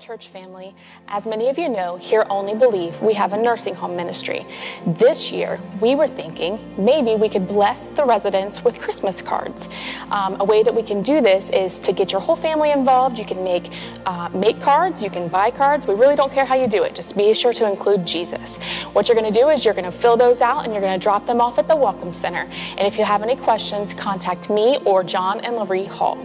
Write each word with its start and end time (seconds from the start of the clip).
Church 0.00 0.28
family. 0.28 0.74
As 1.08 1.26
many 1.26 1.48
of 1.48 1.58
you 1.58 1.68
know, 1.68 1.96
here 1.96 2.24
Only 2.30 2.54
Believe, 2.54 3.00
we 3.00 3.14
have 3.14 3.32
a 3.32 3.36
nursing 3.36 3.74
home 3.74 3.96
ministry. 3.96 4.46
This 4.86 5.32
year, 5.32 5.60
we 5.80 5.94
were 5.96 6.06
thinking 6.06 6.58
maybe 6.78 7.16
we 7.16 7.28
could 7.28 7.48
bless 7.48 7.86
the 7.88 8.04
residents 8.04 8.64
with 8.64 8.80
Christmas 8.80 9.20
cards. 9.20 9.68
Um, 10.10 10.36
a 10.40 10.44
way 10.44 10.62
that 10.62 10.74
we 10.74 10.82
can 10.82 11.02
do 11.02 11.20
this 11.20 11.50
is 11.50 11.78
to 11.80 11.92
get 11.92 12.12
your 12.12 12.20
whole 12.20 12.36
family 12.36 12.70
involved. 12.70 13.18
You 13.18 13.24
can 13.24 13.42
make 13.42 13.72
uh, 14.06 14.28
make 14.32 14.60
cards, 14.60 15.02
you 15.02 15.10
can 15.10 15.28
buy 15.28 15.50
cards. 15.50 15.86
We 15.86 15.94
really 15.94 16.16
don't 16.16 16.32
care 16.32 16.44
how 16.44 16.54
you 16.54 16.68
do 16.68 16.84
it. 16.84 16.94
Just 16.94 17.16
be 17.16 17.34
sure 17.34 17.52
to 17.52 17.68
include 17.68 18.06
Jesus. 18.06 18.62
What 18.92 19.08
you're 19.08 19.18
going 19.18 19.32
to 19.32 19.40
do 19.40 19.48
is 19.48 19.64
you're 19.64 19.74
going 19.74 19.84
to 19.84 19.92
fill 19.92 20.16
those 20.16 20.40
out 20.40 20.64
and 20.64 20.72
you're 20.72 20.82
going 20.82 20.98
to 20.98 21.02
drop 21.02 21.26
them 21.26 21.40
off 21.40 21.58
at 21.58 21.66
the 21.66 21.76
Welcome 21.76 22.12
Center. 22.12 22.48
And 22.76 22.86
if 22.86 22.98
you 22.98 23.04
have 23.04 23.22
any 23.22 23.36
questions, 23.36 23.94
contact 23.94 24.48
me 24.48 24.78
or 24.84 25.02
John 25.02 25.40
and 25.40 25.56
Laurie 25.56 25.84
Hall. 25.84 26.18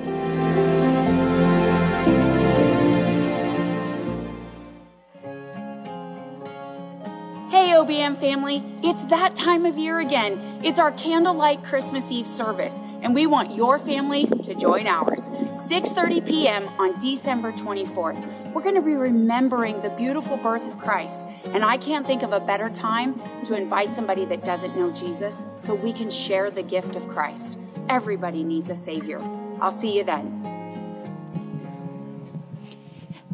Family, 7.93 8.63
it's 8.81 9.03
that 9.05 9.35
time 9.35 9.67
of 9.67 9.77
year 9.77 9.99
again. 9.99 10.59
It's 10.63 10.79
our 10.79 10.91
candlelight 10.93 11.63
Christmas 11.63 12.11
Eve 12.11 12.25
service, 12.25 12.79
and 13.03 13.13
we 13.13 13.27
want 13.27 13.53
your 13.53 13.77
family 13.77 14.25
to 14.25 14.55
join 14.55 14.87
ours. 14.87 15.29
6:30 15.29 16.27
p.m. 16.27 16.67
on 16.79 16.97
December 16.97 17.51
24th. 17.51 18.51
We're 18.51 18.63
going 18.63 18.73
to 18.73 18.81
be 18.81 18.95
remembering 18.95 19.79
the 19.83 19.91
beautiful 19.91 20.37
birth 20.37 20.67
of 20.67 20.79
Christ, 20.79 21.27
and 21.53 21.63
I 21.63 21.77
can't 21.77 22.03
think 22.03 22.23
of 22.23 22.33
a 22.33 22.39
better 22.39 22.67
time 22.67 23.21
to 23.43 23.55
invite 23.55 23.93
somebody 23.93 24.25
that 24.25 24.43
doesn't 24.43 24.75
know 24.75 24.91
Jesus 24.91 25.45
so 25.57 25.75
we 25.75 25.93
can 25.93 26.09
share 26.09 26.49
the 26.49 26.63
gift 26.63 26.95
of 26.95 27.07
Christ. 27.07 27.59
Everybody 27.89 28.43
needs 28.43 28.71
a 28.71 28.75
savior. 28.75 29.19
I'll 29.61 29.69
see 29.69 29.95
you 29.95 30.03
then. 30.03 30.41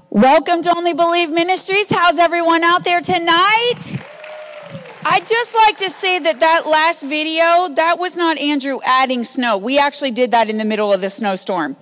Welcome 0.10 0.62
to 0.64 0.76
Only 0.76 0.94
Believe 0.94 1.30
Ministries. 1.30 1.90
How's 1.90 2.20
everyone 2.20 2.66
out 2.66 2.84
there 2.84 3.00
tonight? 3.00 3.96
I'd 5.12 5.26
just 5.26 5.56
like 5.56 5.78
to 5.80 5.90
say 5.90 6.20
that 6.20 6.40
that 6.40 6.68
last 6.68 7.02
video, 7.02 7.68
that 7.74 7.98
was 7.98 8.16
not 8.16 8.38
Andrew 8.38 8.80
adding 8.86 9.24
snow. 9.24 9.58
We 9.58 9.80
actually 9.80 10.12
did 10.12 10.30
that 10.32 10.52
in 10.52 10.58
the 10.58 10.66
middle 10.66 10.94
of 10.94 11.02
the 11.02 11.10
snowstorm. 11.10 11.76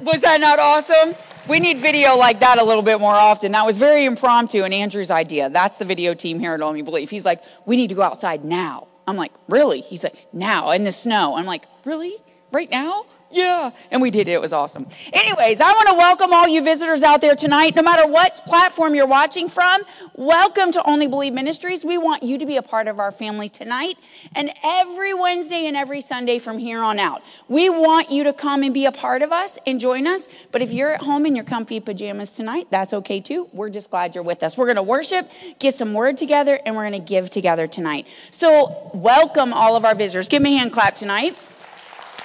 Was 0.00 0.20
that 0.22 0.40
not 0.40 0.58
awesome? 0.58 1.14
We 1.48 1.60
need 1.60 1.78
video 1.78 2.16
like 2.16 2.40
that 2.40 2.58
a 2.58 2.64
little 2.64 2.82
bit 2.82 2.98
more 2.98 3.14
often. 3.14 3.52
That 3.52 3.64
was 3.64 3.76
very 3.76 4.04
impromptu 4.04 4.64
and 4.64 4.74
Andrew's 4.74 5.12
idea. 5.12 5.48
That's 5.48 5.76
the 5.76 5.84
video 5.84 6.12
team 6.12 6.40
here 6.40 6.54
at 6.54 6.60
Only 6.60 6.82
Believe. 6.82 7.08
He's 7.08 7.24
like, 7.24 7.40
we 7.66 7.76
need 7.76 7.90
to 7.90 7.94
go 7.94 8.02
outside 8.02 8.44
now. 8.44 8.88
I'm 9.06 9.16
like, 9.16 9.32
really? 9.46 9.80
He's 9.80 10.02
like, 10.02 10.26
now 10.32 10.72
in 10.72 10.82
the 10.82 10.92
snow. 10.92 11.36
I'm 11.36 11.46
like, 11.46 11.66
really? 11.84 12.16
Right 12.50 12.68
now? 12.68 13.06
Yeah. 13.34 13.70
And 13.90 14.00
we 14.00 14.10
did 14.10 14.28
it. 14.28 14.32
It 14.32 14.40
was 14.40 14.52
awesome. 14.52 14.86
Anyways, 15.12 15.60
I 15.60 15.72
want 15.72 15.88
to 15.88 15.94
welcome 15.94 16.32
all 16.32 16.46
you 16.46 16.62
visitors 16.62 17.02
out 17.02 17.20
there 17.20 17.34
tonight, 17.34 17.74
no 17.74 17.82
matter 17.82 18.06
what 18.06 18.42
platform 18.46 18.94
you're 18.94 19.06
watching 19.06 19.48
from. 19.48 19.82
Welcome 20.14 20.70
to 20.72 20.88
Only 20.88 21.08
Believe 21.08 21.32
Ministries. 21.32 21.84
We 21.84 21.98
want 21.98 22.22
you 22.22 22.38
to 22.38 22.46
be 22.46 22.56
a 22.56 22.62
part 22.62 22.88
of 22.88 23.00
our 23.00 23.10
family 23.10 23.48
tonight 23.48 23.98
and 24.34 24.50
every 24.64 25.12
Wednesday 25.12 25.66
and 25.66 25.76
every 25.76 26.00
Sunday 26.00 26.38
from 26.38 26.58
here 26.58 26.82
on 26.82 26.98
out. 26.98 27.22
We 27.48 27.68
want 27.68 28.10
you 28.10 28.24
to 28.24 28.32
come 28.32 28.62
and 28.62 28.72
be 28.72 28.86
a 28.86 28.92
part 28.92 29.22
of 29.22 29.32
us 29.32 29.58
and 29.66 29.80
join 29.80 30.06
us. 30.06 30.28
But 30.52 30.62
if 30.62 30.72
you're 30.72 30.92
at 30.92 31.02
home 31.02 31.26
in 31.26 31.34
your 31.34 31.44
comfy 31.44 31.80
pajamas 31.80 32.32
tonight, 32.32 32.68
that's 32.70 32.94
okay 32.94 33.20
too. 33.20 33.48
We're 33.52 33.70
just 33.70 33.90
glad 33.90 34.14
you're 34.14 34.24
with 34.24 34.42
us. 34.42 34.56
We're 34.56 34.66
going 34.66 34.76
to 34.76 34.82
worship, 34.82 35.28
get 35.58 35.74
some 35.74 35.92
word 35.92 36.16
together, 36.16 36.60
and 36.64 36.76
we're 36.76 36.88
going 36.88 37.00
to 37.02 37.08
give 37.08 37.30
together 37.30 37.66
tonight. 37.66 38.06
So 38.30 38.90
welcome 38.94 39.52
all 39.52 39.76
of 39.76 39.84
our 39.84 39.94
visitors. 39.94 40.28
Give 40.28 40.42
me 40.42 40.54
a 40.54 40.58
hand 40.58 40.72
clap 40.72 40.94
tonight. 40.94 41.36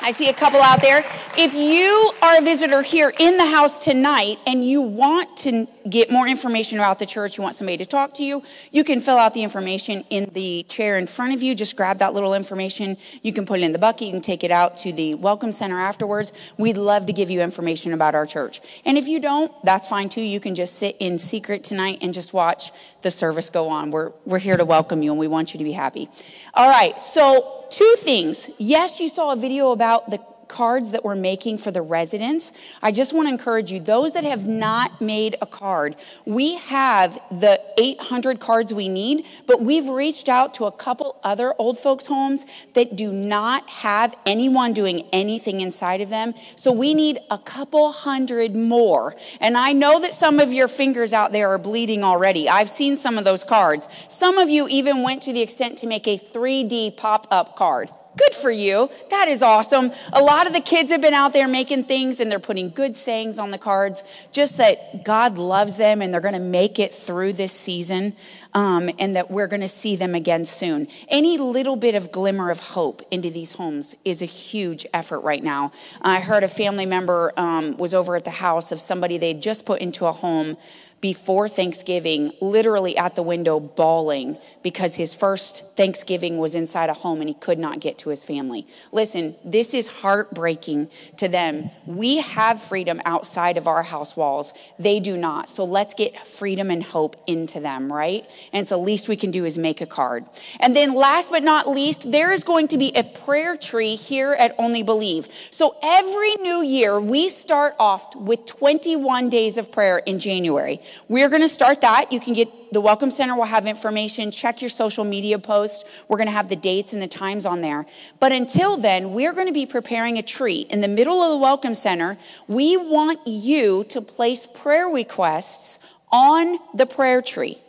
I 0.02 0.12
see 0.12 0.30
a 0.30 0.34
couple 0.34 0.62
out 0.62 0.82
there. 0.82 1.06
If 1.38 1.54
you 1.54 2.14
are 2.22 2.38
a 2.38 2.42
visitor 2.42 2.82
here 2.82 3.14
in 3.20 3.38
the 3.38 3.46
house 3.46 3.80
tonight 3.80 4.40
and 4.48 4.64
you 4.64 4.82
want 4.82 5.36
to 5.40 5.68
get 5.90 6.12
more 6.12 6.28
information 6.28 6.78
about 6.80 7.00
the 7.00 7.06
church, 7.06 7.38
you 7.38 7.44
want 7.44 7.56
somebody 7.56 7.78
to 7.78 7.86
talk 7.86 8.14
to 8.16 8.24
you, 8.24 8.44
you 8.72 8.84
can 8.84 9.02
fill 9.02 9.18
out 9.18 9.34
the 9.34 9.44
information 9.44 10.04
in 10.10 10.30
the 10.34 10.64
chair 10.64 10.98
in 10.98 11.08
front 11.08 11.34
of 11.34 11.42
you. 11.42 11.56
Just 11.56 11.76
grab 11.76 12.00
that 12.00 12.14
little 12.14 12.34
information. 12.34 12.98
You 13.22 13.34
can 13.34 13.46
put 13.46 13.60
it 13.60 13.64
in 13.64 13.72
the 13.72 13.80
bucket. 13.80 14.08
You 14.08 14.14
can 14.14 14.22
take 14.22 14.44
it 14.44 14.52
out 14.52 14.78
to 14.78 14.94
the 14.94 15.16
welcome 15.16 15.54
center 15.54 15.80
afterwards. 15.80 16.32
We'd 16.58 16.78
love 16.78 17.06
to 17.08 17.14
give 17.14 17.30
you 17.30 17.42
information 17.42 17.94
about 17.94 18.16
our 18.16 18.26
church. 18.26 18.62
And 18.86 18.98
if 18.98 19.08
you 19.08 19.20
don't, 19.20 19.52
that's 19.64 19.88
fine 19.88 20.10
too. 20.10 20.22
You 20.22 20.40
can 20.40 20.56
just 20.56 20.76
sit 20.76 20.96
in 21.00 21.18
secret 21.18 21.64
tonight 21.64 22.00
and 22.02 22.14
just 22.14 22.34
watch 22.34 22.72
the 23.02 23.12
service 23.12 23.50
go 23.50 23.70
on. 23.70 23.92
We're, 23.92 24.12
we're 24.26 24.40
here 24.40 24.58
to 24.58 24.66
welcome 24.66 25.02
you 25.02 25.12
and 25.12 25.20
we 25.20 25.28
want 25.28 25.54
you 25.54 25.58
to 25.58 25.64
be 25.64 25.72
happy. 25.72 26.10
All 26.54 26.70
right. 26.70 27.02
So 27.02 27.66
two 27.70 27.96
things. 28.00 28.50
Yes, 28.58 29.00
you 29.00 29.10
saw 29.10 29.32
a 29.32 29.36
video 29.36 29.72
about 29.72 30.10
the 30.10 30.20
cards 30.50 30.92
that 30.92 31.06
we're 31.06 31.16
making 31.16 31.60
for 31.60 31.72
the 31.72 31.82
residents, 31.82 32.52
I 32.82 32.92
just 32.92 33.14
want 33.14 33.28
to 33.28 33.32
encourage 33.32 33.72
you, 33.72 33.80
those 33.80 34.14
that 34.14 34.26
have 34.26 34.46
not 34.46 35.00
made 35.00 35.38
a 35.42 35.46
card, 35.46 35.96
we 36.26 36.56
have 36.56 37.18
the 37.32 37.62
800 37.78 38.42
cards 38.42 38.74
we 38.74 38.90
need, 38.90 39.26
but 39.48 39.62
we've 39.62 39.88
reached 39.88 40.28
out 40.28 40.54
to 40.56 40.66
a 40.66 40.72
couple 40.72 41.16
other 41.24 41.54
old 41.58 41.80
folks 41.80 42.08
homes 42.08 42.46
that 42.74 42.98
do 42.98 43.14
not 43.14 43.70
have 43.70 44.16
anyone 44.26 44.74
doing 44.74 45.08
anything 45.14 45.62
inside 45.62 46.02
of 46.02 46.10
them. 46.10 46.34
So 46.56 46.72
we 46.74 46.94
need 46.94 47.20
a 47.30 47.38
couple 47.38 47.92
hundred 47.92 48.56
more. 48.56 49.16
And 49.40 49.58
I 49.58 49.72
know 49.72 50.02
that 50.02 50.14
some 50.14 50.40
of 50.40 50.52
your 50.52 50.68
fingers 50.68 51.14
out 51.14 51.32
there 51.32 51.50
are 51.50 51.58
bleeding 51.60 52.04
already. 52.04 52.50
I've 52.50 52.70
seen 52.70 52.98
some 52.98 53.18
of 53.18 53.24
those 53.24 53.44
cards. 53.44 53.88
Some 54.08 54.38
of 54.38 54.50
you 54.50 54.68
even 54.68 55.04
went 55.04 55.22
to 55.24 55.34
the 55.34 55.42
extent 55.42 55.78
to 55.78 55.88
make 55.88 56.08
a 56.08 56.18
3D 56.18 56.98
pop-up 56.98 57.56
card. 57.56 57.92
Good 58.18 58.34
for 58.34 58.50
you. 58.50 58.90
That 59.12 59.28
is 59.28 59.44
awesome. 59.44 59.92
A 60.12 60.22
lot 60.22 60.48
of 60.48 60.54
the 60.54 60.62
kids 60.62 60.92
have 60.92 61.00
been 61.00 61.14
out 61.14 61.32
there 61.32 61.48
making 61.48 61.84
things 61.84 62.20
and 62.20 62.32
they're 62.32 62.40
putting 62.40 62.72
good 62.72 62.98
sayings 62.98 63.38
on 63.38 63.52
the 63.52 63.58
cards, 63.60 64.04
just 64.32 64.58
that 64.58 65.06
God 65.06 65.38
loves 65.38 65.78
them 65.78 66.02
and 66.02 66.12
they're 66.12 66.20
going 66.20 66.34
to 66.34 66.40
make 66.40 66.80
it 66.80 66.94
through 66.94 67.34
this 67.34 67.54
season 67.54 68.16
um, 68.56 68.90
and 68.98 69.16
that 69.16 69.30
we're 69.30 69.48
going 69.48 69.62
to 69.62 69.70
see 69.70 69.96
them 69.96 70.16
again 70.16 70.44
soon. 70.44 70.88
Any 71.08 71.38
little 71.38 71.76
bit 71.76 71.94
of 71.94 72.12
glimmer 72.12 72.50
of 72.50 72.60
hope 72.60 73.04
into 73.12 73.30
these 73.30 73.54
homes 73.54 73.96
is 74.04 74.24
a 74.24 74.26
huge 74.26 74.88
effort 74.92 75.20
right 75.20 75.44
now. 75.44 75.72
I 76.02 76.20
heard 76.20 76.44
a 76.44 76.48
family 76.48 76.88
member 76.88 77.32
um, 77.38 77.78
was 77.78 77.94
over 77.94 78.16
at 78.16 78.24
the 78.24 78.32
house 78.32 78.72
of 78.72 78.82
somebody 78.82 79.20
they'd 79.20 79.42
just 79.42 79.66
put 79.66 79.82
into 79.82 80.08
a 80.08 80.12
home 80.12 80.58
before 81.02 81.48
Thanksgiving, 81.48 82.34
literally 82.42 82.98
at 82.98 83.16
the 83.16 83.24
window 83.24 83.60
bawling 83.60 84.38
because 84.62 84.96
his 84.96 85.14
first 85.14 85.64
Thanksgiving 85.78 86.38
was 86.38 86.56
inside 86.56 86.90
a 86.90 86.94
home 86.94 87.22
and 87.22 87.30
he 87.30 87.34
could 87.34 87.58
not 87.58 87.80
get 87.80 87.98
to 88.00 88.10
his 88.10 88.24
family. 88.24 88.68
Listen, 88.92 89.36
this 89.46 89.74
is 89.74 89.88
heartbreaking 89.88 90.90
to 91.18 91.30
them. 91.30 91.72
We 91.86 92.18
have 92.18 92.62
freedom 92.62 93.02
outside 93.06 93.58
of 93.58 93.68
our 93.68 93.84
house 93.84 94.18
walls. 94.18 94.54
They 94.78 95.00
do 95.00 95.16
not. 95.16 95.50
So 95.50 95.64
let's 95.64 95.94
get 95.94 96.28
freedom 96.28 96.70
and 96.70 96.84
hope 96.84 97.16
into 97.28 97.62
them, 97.62 97.92
right? 97.92 98.26
And 98.52 98.68
so 98.68 98.80
least 98.80 99.08
we 99.08 99.16
can 99.16 99.32
do 99.32 99.46
is 99.46 99.58
make 99.58 99.80
a 99.80 99.86
card. 99.86 100.26
And 100.60 100.76
then 100.76 100.94
last 100.94 101.30
but 101.30 101.44
not 101.44 101.68
least, 101.68 102.12
there 102.12 102.32
is 102.32 102.44
going 102.44 102.68
to 102.70 102.78
be 102.78 102.92
a 102.96 103.04
prayer 103.04 103.56
tree 103.56 103.96
here 103.96 104.34
at 104.34 104.54
Only 104.58 104.84
Believe. 104.84 105.28
So 105.52 105.78
every 105.82 106.36
new 106.36 106.62
year, 106.62 107.00
we 107.00 107.30
start 107.30 107.76
off 107.80 108.14
with 108.16 108.46
21 108.46 109.30
days 109.30 109.58
of 109.58 109.72
prayer 109.72 110.00
in 110.00 110.20
January. 110.20 110.82
We're 111.08 111.30
going 111.30 111.42
to 111.42 111.50
start 111.50 111.82
that. 111.82 112.12
You 112.12 112.20
can 112.20 112.34
get 112.34 112.50
the 112.72 112.82
Welcome 112.82 113.12
Center 113.12 113.36
will 113.36 113.46
have 113.46 113.66
information. 113.66 114.32
Check 114.32 114.62
your 114.62 114.70
social 114.70 115.04
media 115.04 115.40
post. 115.40 115.86
We're 116.08 116.18
going 116.18 116.28
to 116.28 116.34
have 116.34 116.50
the 116.50 116.56
dates 116.56 116.94
and 116.94 117.02
the 117.02 117.08
times 117.08 117.46
on 117.46 117.62
there. 117.62 117.86
But 118.20 118.32
until 118.32 118.78
then, 118.78 119.14
we're 119.14 119.34
going 119.34 119.48
to 119.48 119.54
be 119.54 119.66
preparing 119.66 120.18
a 120.18 120.22
tree 120.22 120.68
in 120.70 120.82
the 120.82 120.88
middle 120.88 121.22
of 121.22 121.32
the 121.32 121.38
Welcome 121.38 121.74
Center. 121.74 122.18
We 122.48 122.78
want 122.78 123.26
you 123.26 123.86
to 123.86 124.02
place 124.02 124.46
prayer 124.46 124.88
requests 124.88 125.80
on 126.12 126.60
the 126.74 126.86
prayer 126.86 127.22
tree. 127.22 127.60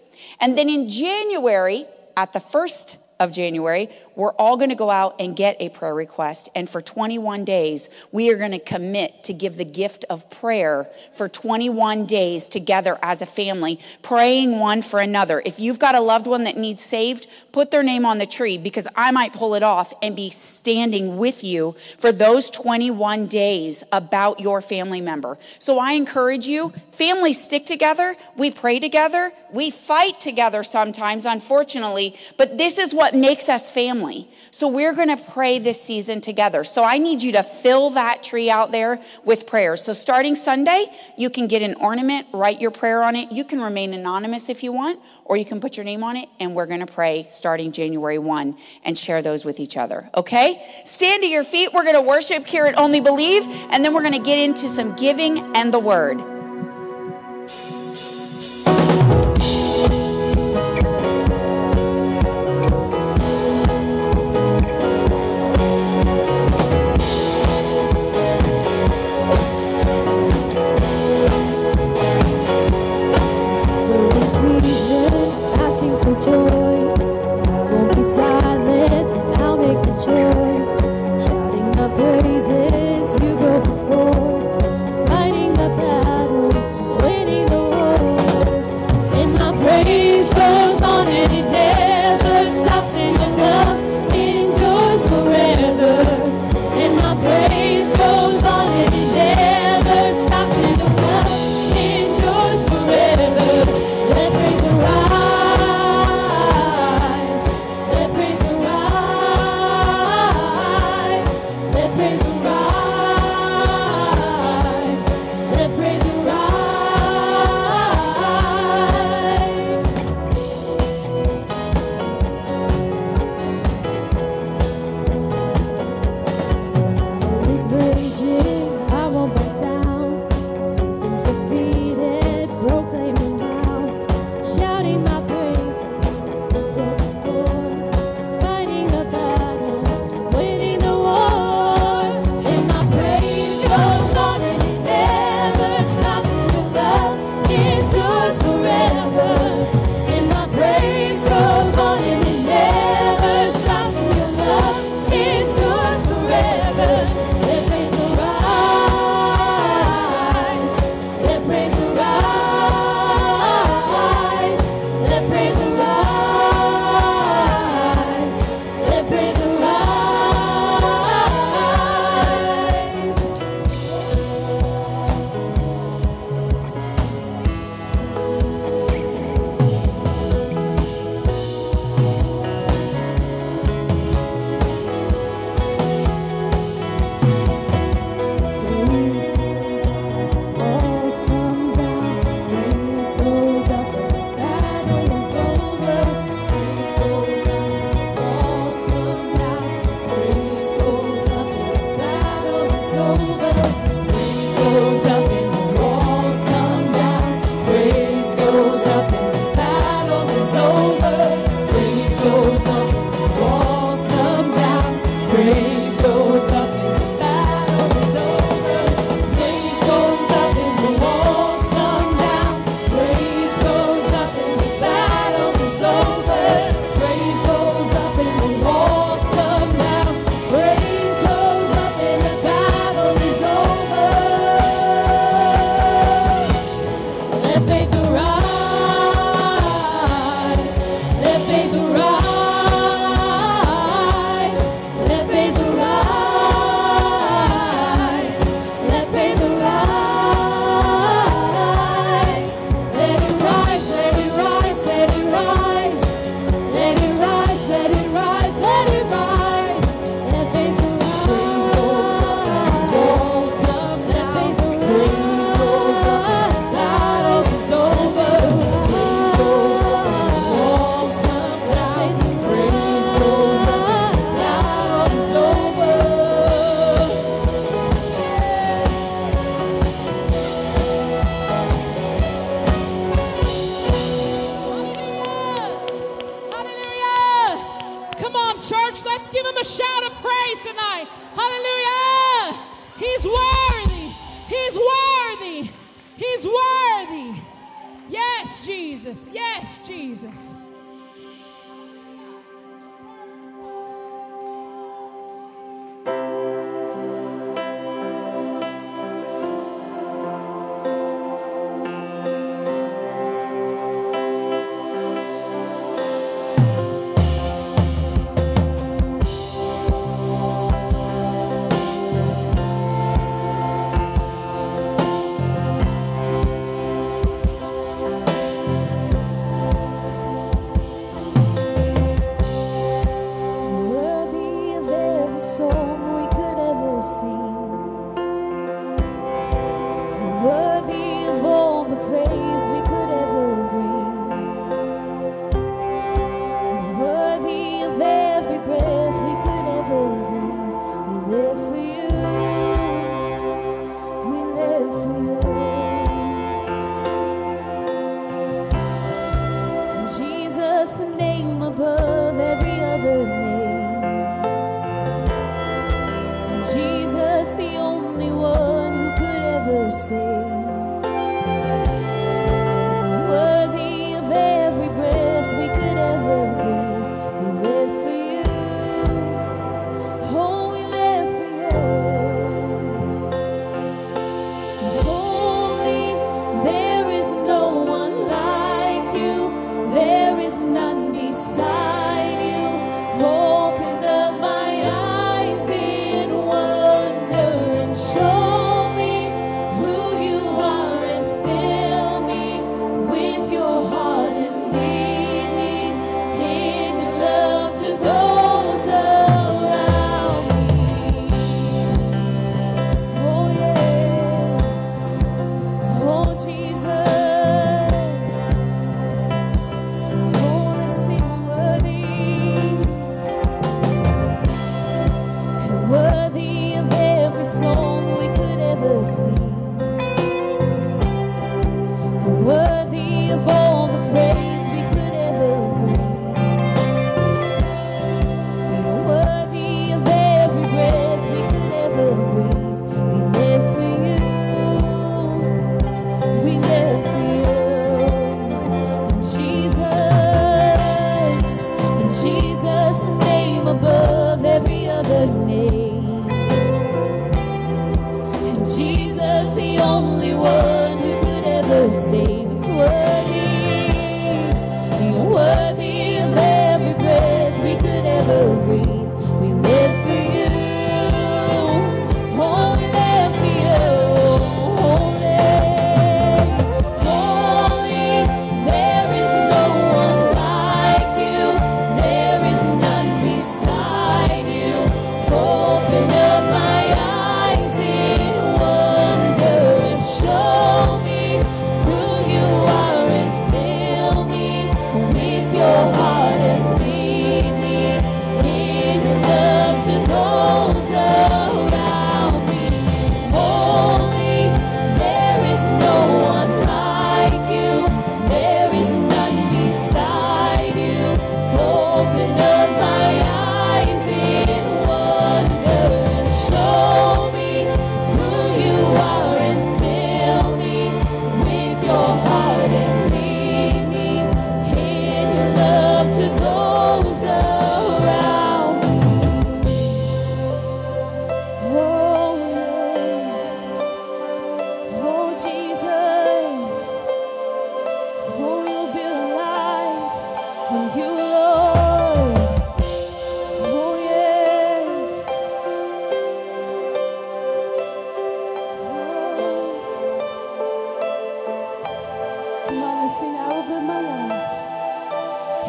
And 0.40 0.56
then 0.56 0.68
in 0.68 0.88
January, 0.88 1.86
at 2.16 2.32
the 2.32 2.40
first 2.40 2.98
of 3.18 3.32
January, 3.32 3.88
we're 4.16 4.32
all 4.32 4.56
going 4.56 4.70
to 4.70 4.76
go 4.76 4.90
out 4.90 5.16
and 5.18 5.36
get 5.36 5.56
a 5.60 5.68
prayer 5.68 5.94
request. 5.94 6.48
And 6.54 6.68
for 6.68 6.80
21 6.80 7.44
days, 7.44 7.88
we 8.12 8.30
are 8.30 8.36
going 8.36 8.50
to 8.52 8.58
commit 8.58 9.24
to 9.24 9.32
give 9.32 9.56
the 9.56 9.64
gift 9.64 10.04
of 10.10 10.28
prayer 10.30 10.88
for 11.14 11.28
21 11.28 12.06
days 12.06 12.48
together 12.48 12.98
as 13.02 13.22
a 13.22 13.26
family, 13.26 13.78
praying 14.02 14.58
one 14.58 14.82
for 14.82 15.00
another. 15.00 15.42
If 15.44 15.60
you've 15.60 15.78
got 15.78 15.94
a 15.94 16.00
loved 16.00 16.26
one 16.26 16.44
that 16.44 16.56
needs 16.56 16.82
saved, 16.82 17.26
put 17.52 17.70
their 17.70 17.82
name 17.82 18.04
on 18.04 18.18
the 18.18 18.26
tree 18.26 18.58
because 18.58 18.88
I 18.96 19.10
might 19.10 19.32
pull 19.32 19.54
it 19.54 19.62
off 19.62 19.94
and 20.02 20.16
be 20.16 20.30
standing 20.30 21.16
with 21.16 21.44
you 21.44 21.76
for 21.98 22.12
those 22.12 22.50
21 22.50 23.26
days 23.26 23.84
about 23.92 24.40
your 24.40 24.60
family 24.60 25.00
member. 25.00 25.38
So 25.58 25.78
I 25.78 25.92
encourage 25.92 26.46
you, 26.46 26.72
families 26.92 27.42
stick 27.42 27.66
together. 27.66 28.16
We 28.36 28.50
pray 28.50 28.80
together. 28.80 29.32
We 29.52 29.70
fight 29.70 30.20
together 30.20 30.62
sometimes, 30.62 31.26
unfortunately, 31.26 32.16
but 32.36 32.58
this 32.58 32.78
is 32.78 32.94
what 32.94 33.14
makes 33.14 33.48
us 33.48 33.70
family 33.70 33.99
family. 34.00 34.28
So 34.50 34.68
we're 34.68 34.94
going 34.94 35.08
to 35.08 35.16
pray 35.16 35.58
this 35.58 35.80
season 35.80 36.20
together. 36.20 36.64
So 36.64 36.84
I 36.84 36.98
need 36.98 37.22
you 37.22 37.32
to 37.32 37.42
fill 37.42 37.90
that 37.90 38.22
tree 38.22 38.50
out 38.50 38.72
there 38.72 39.00
with 39.24 39.46
prayers. 39.46 39.82
So 39.82 39.92
starting 39.92 40.36
Sunday, 40.36 40.86
you 41.16 41.30
can 41.30 41.46
get 41.46 41.62
an 41.62 41.74
ornament, 41.74 42.26
write 42.32 42.60
your 42.60 42.70
prayer 42.70 43.02
on 43.02 43.14
it. 43.16 43.30
You 43.30 43.44
can 43.44 43.60
remain 43.60 43.92
anonymous 43.92 44.48
if 44.48 44.62
you 44.62 44.72
want, 44.72 45.00
or 45.24 45.36
you 45.36 45.44
can 45.44 45.60
put 45.60 45.76
your 45.76 45.84
name 45.84 46.02
on 46.02 46.16
it. 46.16 46.28
And 46.38 46.54
we're 46.54 46.66
going 46.66 46.80
to 46.80 46.92
pray 46.92 47.26
starting 47.30 47.72
January 47.72 48.18
1 48.18 48.56
and 48.84 48.98
share 48.98 49.22
those 49.22 49.44
with 49.44 49.60
each 49.60 49.76
other. 49.76 50.08
Okay? 50.16 50.82
Stand 50.84 51.22
to 51.22 51.28
your 51.28 51.44
feet. 51.44 51.72
We're 51.72 51.84
going 51.84 51.94
to 51.94 52.02
worship 52.02 52.46
here 52.46 52.66
at 52.66 52.78
Only 52.78 53.00
Believe, 53.00 53.42
and 53.70 53.84
then 53.84 53.94
we're 53.94 54.02
going 54.02 54.14
to 54.14 54.18
get 54.18 54.38
into 54.38 54.68
some 54.68 54.96
giving 54.96 55.56
and 55.56 55.72
the 55.72 55.78
word. 55.78 56.39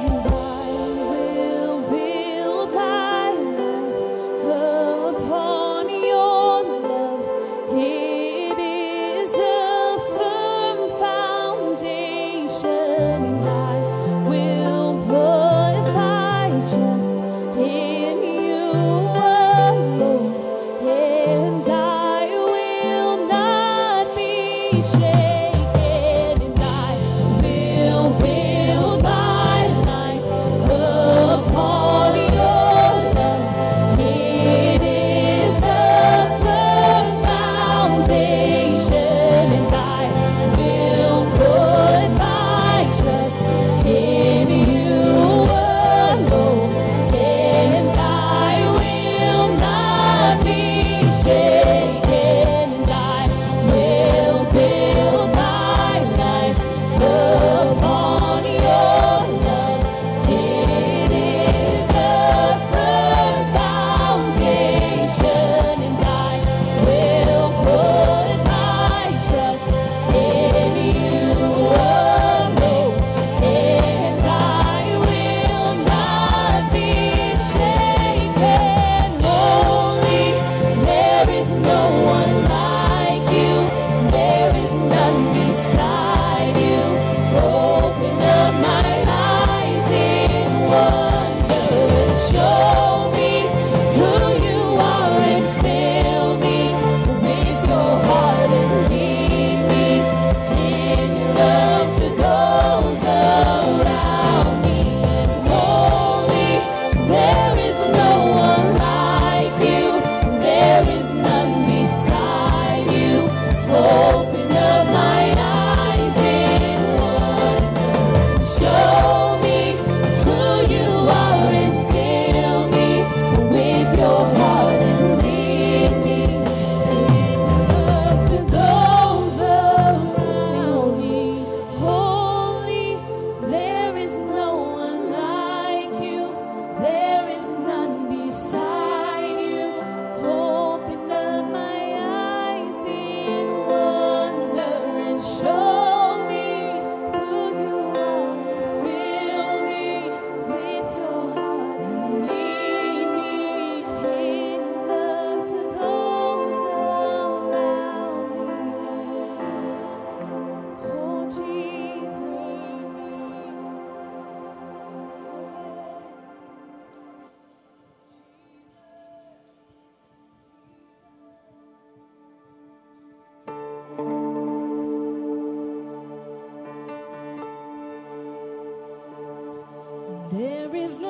Hands 0.02 0.26
up. 0.26 0.41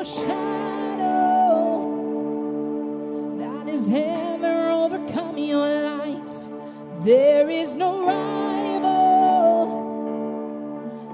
shadow 0.04 1.88
that 3.38 3.68
is 3.68 3.88
ever 3.94 4.70
overcome 4.72 5.38
your 5.38 5.68
light. 5.84 6.36
There 7.04 7.50
is 7.50 7.76
no 7.76 8.06
rival 8.06 8.92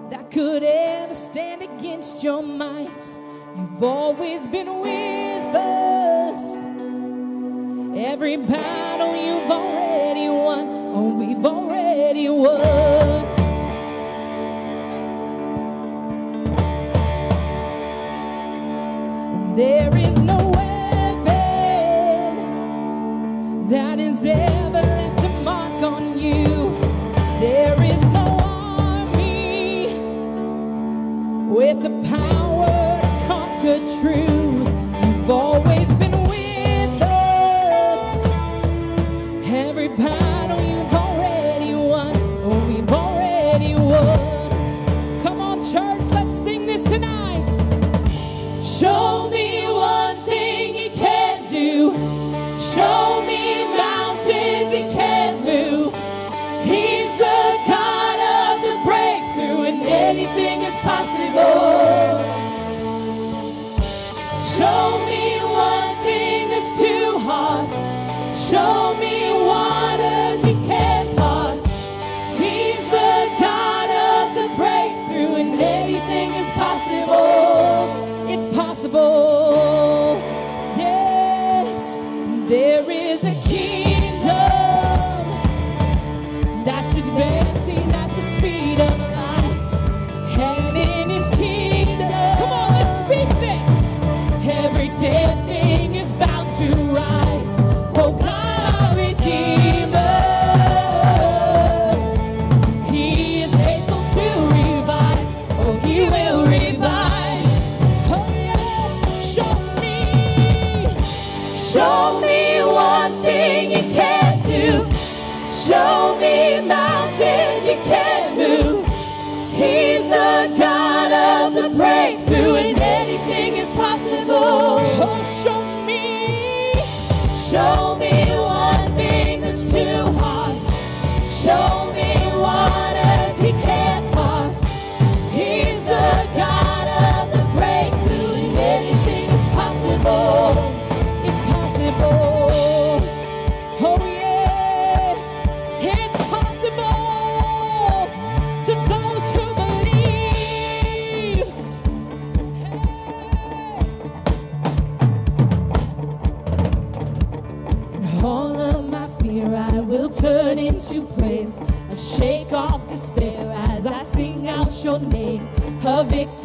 that 0.09 0.31
could 0.31 0.63
ever 0.63 1.13
stand 1.13 1.61
against 1.63 2.23
your 2.23 2.41
might. 2.41 3.17
You've 3.57 3.83
always 3.83 4.47
been 4.47 4.79
with 4.79 5.55
us. 5.55 6.65
Every 7.97 8.37
battle 8.37 9.15
you've 9.15 9.51
already 9.51 9.86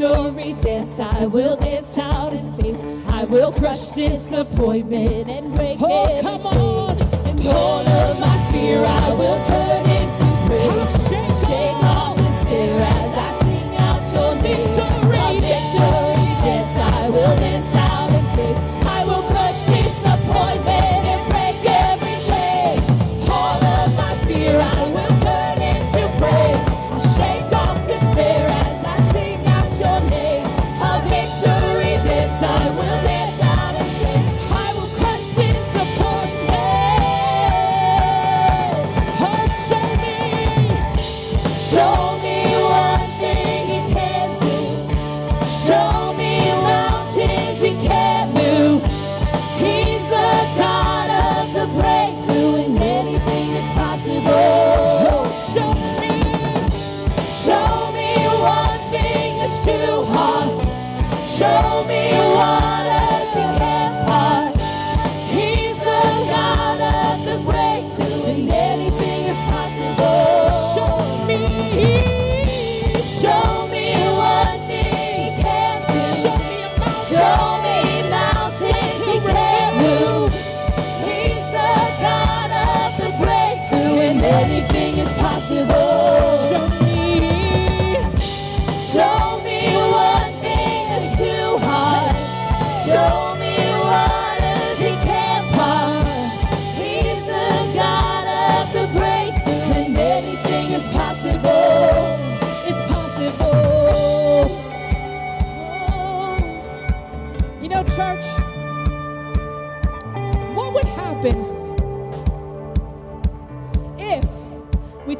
victory 0.02 0.52
dance. 0.54 0.98
I 0.98 1.26
will 1.26 1.56
dance 1.56 1.98
out 1.98 2.32
in 2.32 2.52
faith. 2.56 3.06
I 3.08 3.24
will 3.24 3.52
crush 3.52 3.90
disappointment 3.90 5.30
and 5.30 5.54
break 5.54 5.78
oh. 5.80 6.08
it. 6.08 6.11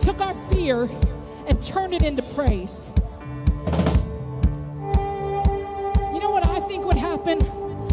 took 0.02 0.20
our 0.20 0.34
fear 0.50 0.90
and 1.46 1.62
turned 1.62 1.94
it 1.94 2.02
into 2.02 2.22
praise. 2.34 2.92
You 6.12 6.18
know 6.18 6.30
what 6.30 6.44
I 6.44 6.58
think 6.66 6.84
would 6.84 6.96
happen? 6.96 7.38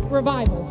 Revival. 0.09 0.65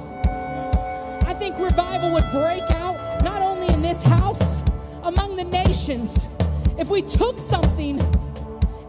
I 1.25 1.35
think 1.35 1.57
revival 1.59 2.11
would 2.11 2.29
break 2.33 2.69
out 2.71 3.23
not 3.23 3.41
only 3.41 3.69
in 3.69 3.83
this 3.83 4.03
house, 4.03 4.65
among 5.05 5.37
the 5.37 5.45
nations. 5.45 6.29
If 6.77 6.91
we 6.91 7.03
took 7.03 7.39
something 7.39 8.01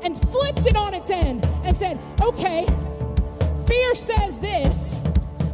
and 0.02 0.20
flipped 0.32 0.66
it 0.66 0.76
on 0.76 0.96
its 0.96 1.12
end 1.12 1.46
and 1.64 1.78
said, 1.78 2.00
okay, 2.20 2.66
fear 3.68 3.94
says 3.94 4.40
this, 4.40 5.00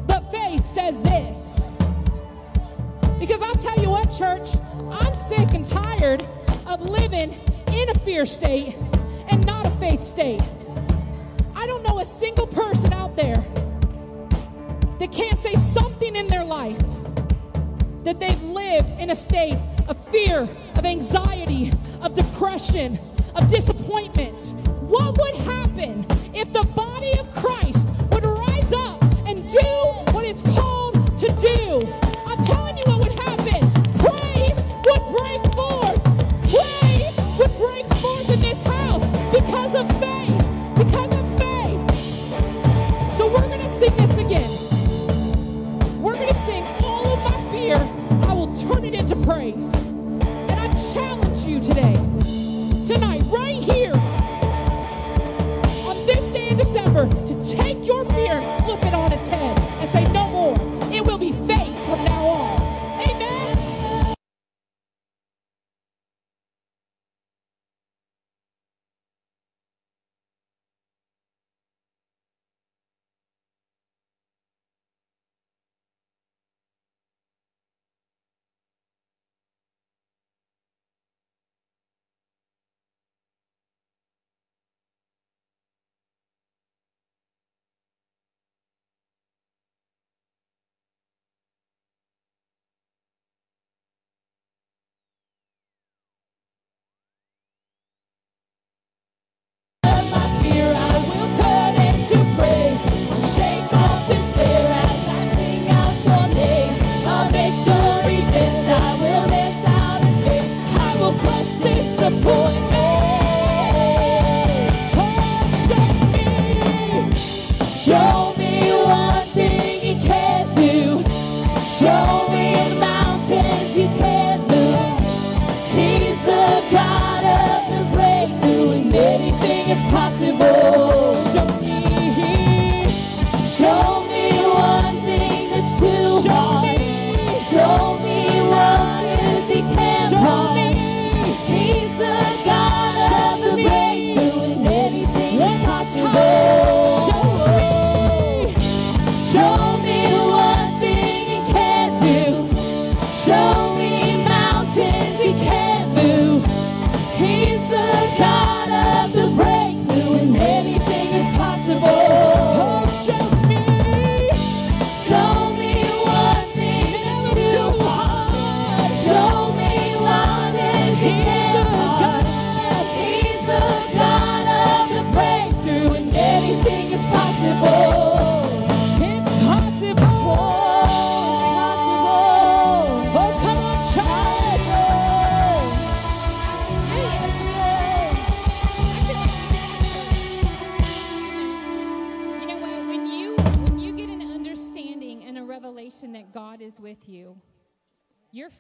but 0.08 0.32
faith 0.32 0.66
says 0.66 1.02
this. 1.02 1.70
Because 3.20 3.42
I'll 3.42 3.56
tell 3.56 3.82
you 3.82 3.90
what, 3.90 4.06
church, 4.06 4.56
I'm 4.90 5.14
sick 5.14 5.54
and 5.54 5.66
tired 5.66 6.26
of 6.65 6.82
living 6.82 7.39
in 7.71 7.89
a 7.89 7.93
fear 7.99 8.25
state 8.25 8.75
and 9.30 9.45
not 9.45 9.65
a 9.65 9.71
faith 9.71 10.04
state. 10.04 10.41
I 11.56 11.67
don't 11.67 11.84
know 11.84 11.99
a 11.99 12.06
single 12.06 12.47
person 12.47 12.93
out 12.93 13.15
there 13.15 13.43
that 14.99 15.12
can't 15.12 15.38
say 15.38 15.56
something 15.56 16.15
in 16.15 16.28
their 16.28 16.43
life 16.43 16.82
that 18.04 18.19
they've 18.19 18.43
lived 18.43 18.91
in 18.99 19.10
a 19.10 19.15
state 19.15 19.58
of 19.88 19.97
fear, 20.10 20.47
of 20.75 20.86
anxiety, 20.86 21.71
of 22.01 22.13
depression, 22.13 22.99
of 23.36 23.47
disappointment. 23.47 24.39
What 24.82 25.17
would 25.17 25.36
happen 25.36 26.06
if 26.34 26.54
the 26.54 26.63
body 26.63 27.17
of 27.19 27.32
Christ 27.34 27.85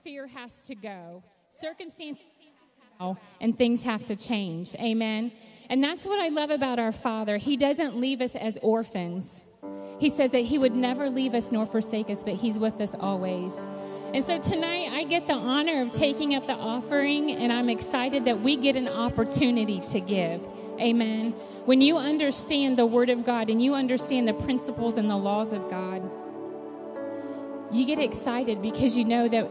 fear 0.05 0.27
has 0.27 0.61
to 0.67 0.75
go. 0.75 1.23
Circumstances 1.57 2.27
and 3.41 3.57
things 3.57 3.83
have 3.83 4.05
to 4.05 4.15
change. 4.15 4.75
Amen. 4.75 5.31
And 5.67 5.83
that's 5.83 6.05
what 6.05 6.19
I 6.19 6.29
love 6.29 6.51
about 6.51 6.77
our 6.77 6.91
Father. 6.91 7.37
He 7.37 7.57
doesn't 7.57 7.99
leave 7.99 8.21
us 8.21 8.35
as 8.35 8.59
orphans. 8.61 9.41
He 9.99 10.11
says 10.11 10.29
that 10.31 10.45
He 10.45 10.59
would 10.59 10.75
never 10.75 11.09
leave 11.09 11.33
us 11.33 11.51
nor 11.51 11.65
forsake 11.65 12.11
us, 12.11 12.23
but 12.23 12.35
He's 12.35 12.59
with 12.59 12.79
us 12.81 12.93
always. 12.93 13.65
And 14.13 14.23
so 14.23 14.39
tonight 14.39 14.89
I 14.91 15.05
get 15.05 15.25
the 15.25 15.33
honor 15.33 15.81
of 15.81 15.91
taking 15.91 16.35
up 16.35 16.45
the 16.45 16.53
offering, 16.53 17.31
and 17.31 17.51
I'm 17.51 17.67
excited 17.67 18.25
that 18.25 18.41
we 18.41 18.57
get 18.57 18.75
an 18.75 18.87
opportunity 18.87 19.81
to 19.87 19.99
give. 19.99 20.47
Amen. 20.79 21.31
When 21.65 21.81
you 21.81 21.97
understand 21.97 22.77
the 22.77 22.85
Word 22.85 23.09
of 23.09 23.25
God 23.25 23.49
and 23.49 23.59
you 23.59 23.73
understand 23.73 24.27
the 24.27 24.33
principles 24.33 24.97
and 24.97 25.09
the 25.09 25.17
laws 25.17 25.51
of 25.51 25.67
God, 25.67 26.03
you 27.71 27.85
get 27.85 27.97
excited 27.97 28.61
because 28.61 28.95
you 28.95 29.03
know 29.03 29.27
that 29.27 29.49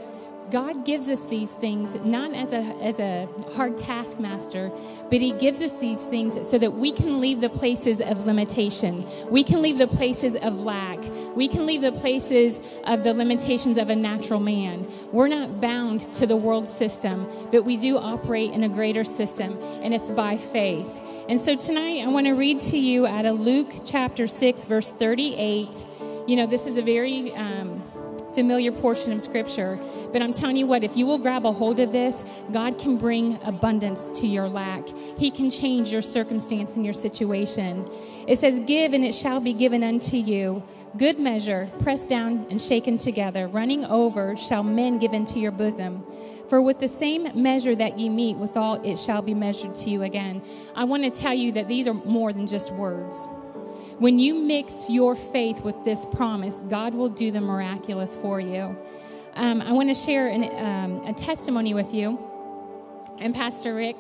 God 0.50 0.84
gives 0.84 1.08
us 1.08 1.24
these 1.24 1.54
things 1.54 1.94
not 1.96 2.34
as 2.34 2.52
a 2.52 2.62
as 2.82 3.00
a 3.00 3.28
hard 3.54 3.76
taskmaster, 3.76 4.70
but 5.10 5.20
He 5.20 5.32
gives 5.32 5.60
us 5.60 5.78
these 5.78 6.02
things 6.02 6.48
so 6.48 6.58
that 6.58 6.72
we 6.74 6.92
can 6.92 7.20
leave 7.20 7.40
the 7.40 7.48
places 7.48 8.00
of 8.00 8.26
limitation. 8.26 9.06
We 9.30 9.42
can 9.42 9.62
leave 9.62 9.78
the 9.78 9.86
places 9.86 10.36
of 10.36 10.60
lack. 10.60 10.98
We 11.34 11.48
can 11.48 11.66
leave 11.66 11.80
the 11.80 11.92
places 11.92 12.60
of 12.84 13.04
the 13.04 13.14
limitations 13.14 13.78
of 13.78 13.90
a 13.90 13.96
natural 13.96 14.40
man. 14.40 14.86
We're 15.12 15.28
not 15.28 15.60
bound 15.60 16.12
to 16.14 16.26
the 16.26 16.36
world 16.36 16.68
system, 16.68 17.26
but 17.50 17.64
we 17.64 17.76
do 17.76 17.98
operate 17.98 18.52
in 18.52 18.62
a 18.64 18.68
greater 18.68 19.04
system, 19.04 19.58
and 19.82 19.94
it's 19.94 20.10
by 20.10 20.36
faith. 20.36 21.00
And 21.28 21.40
so 21.40 21.56
tonight 21.56 22.02
I 22.02 22.08
want 22.08 22.26
to 22.26 22.32
read 22.32 22.60
to 22.62 22.78
you 22.78 23.06
out 23.06 23.24
of 23.24 23.40
Luke 23.40 23.72
chapter 23.86 24.26
6, 24.26 24.66
verse 24.66 24.92
38. 24.92 25.84
You 26.26 26.36
know, 26.36 26.46
this 26.46 26.66
is 26.66 26.76
a 26.76 26.82
very 26.82 27.34
um, 27.34 27.82
familiar 28.34 28.72
portion 28.72 29.12
of 29.12 29.22
scripture. 29.22 29.78
But 30.12 30.22
I'm 30.22 30.32
telling 30.32 30.56
you 30.56 30.66
what, 30.66 30.84
if 30.84 30.96
you 30.96 31.06
will 31.06 31.18
grab 31.18 31.46
a 31.46 31.52
hold 31.52 31.80
of 31.80 31.92
this, 31.92 32.24
God 32.52 32.78
can 32.78 32.96
bring 32.96 33.38
abundance 33.42 34.06
to 34.20 34.26
your 34.26 34.48
lack. 34.48 34.86
He 35.16 35.30
can 35.30 35.50
change 35.50 35.90
your 35.90 36.02
circumstance 36.02 36.76
and 36.76 36.84
your 36.84 36.94
situation. 36.94 37.88
It 38.26 38.36
says, 38.36 38.60
Give 38.60 38.92
and 38.92 39.04
it 39.04 39.14
shall 39.14 39.40
be 39.40 39.52
given 39.52 39.82
unto 39.82 40.16
you. 40.16 40.62
Good 40.96 41.18
measure, 41.18 41.68
pressed 41.80 42.08
down 42.08 42.46
and 42.50 42.62
shaken 42.62 42.98
together, 42.98 43.48
running 43.48 43.84
over, 43.84 44.36
shall 44.36 44.62
men 44.62 44.98
give 44.98 45.12
into 45.12 45.40
your 45.40 45.50
bosom. 45.50 46.04
For 46.48 46.60
with 46.60 46.78
the 46.78 46.88
same 46.88 47.42
measure 47.42 47.74
that 47.74 47.98
ye 47.98 48.08
meet 48.08 48.36
withal, 48.36 48.74
it 48.84 48.98
shall 48.98 49.22
be 49.22 49.34
measured 49.34 49.74
to 49.76 49.90
you 49.90 50.02
again. 50.02 50.42
I 50.76 50.84
want 50.84 51.02
to 51.02 51.10
tell 51.10 51.34
you 51.34 51.52
that 51.52 51.68
these 51.68 51.88
are 51.88 51.94
more 51.94 52.32
than 52.32 52.46
just 52.46 52.72
words. 52.72 53.26
When 53.98 54.18
you 54.18 54.34
mix 54.34 54.90
your 54.90 55.14
faith 55.14 55.60
with 55.60 55.84
this 55.84 56.04
promise, 56.04 56.58
God 56.60 56.94
will 56.94 57.08
do 57.08 57.30
the 57.30 57.40
miraculous 57.40 58.16
for 58.16 58.40
you. 58.40 58.76
Um, 59.34 59.62
I 59.62 59.72
want 59.72 59.88
to 59.88 59.94
share 59.94 60.28
an, 60.28 60.44
um, 60.44 61.06
a 61.06 61.12
testimony 61.12 61.74
with 61.74 61.94
you. 61.94 62.18
And 63.20 63.34
Pastor 63.34 63.72
Rick, 63.74 63.98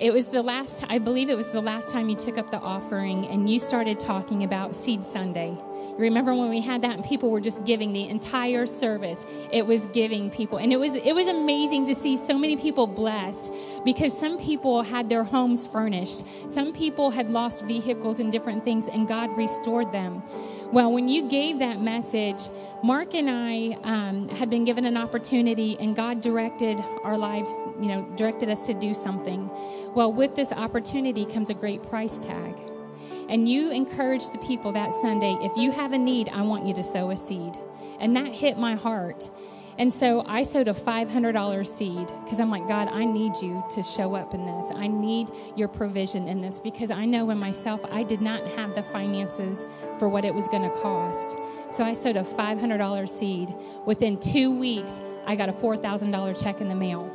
it 0.00 0.14
was 0.14 0.26
the 0.26 0.42
last, 0.42 0.84
I 0.88 0.98
believe 0.98 1.28
it 1.28 1.36
was 1.36 1.50
the 1.50 1.60
last 1.60 1.90
time 1.90 2.08
you 2.08 2.16
took 2.16 2.38
up 2.38 2.50
the 2.50 2.58
offering 2.58 3.26
and 3.26 3.50
you 3.50 3.58
started 3.58 4.00
talking 4.00 4.44
about 4.44 4.74
Seed 4.74 5.04
Sunday. 5.04 5.58
Remember 5.98 6.32
when 6.32 6.48
we 6.48 6.60
had 6.60 6.82
that 6.82 6.94
and 6.94 7.04
people 7.04 7.30
were 7.30 7.40
just 7.40 7.64
giving 7.64 7.92
the 7.92 8.08
entire 8.08 8.66
service. 8.66 9.26
It 9.52 9.66
was 9.66 9.86
giving 9.86 10.30
people. 10.30 10.58
And 10.58 10.72
it 10.72 10.78
was 10.78 10.94
it 10.94 11.12
was 11.12 11.26
amazing 11.26 11.86
to 11.86 11.94
see 11.94 12.16
so 12.16 12.38
many 12.38 12.56
people 12.56 12.86
blessed 12.86 13.52
because 13.84 14.16
some 14.16 14.38
people 14.38 14.82
had 14.82 15.08
their 15.08 15.24
homes 15.24 15.66
furnished. 15.66 16.24
Some 16.48 16.72
people 16.72 17.10
had 17.10 17.30
lost 17.30 17.64
vehicles 17.64 18.20
and 18.20 18.30
different 18.30 18.64
things 18.64 18.88
and 18.88 19.08
God 19.08 19.36
restored 19.36 19.90
them. 19.90 20.22
Well, 20.70 20.92
when 20.92 21.08
you 21.08 21.28
gave 21.28 21.60
that 21.60 21.80
message, 21.80 22.42
Mark 22.84 23.14
and 23.14 23.28
I 23.30 23.78
um, 23.84 24.28
had 24.28 24.50
been 24.50 24.64
given 24.64 24.84
an 24.84 24.98
opportunity, 24.98 25.78
and 25.80 25.96
God 25.96 26.20
directed 26.20 26.78
our 27.04 27.16
lives, 27.16 27.56
you 27.80 27.86
know, 27.86 28.02
directed 28.16 28.50
us 28.50 28.66
to 28.66 28.74
do 28.74 28.92
something. 28.92 29.48
Well, 29.94 30.12
with 30.12 30.34
this 30.34 30.52
opportunity 30.52 31.24
comes 31.24 31.48
a 31.48 31.54
great 31.54 31.82
price 31.82 32.18
tag 32.20 32.54
and 33.28 33.48
you 33.48 33.70
encouraged 33.70 34.32
the 34.32 34.38
people 34.38 34.72
that 34.72 34.92
Sunday, 34.94 35.36
if 35.40 35.56
you 35.56 35.70
have 35.72 35.92
a 35.92 35.98
need, 35.98 36.28
I 36.30 36.42
want 36.42 36.66
you 36.66 36.74
to 36.74 36.82
sow 36.82 37.10
a 37.10 37.16
seed. 37.16 37.56
And 38.00 38.16
that 38.16 38.28
hit 38.28 38.58
my 38.58 38.74
heart. 38.74 39.30
And 39.78 39.92
so 39.92 40.24
I 40.26 40.42
sowed 40.42 40.66
a 40.66 40.74
$500 40.74 41.66
seed 41.66 42.08
because 42.24 42.40
I'm 42.40 42.50
like, 42.50 42.66
God, 42.66 42.88
I 42.88 43.04
need 43.04 43.36
you 43.40 43.62
to 43.70 43.82
show 43.82 44.16
up 44.16 44.34
in 44.34 44.44
this. 44.44 44.72
I 44.74 44.88
need 44.88 45.28
your 45.54 45.68
provision 45.68 46.26
in 46.26 46.40
this 46.40 46.58
because 46.58 46.90
I 46.90 47.04
know 47.04 47.30
in 47.30 47.38
myself 47.38 47.84
I 47.92 48.02
did 48.02 48.20
not 48.20 48.44
have 48.48 48.74
the 48.74 48.82
finances 48.82 49.66
for 49.98 50.08
what 50.08 50.24
it 50.24 50.34
was 50.34 50.48
going 50.48 50.68
to 50.68 50.76
cost. 50.78 51.38
So 51.68 51.84
I 51.84 51.92
sowed 51.92 52.16
a 52.16 52.24
$500 52.24 53.08
seed. 53.08 53.54
Within 53.86 54.18
two 54.18 54.50
weeks, 54.50 55.00
I 55.26 55.36
got 55.36 55.48
a 55.48 55.52
$4,000 55.52 56.42
check 56.42 56.60
in 56.60 56.68
the 56.68 56.74
mail 56.74 57.14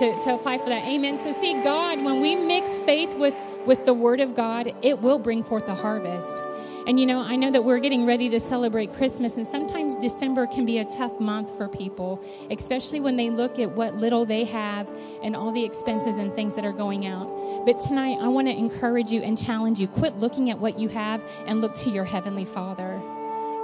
to, 0.00 0.18
to 0.20 0.34
apply 0.34 0.56
for 0.56 0.70
that. 0.70 0.86
Amen. 0.86 1.18
So, 1.18 1.30
see, 1.30 1.52
God, 1.62 2.02
when 2.02 2.20
we 2.20 2.34
mix 2.34 2.78
faith 2.78 3.14
with, 3.16 3.34
with 3.66 3.84
the 3.84 3.92
Word 3.92 4.20
of 4.20 4.34
God, 4.34 4.74
it 4.80 4.98
will 5.00 5.18
bring 5.18 5.42
forth 5.42 5.68
a 5.68 5.74
harvest. 5.74 6.42
And 6.86 6.98
you 6.98 7.04
know, 7.04 7.20
I 7.20 7.36
know 7.36 7.50
that 7.50 7.62
we're 7.62 7.78
getting 7.80 8.06
ready 8.06 8.30
to 8.30 8.40
celebrate 8.40 8.94
Christmas, 8.94 9.36
and 9.36 9.46
sometimes 9.46 9.96
December 9.96 10.46
can 10.46 10.64
be 10.64 10.78
a 10.78 10.86
tough 10.86 11.20
month 11.20 11.54
for 11.58 11.68
people, 11.68 12.24
especially 12.50 13.00
when 13.00 13.18
they 13.18 13.28
look 13.28 13.58
at 13.58 13.72
what 13.72 13.94
little 13.94 14.24
they 14.24 14.44
have 14.44 14.90
and 15.22 15.36
all 15.36 15.52
the 15.52 15.62
expenses 15.62 16.16
and 16.16 16.32
things 16.32 16.54
that 16.54 16.64
are 16.64 16.72
going 16.72 17.06
out. 17.06 17.66
But 17.66 17.78
tonight, 17.80 18.16
I 18.22 18.28
want 18.28 18.48
to 18.48 18.56
encourage 18.56 19.10
you 19.10 19.20
and 19.20 19.36
challenge 19.36 19.78
you 19.78 19.86
quit 19.86 20.16
looking 20.16 20.48
at 20.48 20.58
what 20.58 20.78
you 20.78 20.88
have 20.88 21.22
and 21.46 21.60
look 21.60 21.74
to 21.76 21.90
your 21.90 22.04
Heavenly 22.04 22.46
Father. 22.46 22.98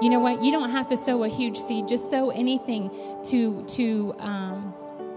You 0.03 0.11
know 0.11 0.20
what? 0.20 0.42
You 0.42 0.53
don't 0.53 0.70
have 0.70 0.88
to 0.88 0.99
sow 0.99 1.25
a 1.25 1.29
huge 1.29 1.57
seed, 1.57 1.88
just 1.88 2.11
sow 2.11 2.29
anything 2.29 2.90
to, 3.25 3.64
to, 3.68 4.14
um, 4.18 4.75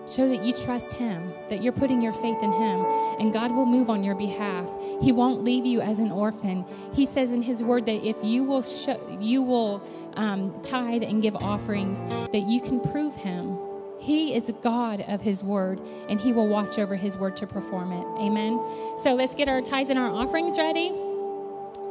Show 0.10 0.28
that 0.30 0.44
you 0.44 0.54
trust 0.54 0.94
Him, 0.94 1.32
that 1.50 1.62
you're 1.62 1.74
putting 1.74 2.02
your 2.02 2.12
faith 2.12 2.42
in 2.42 2.52
Him, 2.52 2.86
and 3.20 3.32
God 3.32 3.52
will 3.52 3.66
move 3.66 3.90
on 3.90 4.04
your 4.04 4.16
behalf. 4.16 4.70
He 5.02 5.12
won't 5.12 5.44
leave 5.44 5.66
you 5.66 5.82
as 5.82 6.00
an 6.00 6.12
orphan. 6.12 6.66
He 6.94 7.06
says 7.06 7.32
in 7.32 7.44
His 7.44 7.62
Word 7.62 7.86
that 7.86 8.06
if 8.08 8.18
you 8.24 8.44
will, 8.44 8.64
sh- 8.64 8.90
you 9.20 9.44
will 9.44 9.84
um, 10.16 10.62
tithe 10.62 11.04
and 11.04 11.22
give 11.22 11.36
offerings, 11.36 12.02
that 12.32 12.46
you 12.48 12.60
can 12.60 12.80
prove 12.80 13.14
Him. 13.16 13.58
He 14.00 14.34
is 14.34 14.50
a 14.50 14.54
God 14.54 15.02
of 15.08 15.22
His 15.22 15.44
Word, 15.44 15.80
and 16.10 16.20
He 16.20 16.34
will 16.34 16.48
watch 16.48 16.80
over 16.80 16.96
His 16.96 17.18
Word 17.18 17.36
to 17.38 17.46
perform 17.46 17.92
it. 17.92 18.06
Amen. 18.20 18.60
So 19.04 19.14
let's 19.14 19.36
get 19.36 19.48
our 19.48 19.62
tithes 19.62 19.90
and 19.90 20.00
our 20.00 20.10
offerings 20.10 20.58
ready. 20.58 21.09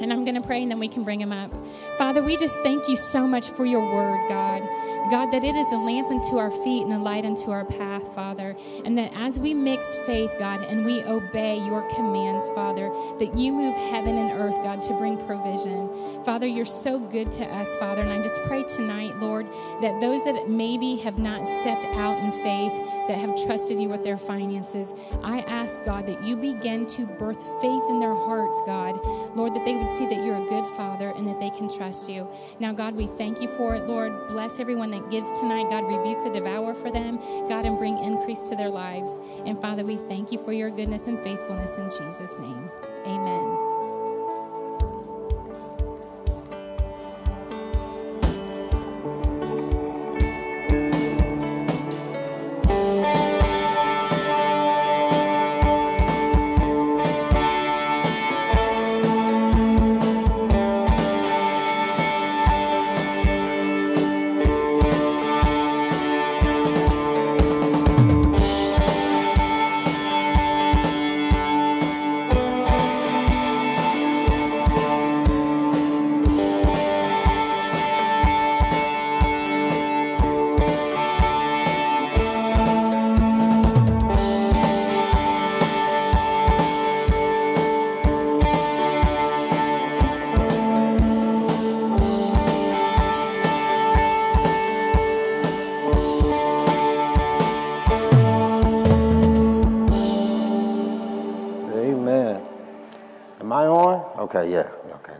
And 0.00 0.12
I'm 0.12 0.24
going 0.24 0.34
to 0.34 0.46
pray 0.46 0.62
and 0.62 0.70
then 0.70 0.78
we 0.78 0.88
can 0.88 1.04
bring 1.04 1.20
him 1.20 1.32
up. 1.32 1.50
Father, 1.96 2.22
we 2.22 2.36
just 2.36 2.58
thank 2.60 2.88
you 2.88 2.96
so 2.96 3.26
much 3.26 3.50
for 3.50 3.64
your 3.64 3.80
word, 3.80 4.28
God. 4.28 4.62
God, 5.10 5.30
that 5.30 5.42
it 5.42 5.56
is 5.56 5.72
a 5.72 5.76
lamp 5.76 6.08
unto 6.08 6.36
our 6.36 6.50
feet 6.50 6.82
and 6.84 6.92
a 6.92 6.98
light 6.98 7.24
unto 7.24 7.50
our 7.50 7.64
path, 7.64 8.14
Father. 8.14 8.54
And 8.84 8.96
that 8.98 9.12
as 9.14 9.38
we 9.38 9.54
mix 9.54 9.96
faith, 10.06 10.34
God, 10.38 10.62
and 10.62 10.84
we 10.84 11.02
obey 11.04 11.58
your 11.64 11.82
commands, 11.94 12.50
Father, 12.50 12.90
that 13.18 13.34
you 13.34 13.52
move 13.52 13.74
heaven 13.90 14.18
and 14.18 14.30
earth, 14.32 14.56
God, 14.62 14.82
to 14.82 14.92
bring 14.94 15.16
provision. 15.26 15.88
Father, 16.24 16.46
you're 16.46 16.64
so 16.64 16.98
good 16.98 17.30
to 17.32 17.44
us, 17.46 17.74
Father. 17.76 18.02
And 18.02 18.12
I 18.12 18.22
just 18.22 18.42
pray 18.44 18.64
tonight, 18.64 19.16
Lord, 19.16 19.46
that 19.80 19.98
those 20.00 20.24
that 20.24 20.48
maybe 20.48 20.96
have 20.96 21.18
not 21.18 21.48
stepped 21.48 21.86
out 21.86 22.18
in 22.18 22.32
faith, 22.32 22.72
that 23.08 23.18
have 23.18 23.34
trusted 23.46 23.80
you 23.80 23.88
with 23.88 24.04
their 24.04 24.18
finances, 24.18 24.92
I 25.22 25.40
ask, 25.40 25.82
God, 25.84 26.06
that 26.06 26.22
you 26.22 26.36
begin 26.36 26.86
to 26.86 27.06
birth 27.06 27.42
faith 27.60 27.82
in 27.88 27.98
their 27.98 28.14
hearts, 28.14 28.60
God. 28.66 29.00
Lord, 29.34 29.54
that 29.54 29.64
they 29.64 29.74
would 29.74 29.87
see 29.96 30.06
that 30.06 30.24
you're 30.24 30.36
a 30.36 30.48
good 30.48 30.66
Father 30.76 31.10
and 31.10 31.26
that 31.26 31.40
they 31.40 31.50
can 31.50 31.68
trust 31.68 32.08
you. 32.08 32.28
Now, 32.60 32.72
God, 32.72 32.94
we 32.94 33.06
thank 33.06 33.40
you 33.40 33.48
for 33.48 33.74
it, 33.74 33.86
Lord. 33.86 34.28
Bless 34.28 34.60
everyone 34.60 34.90
that 34.92 35.10
gives 35.10 35.38
tonight. 35.40 35.70
God, 35.70 35.84
rebuke 35.84 36.22
the 36.22 36.30
devourer 36.30 36.74
for 36.74 36.90
them, 36.90 37.18
God, 37.48 37.66
and 37.66 37.78
bring 37.78 37.98
increase 37.98 38.48
to 38.48 38.56
their 38.56 38.70
lives. 38.70 39.20
And 39.44 39.60
Father, 39.60 39.84
we 39.84 39.96
thank 39.96 40.32
you 40.32 40.38
for 40.38 40.52
your 40.52 40.70
goodness 40.70 41.06
and 41.06 41.18
faithfulness 41.20 41.78
in 41.78 41.90
Jesus' 41.90 42.38
name. 42.38 42.70
Amen. 43.06 43.97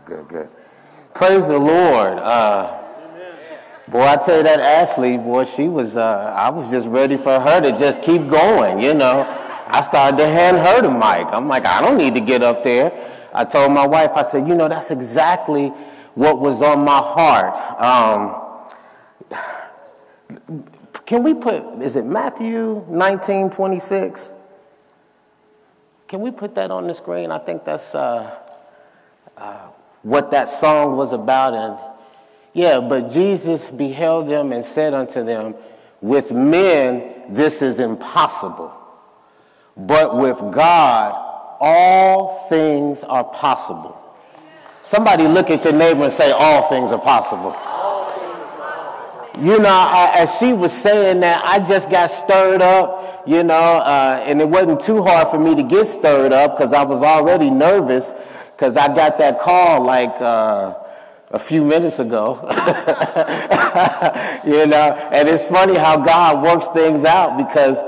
Good, 0.09 0.27
good. 0.27 0.49
Praise 1.13 1.47
the 1.47 1.57
Lord. 1.57 2.17
Uh, 2.17 2.81
boy, 3.87 4.01
I 4.01 4.15
tell 4.15 4.37
you 4.37 4.43
that 4.43 4.59
Ashley, 4.59 5.17
boy, 5.17 5.43
she 5.43 5.67
was, 5.67 5.97
uh, 5.97 6.33
I 6.35 6.49
was 6.49 6.71
just 6.71 6.87
ready 6.87 7.15
for 7.15 7.39
her 7.39 7.61
to 7.61 7.71
just 7.77 8.01
keep 8.01 8.27
going, 8.27 8.81
you 8.81 8.95
know. 8.95 9.27
I 9.67 9.81
started 9.81 10.17
to 10.17 10.27
hand 10.27 10.57
her 10.57 10.81
the 10.81 10.89
mic. 10.89 11.27
I'm 11.31 11.47
like, 11.47 11.65
I 11.65 11.79
don't 11.79 11.97
need 11.97 12.15
to 12.15 12.21
get 12.21 12.41
up 12.41 12.63
there. 12.63 12.91
I 13.33 13.45
told 13.45 13.71
my 13.71 13.85
wife, 13.85 14.11
I 14.15 14.23
said, 14.23 14.47
you 14.47 14.55
know, 14.55 14.67
that's 14.67 14.89
exactly 14.89 15.67
what 16.15 16.39
was 16.39 16.63
on 16.63 16.83
my 16.83 16.97
heart. 16.97 17.55
Um, 17.79 18.35
can 21.05 21.21
we 21.21 21.35
put, 21.35 21.83
is 21.83 21.95
it 21.95 22.05
Matthew 22.05 22.83
19, 22.89 23.51
26? 23.51 24.33
Can 26.07 26.21
we 26.21 26.31
put 26.31 26.55
that 26.55 26.71
on 26.71 26.87
the 26.87 26.95
screen? 26.95 27.29
I 27.29 27.37
think 27.37 27.63
that's 27.63 27.93
uh, 27.93 28.35
uh, 29.37 29.68
what 30.03 30.31
that 30.31 30.49
song 30.49 30.97
was 30.97 31.13
about. 31.13 31.53
And 31.53 31.77
yeah, 32.53 32.79
but 32.79 33.09
Jesus 33.09 33.69
beheld 33.69 34.27
them 34.27 34.51
and 34.51 34.63
said 34.63 34.93
unto 34.93 35.23
them, 35.23 35.55
With 36.01 36.31
men 36.31 37.33
this 37.33 37.61
is 37.61 37.79
impossible, 37.79 38.73
but 39.77 40.17
with 40.17 40.37
God 40.53 41.27
all 41.59 42.47
things 42.47 43.03
are 43.03 43.23
possible. 43.23 43.95
Somebody 44.81 45.27
look 45.27 45.49
at 45.49 45.63
your 45.65 45.73
neighbor 45.73 46.03
and 46.03 46.13
say, 46.13 46.31
All 46.31 46.69
things 46.69 46.91
are 46.91 46.99
possible. 46.99 47.55
You 49.37 49.59
know, 49.59 49.69
I, 49.69 50.11
as 50.15 50.37
she 50.37 50.53
was 50.53 50.73
saying 50.73 51.21
that, 51.21 51.43
I 51.45 51.59
just 51.59 51.89
got 51.89 52.09
stirred 52.11 52.61
up, 52.61 53.23
you 53.27 53.43
know, 53.43 53.53
uh, 53.55 54.21
and 54.25 54.41
it 54.41 54.49
wasn't 54.49 54.81
too 54.81 55.01
hard 55.01 55.29
for 55.29 55.39
me 55.39 55.55
to 55.55 55.63
get 55.63 55.85
stirred 55.85 56.33
up 56.33 56.55
because 56.55 56.73
I 56.73 56.83
was 56.83 57.03
already 57.03 57.49
nervous 57.49 58.11
because 58.59 58.75
I 58.75 58.93
got 58.93 59.17
that 59.19 59.39
call 59.39 59.85
like 59.85 60.19
uh, 60.19 60.75
a 61.31 61.39
few 61.39 61.63
minutes 61.63 61.99
ago. 61.99 62.39
you 64.45 64.67
know, 64.67 65.09
and 65.13 65.29
it's 65.29 65.45
funny 65.45 65.75
how 65.75 65.95
God 65.95 66.43
works 66.43 66.67
things 66.67 67.05
out 67.05 67.37
because 67.37 67.81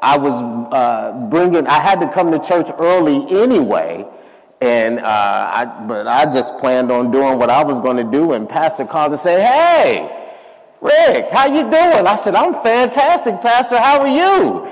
I 0.00 0.18
was 0.18 0.34
uh, 0.72 1.28
bringing, 1.30 1.68
I 1.68 1.78
had 1.78 2.00
to 2.00 2.10
come 2.10 2.32
to 2.32 2.40
church 2.40 2.66
early 2.80 3.30
anyway. 3.30 4.08
And 4.60 4.98
uh, 4.98 5.04
I, 5.04 5.84
but 5.86 6.08
I 6.08 6.28
just 6.28 6.58
planned 6.58 6.90
on 6.90 7.12
doing 7.12 7.38
what 7.38 7.48
I 7.48 7.62
was 7.62 7.78
going 7.78 7.98
to 7.98 8.10
do. 8.10 8.32
And 8.32 8.48
Pastor 8.48 8.86
calls 8.86 9.12
and 9.12 9.20
said, 9.20 9.40
"Hey, 9.40 10.34
Rick, 10.80 11.28
how 11.30 11.46
you 11.46 11.62
doing?" 11.70 12.08
I 12.08 12.16
said, 12.16 12.34
"I'm 12.34 12.54
fantastic, 12.54 13.40
Pastor. 13.40 13.78
How 13.78 14.00
are 14.00 14.08
you?" 14.08 14.68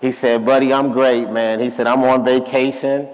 He 0.00 0.10
said, 0.10 0.44
"Buddy, 0.44 0.72
I'm 0.72 0.90
great, 0.90 1.30
man." 1.30 1.60
He 1.60 1.70
said, 1.70 1.86
"I'm 1.86 2.02
on 2.02 2.24
vacation." 2.24 3.08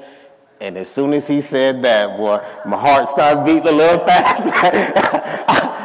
And 0.64 0.78
as 0.78 0.88
soon 0.88 1.12
as 1.12 1.28
he 1.28 1.42
said 1.42 1.82
that, 1.82 2.16
boy, 2.16 2.40
my 2.64 2.78
heart 2.78 3.06
started 3.06 3.44
beating 3.44 3.68
a 3.68 3.70
little 3.70 3.98
fast. 4.06 4.50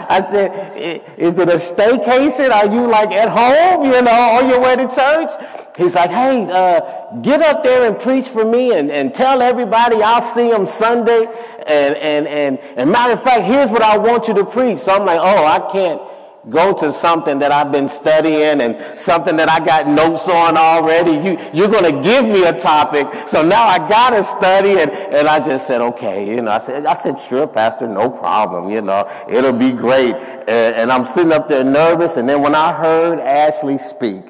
I 0.09 0.21
said, 0.21 1.03
is 1.17 1.38
it 1.38 1.49
a 1.49 1.55
staycation? 1.55 2.49
Are 2.49 2.73
you 2.73 2.88
like 2.88 3.11
at 3.11 3.27
home, 3.27 3.91
you 3.91 4.01
know, 4.01 4.09
on 4.09 4.47
your 4.47 4.61
way 4.61 4.77
to 4.77 4.88
church? 4.88 5.32
He's 5.77 5.95
like, 5.95 6.11
hey, 6.11 6.47
uh, 6.49 7.17
get 7.21 7.41
up 7.41 7.61
there 7.61 7.91
and 7.91 7.99
preach 7.99 8.30
for 8.30 8.45
me 8.45 8.73
and, 8.73 8.89
and 8.89 9.13
tell 9.13 9.41
everybody 9.41 10.01
I'll 10.01 10.21
see 10.21 10.49
them 10.49 10.65
Sunday. 10.65 11.25
And, 11.67 11.95
and, 11.97 12.25
and, 12.25 12.59
and 12.77 12.89
matter 12.89 13.13
of 13.13 13.21
fact, 13.21 13.43
here's 13.43 13.71
what 13.71 13.82
I 13.82 13.97
want 13.97 14.30
you 14.30 14.34
to 14.36 14.45
preach. 14.45 14.77
So 14.77 14.93
I'm 14.93 15.05
like, 15.05 15.19
oh, 15.19 15.45
I 15.45 15.59
can't 15.73 16.01
go 16.49 16.73
to 16.73 16.93
something 16.93 17.39
that 17.39 17.51
I've 17.51 17.71
been 17.71 17.89
studying 17.89 18.61
and 18.61 18.97
something 18.97 19.35
that 19.35 19.49
I 19.49 19.63
got 19.63 19.87
notes 19.87 20.27
on 20.27 20.57
already. 20.57 21.11
You, 21.11 21.37
you're 21.53 21.67
going 21.67 21.83
to 21.83 22.01
give 22.01 22.25
me 22.25 22.45
a 22.45 22.57
topic. 22.57 23.07
So 23.27 23.43
now 23.45 23.65
I 23.65 23.77
got 23.89 24.11
to 24.11 24.23
study. 24.23 24.79
And, 24.79 24.89
and 24.89 25.27
I 25.27 25.45
just 25.45 25.67
said, 25.67 25.81
okay. 25.81 26.27
You 26.29 26.41
know, 26.41 26.51
I 26.51 26.57
said, 26.59 26.85
I 26.85 26.93
said, 26.93 27.19
sure, 27.19 27.45
pastor, 27.45 27.87
no 27.87 28.09
problem. 28.09 28.69
You 28.69 28.81
know, 28.81 29.09
it'll 29.27 29.53
be 29.53 29.71
great. 29.71 30.15
And, 30.15 30.75
and 30.75 30.91
I'm 30.91 31.05
sitting 31.05 31.33
up 31.33 31.47
there 31.47 31.63
nervous. 31.63 32.17
And 32.17 32.27
then 32.27 32.41
when 32.41 32.55
I 32.55 32.71
heard 32.71 33.19
Ashley 33.19 33.77
speak, 33.77 34.23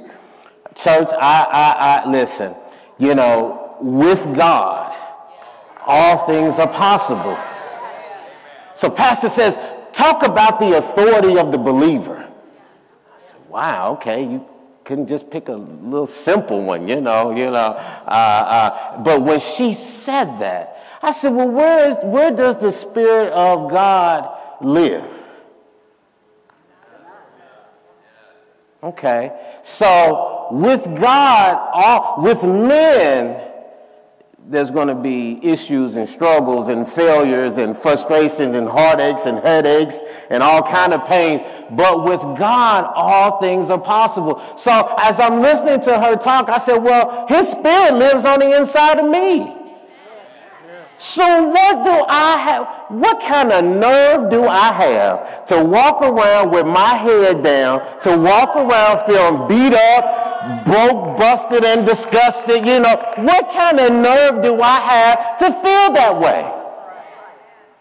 church, 0.75 1.09
I, 1.19 1.45
I, 1.51 2.01
I 2.07 2.09
listen, 2.09 2.55
you 2.97 3.13
know, 3.13 3.77
with 3.81 4.23
God, 4.35 4.95
all 5.85 6.25
things 6.25 6.57
are 6.59 6.67
possible. 6.67 7.37
So 8.75 8.89
pastor 8.89 9.29
says, 9.29 9.57
talk 9.93 10.23
about 10.23 10.59
the 10.59 10.77
authority 10.77 11.37
of 11.37 11.51
the 11.51 11.57
believer. 11.57 12.27
I 13.13 13.17
said, 13.17 13.41
wow, 13.49 13.93
okay, 13.93 14.23
you 14.23 14.45
couldn't 14.83 15.07
just 15.07 15.29
pick 15.29 15.49
a 15.49 15.53
little 15.53 16.07
simple 16.07 16.63
one, 16.63 16.87
you 16.87 16.99
know, 16.99 17.31
you 17.31 17.45
know. 17.45 17.51
Uh, 17.51 18.07
uh, 18.07 19.01
but 19.01 19.21
when 19.21 19.39
she 19.39 19.73
said 19.73 20.39
that, 20.39 20.97
I 21.01 21.11
said, 21.11 21.29
well, 21.29 21.49
where, 21.49 21.89
is, 21.89 21.97
where 22.03 22.31
does 22.31 22.57
the 22.57 22.71
Spirit 22.71 23.31
of 23.33 23.69
God 23.71 24.37
live? 24.61 25.05
Okay, 28.81 29.57
so 29.61 30.47
with 30.51 30.83
God, 30.99 31.69
all, 31.73 32.21
with 32.23 32.43
men, 32.43 33.48
there's 34.49 34.71
going 34.71 34.87
to 34.87 34.95
be 34.95 35.39
issues 35.43 35.95
and 35.95 36.09
struggles 36.09 36.69
and 36.69 36.87
failures 36.87 37.57
and 37.57 37.77
frustrations 37.77 38.55
and 38.55 38.67
heartaches 38.67 39.27
and 39.27 39.37
headaches 39.37 40.01
and 40.31 40.41
all 40.41 40.63
kind 40.63 40.91
of 40.91 41.05
pains. 41.05 41.43
But 41.69 42.03
with 42.03 42.19
God, 42.19 42.91
all 42.95 43.39
things 43.39 43.69
are 43.69 43.79
possible. 43.79 44.41
So 44.57 44.95
as 44.97 45.19
I'm 45.19 45.41
listening 45.41 45.79
to 45.81 45.99
her 45.99 46.15
talk, 46.15 46.49
I 46.49 46.57
said, 46.57 46.77
well, 46.77 47.27
his 47.27 47.49
spirit 47.49 47.93
lives 47.93 48.25
on 48.25 48.39
the 48.39 48.57
inside 48.57 48.97
of 48.97 49.07
me. 49.07 49.55
So 50.99 51.47
what 51.47 51.81
do 51.85 52.05
I 52.09 52.37
have? 52.37 52.67
What 52.89 53.21
kind 53.21 53.53
of 53.53 53.63
nerve 53.63 54.29
do 54.29 54.45
I 54.45 54.73
have 54.73 55.45
to 55.45 55.63
walk 55.63 56.01
around 56.01 56.51
with 56.51 56.65
my 56.67 56.93
head 56.95 57.41
down, 57.41 57.79
to 58.01 58.17
walk 58.17 58.53
around 58.57 59.05
feeling 59.05 59.47
beat 59.47 59.73
up, 59.73 60.65
broke, 60.65 61.17
busted, 61.17 61.63
and 61.63 61.85
disgusted? 61.85 62.65
You 62.65 62.81
know, 62.81 63.13
what 63.15 63.49
kind 63.53 63.79
of 63.79 63.93
nerve 63.93 64.43
do 64.43 64.61
I 64.61 64.79
have 64.81 65.37
to 65.37 65.45
feel 65.45 65.93
that 65.93 66.19
way? 66.19 66.53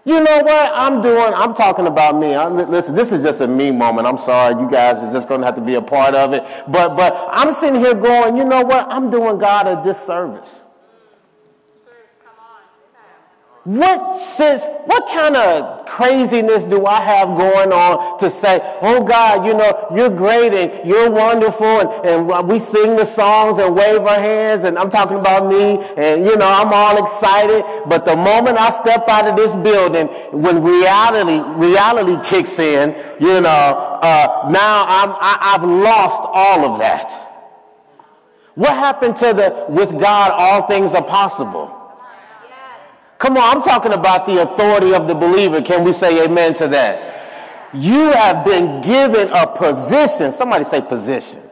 You 0.04 0.22
know 0.22 0.38
what 0.44 0.70
I'm 0.72 1.00
doing? 1.00 1.34
I'm 1.34 1.54
talking 1.54 1.88
about 1.88 2.16
me. 2.16 2.36
I'm, 2.36 2.54
listen, 2.54 2.94
this 2.94 3.12
is 3.12 3.24
just 3.24 3.40
a 3.40 3.48
me 3.48 3.72
moment. 3.72 4.06
I'm 4.06 4.16
sorry, 4.16 4.54
you 4.62 4.70
guys 4.70 4.98
are 4.98 5.12
just 5.12 5.26
going 5.26 5.40
to 5.40 5.46
have 5.46 5.56
to 5.56 5.60
be 5.60 5.74
a 5.74 5.82
part 5.82 6.14
of 6.14 6.34
it. 6.34 6.44
But 6.68 6.96
but 6.96 7.14
I'm 7.32 7.52
sitting 7.52 7.80
here 7.80 7.94
going, 7.94 8.36
you 8.36 8.44
know 8.44 8.62
what? 8.62 8.86
I'm 8.88 9.10
doing 9.10 9.38
God 9.38 9.66
a 9.66 9.82
disservice. 9.82 10.62
What 13.68 14.16
sense, 14.16 14.64
what 14.86 15.06
kind 15.10 15.36
of 15.36 15.84
craziness 15.84 16.64
do 16.64 16.86
I 16.86 17.02
have 17.02 17.36
going 17.36 17.70
on 17.70 18.18
to 18.18 18.30
say, 18.30 18.60
oh 18.80 19.04
God, 19.04 19.44
you 19.44 19.52
know, 19.52 19.88
you're 19.94 20.08
great 20.08 20.54
and 20.54 20.88
you're 20.88 21.10
wonderful 21.10 21.66
and, 21.66 22.30
and 22.30 22.48
we 22.48 22.60
sing 22.60 22.96
the 22.96 23.04
songs 23.04 23.58
and 23.58 23.76
wave 23.76 24.00
our 24.00 24.18
hands 24.18 24.64
and 24.64 24.78
I'm 24.78 24.88
talking 24.88 25.18
about 25.18 25.46
me 25.46 25.84
and 26.02 26.24
you 26.24 26.34
know, 26.38 26.48
I'm 26.48 26.72
all 26.72 26.96
excited. 26.96 27.62
But 27.86 28.06
the 28.06 28.16
moment 28.16 28.56
I 28.56 28.70
step 28.70 29.06
out 29.06 29.28
of 29.28 29.36
this 29.36 29.54
building, 29.56 30.06
when 30.32 30.62
reality, 30.62 31.38
reality 31.60 32.16
kicks 32.26 32.58
in, 32.58 32.96
you 33.20 33.42
know, 33.42 33.50
uh, 34.00 34.48
now 34.50 34.86
I'm, 34.88 35.10
I, 35.10 35.38
I've 35.42 35.64
lost 35.64 36.22
all 36.24 36.72
of 36.72 36.78
that. 36.78 37.12
What 38.54 38.70
happened 38.70 39.16
to 39.16 39.34
the, 39.34 39.66
with 39.68 39.90
God, 40.00 40.30
all 40.32 40.66
things 40.66 40.94
are 40.94 41.04
possible? 41.04 41.77
Come 43.18 43.36
on, 43.36 43.56
I'm 43.56 43.62
talking 43.62 43.92
about 43.92 44.26
the 44.26 44.42
authority 44.42 44.94
of 44.94 45.08
the 45.08 45.14
believer. 45.14 45.60
Can 45.60 45.82
we 45.84 45.92
say 45.92 46.24
amen 46.24 46.54
to 46.54 46.68
that? 46.68 47.70
You 47.74 48.12
have 48.12 48.44
been 48.44 48.80
given 48.80 49.28
a 49.30 49.46
position. 49.46 50.30
Somebody 50.32 50.64
say 50.64 50.80
position. 50.80 51.42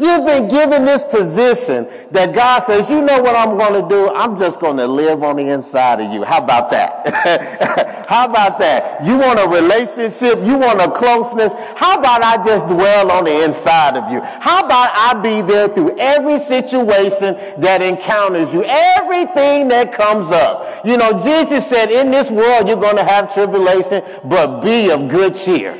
You've 0.00 0.24
been 0.24 0.48
given 0.48 0.86
this 0.86 1.04
position 1.04 1.86
that 2.10 2.34
God 2.34 2.60
says, 2.60 2.88
you 2.88 3.02
know 3.02 3.20
what 3.20 3.36
I'm 3.36 3.58
going 3.58 3.82
to 3.82 3.86
do? 3.86 4.08
I'm 4.14 4.38
just 4.38 4.58
going 4.58 4.78
to 4.78 4.86
live 4.86 5.22
on 5.22 5.36
the 5.36 5.52
inside 5.52 6.00
of 6.00 6.10
you. 6.10 6.24
How 6.24 6.42
about 6.42 6.70
that? 6.70 8.06
How 8.08 8.26
about 8.26 8.56
that? 8.58 9.04
You 9.04 9.18
want 9.18 9.38
a 9.38 9.46
relationship? 9.46 10.38
You 10.38 10.56
want 10.56 10.80
a 10.80 10.90
closeness? 10.90 11.52
How 11.76 11.98
about 11.98 12.22
I 12.22 12.42
just 12.42 12.66
dwell 12.66 13.12
on 13.12 13.24
the 13.24 13.44
inside 13.44 13.96
of 13.96 14.10
you? 14.10 14.22
How 14.22 14.64
about 14.64 14.90
I 14.94 15.20
be 15.22 15.42
there 15.42 15.68
through 15.68 15.98
every 15.98 16.38
situation 16.38 17.34
that 17.60 17.82
encounters 17.82 18.54
you, 18.54 18.64
everything 18.64 19.68
that 19.68 19.92
comes 19.92 20.30
up? 20.30 20.84
You 20.84 20.96
know, 20.96 21.12
Jesus 21.12 21.68
said, 21.68 21.90
in 21.90 22.10
this 22.10 22.30
world 22.30 22.68
you're 22.68 22.80
going 22.80 22.96
to 22.96 23.04
have 23.04 23.32
tribulation, 23.32 24.02
but 24.24 24.62
be 24.62 24.90
of 24.90 25.10
good 25.10 25.34
cheer. 25.34 25.78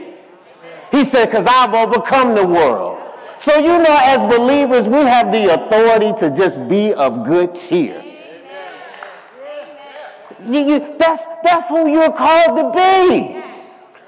He 0.90 1.04
said, 1.04 1.26
because 1.26 1.46
I've 1.46 1.72
overcome 1.72 2.34
the 2.34 2.46
world. 2.46 3.09
So, 3.40 3.56
you 3.56 3.68
know, 3.68 3.98
as 4.02 4.22
believers, 4.22 4.86
we 4.86 4.98
have 4.98 5.32
the 5.32 5.54
authority 5.54 6.12
to 6.18 6.36
just 6.36 6.68
be 6.68 6.92
of 6.92 7.24
good 7.24 7.54
cheer. 7.54 8.04
You, 10.46 10.58
you, 10.58 10.94
that's, 10.98 11.24
that's 11.42 11.70
who 11.70 11.90
you're 11.90 12.12
called 12.12 12.58
to 12.58 12.64
be. 12.78 13.42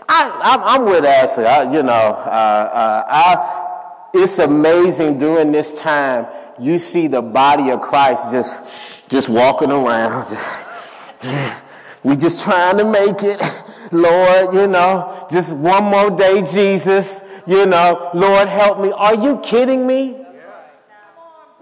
I, 0.07 0.77
am 0.77 0.85
with 0.85 1.07
Ashley. 1.07 1.47
I, 1.47 1.63
you 1.63 1.83
know, 1.83 1.93
uh, 1.93 2.69
uh, 2.75 3.05
I, 3.09 4.11
it's 4.13 4.39
amazing 4.39 5.17
during 5.17 5.51
this 5.51 5.81
time, 5.81 6.27
you 6.61 6.77
see 6.77 7.07
the 7.07 7.23
body 7.23 7.71
of 7.71 7.81
Christ 7.81 8.33
just, 8.33 8.61
just 9.09 9.31
walking 9.31 9.71
around, 9.73 10.29
just, 11.23 11.63
we 12.03 12.17
just 12.17 12.45
trying 12.45 12.77
to 12.77 12.85
make 12.85 13.23
it. 13.23 13.41
Lord, 13.93 14.55
you 14.55 14.67
know, 14.67 15.27
just 15.31 15.57
one 15.57 15.85
more 15.85 16.11
day, 16.11 16.43
Jesus. 16.43 17.23
You 17.47 17.67
know, 17.67 18.11
Lord, 18.15 18.49
help 18.49 18.81
me. 18.81 18.93
Are 18.93 19.15
you 19.15 19.41
kidding 19.41 19.87
me? 19.87 20.17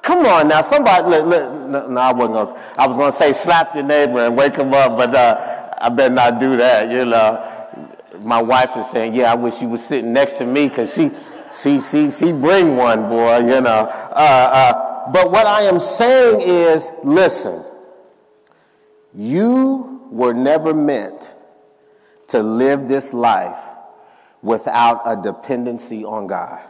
Come 0.02 0.24
on 0.26 0.48
now, 0.48 0.62
somebody. 0.62 1.08
Look, 1.08 1.26
look, 1.26 1.90
no, 1.90 2.00
I 2.00 2.12
wasn't 2.12 2.34
gonna. 2.34 2.74
I 2.78 2.86
was 2.86 2.96
gonna 2.96 3.12
say 3.12 3.32
slap 3.32 3.74
your 3.74 3.84
neighbor 3.84 4.20
and 4.20 4.36
wake 4.36 4.56
him 4.56 4.72
up, 4.72 4.96
but 4.96 5.14
uh, 5.14 5.74
I 5.78 5.88
better 5.90 6.14
not 6.14 6.40
do 6.40 6.56
that. 6.56 6.90
You 6.90 7.04
know, 7.04 8.20
my 8.20 8.40
wife 8.40 8.76
is 8.76 8.90
saying, 8.90 9.14
"Yeah, 9.14 9.32
I 9.32 9.34
wish 9.34 9.60
you 9.60 9.68
was 9.68 9.84
sitting 9.84 10.12
next 10.12 10.38
to 10.38 10.46
me 10.46 10.68
because 10.68 10.94
she, 10.94 11.10
she, 11.52 11.80
she, 11.80 12.10
she 12.10 12.32
bring 12.32 12.76
one, 12.76 13.08
boy." 13.08 13.38
You 13.38 13.60
know. 13.60 13.88
Uh, 13.90 14.14
uh, 14.16 15.12
but 15.12 15.30
what 15.30 15.46
I 15.46 15.62
am 15.62 15.80
saying 15.80 16.40
is, 16.40 16.90
listen. 17.04 17.64
You 19.12 20.06
were 20.10 20.32
never 20.32 20.72
meant 20.72 21.34
to 22.28 22.42
live 22.42 22.88
this 22.88 23.12
life 23.12 23.58
without 24.42 25.02
a 25.06 25.20
dependency 25.20 26.04
on 26.04 26.26
God. 26.26 26.60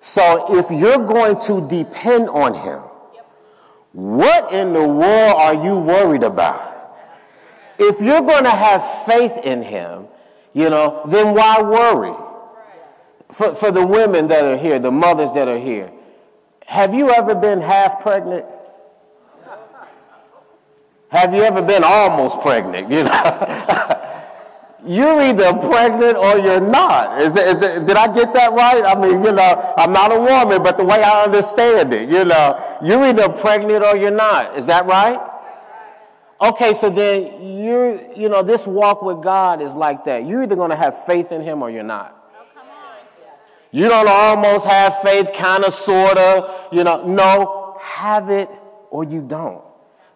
So 0.00 0.56
if 0.56 0.70
you're 0.70 1.04
going 1.04 1.40
to 1.40 1.66
depend 1.68 2.28
on 2.28 2.54
Him, 2.54 2.82
what 3.92 4.52
in 4.52 4.72
the 4.72 4.86
world 4.86 5.40
are 5.40 5.54
you 5.54 5.78
worried 5.78 6.22
about? 6.22 6.74
If 7.78 8.00
you're 8.00 8.20
going 8.20 8.44
to 8.44 8.50
have 8.50 9.04
faith 9.04 9.38
in 9.44 9.62
Him, 9.62 10.06
you 10.52 10.70
know, 10.70 11.02
then 11.06 11.34
why 11.34 11.60
worry? 11.60 12.14
For, 13.32 13.54
for 13.54 13.70
the 13.70 13.84
women 13.84 14.28
that 14.28 14.44
are 14.44 14.56
here, 14.56 14.78
the 14.78 14.92
mothers 14.92 15.32
that 15.32 15.48
are 15.48 15.58
here, 15.58 15.90
have 16.66 16.94
you 16.94 17.10
ever 17.10 17.34
been 17.34 17.60
half 17.60 18.00
pregnant? 18.00 18.46
Have 21.08 21.32
you 21.34 21.42
ever 21.42 21.62
been 21.62 21.82
almost 21.84 22.40
pregnant? 22.40 22.90
You 22.90 23.04
know, 23.04 23.10
you're 24.86 25.20
either 25.20 25.52
pregnant 25.54 26.16
or 26.16 26.38
you're 26.38 26.60
not. 26.60 27.20
Is 27.20 27.36
it, 27.36 27.46
is 27.46 27.62
it, 27.62 27.86
did 27.86 27.96
I 27.96 28.12
get 28.12 28.32
that 28.34 28.52
right? 28.52 28.84
I 28.84 28.94
mean, 28.94 29.22
you 29.22 29.32
know, 29.32 29.74
I'm 29.76 29.92
not 29.92 30.12
a 30.12 30.18
woman, 30.18 30.62
but 30.62 30.76
the 30.76 30.84
way 30.84 31.02
I 31.02 31.24
understand 31.24 31.92
it, 31.92 32.08
you 32.08 32.24
know, 32.24 32.78
you're 32.82 33.04
either 33.04 33.28
pregnant 33.28 33.84
or 33.84 33.96
you're 33.96 34.10
not. 34.10 34.56
Is 34.56 34.66
that 34.66 34.86
right? 34.86 35.20
Okay, 36.40 36.74
so 36.74 36.90
then 36.90 37.58
you're, 37.64 38.12
you 38.14 38.28
know, 38.28 38.42
this 38.42 38.66
walk 38.66 39.02
with 39.02 39.22
God 39.22 39.62
is 39.62 39.74
like 39.74 40.04
that. 40.04 40.26
You're 40.26 40.42
either 40.42 40.56
going 40.56 40.70
to 40.70 40.76
have 40.76 41.04
faith 41.04 41.32
in 41.32 41.40
Him 41.40 41.62
or 41.62 41.70
you're 41.70 41.82
not. 41.82 42.12
You 43.72 43.88
don't 43.88 44.08
almost 44.08 44.64
have 44.64 45.00
faith, 45.00 45.32
kind 45.34 45.64
of, 45.64 45.74
sort 45.74 46.16
of, 46.16 46.72
you 46.72 46.84
know. 46.84 47.06
No, 47.06 47.78
have 47.82 48.30
it 48.30 48.48
or 48.90 49.04
you 49.04 49.20
don't. 49.20 49.65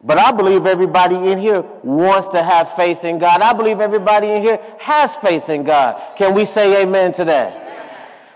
But 0.02 0.18
I 0.18 0.32
believe 0.32 0.64
everybody 0.64 1.16
in 1.30 1.38
here 1.38 1.60
wants 1.82 2.28
to 2.28 2.42
have 2.42 2.72
faith 2.74 3.04
in 3.04 3.18
God. 3.18 3.42
I 3.42 3.52
believe 3.52 3.80
everybody 3.80 4.28
in 4.28 4.42
here 4.42 4.58
has 4.78 5.14
faith 5.16 5.48
in 5.50 5.62
God. 5.62 6.16
Can 6.16 6.34
we 6.34 6.46
say 6.46 6.82
amen 6.82 7.12
to 7.12 7.24
that? 7.26 7.60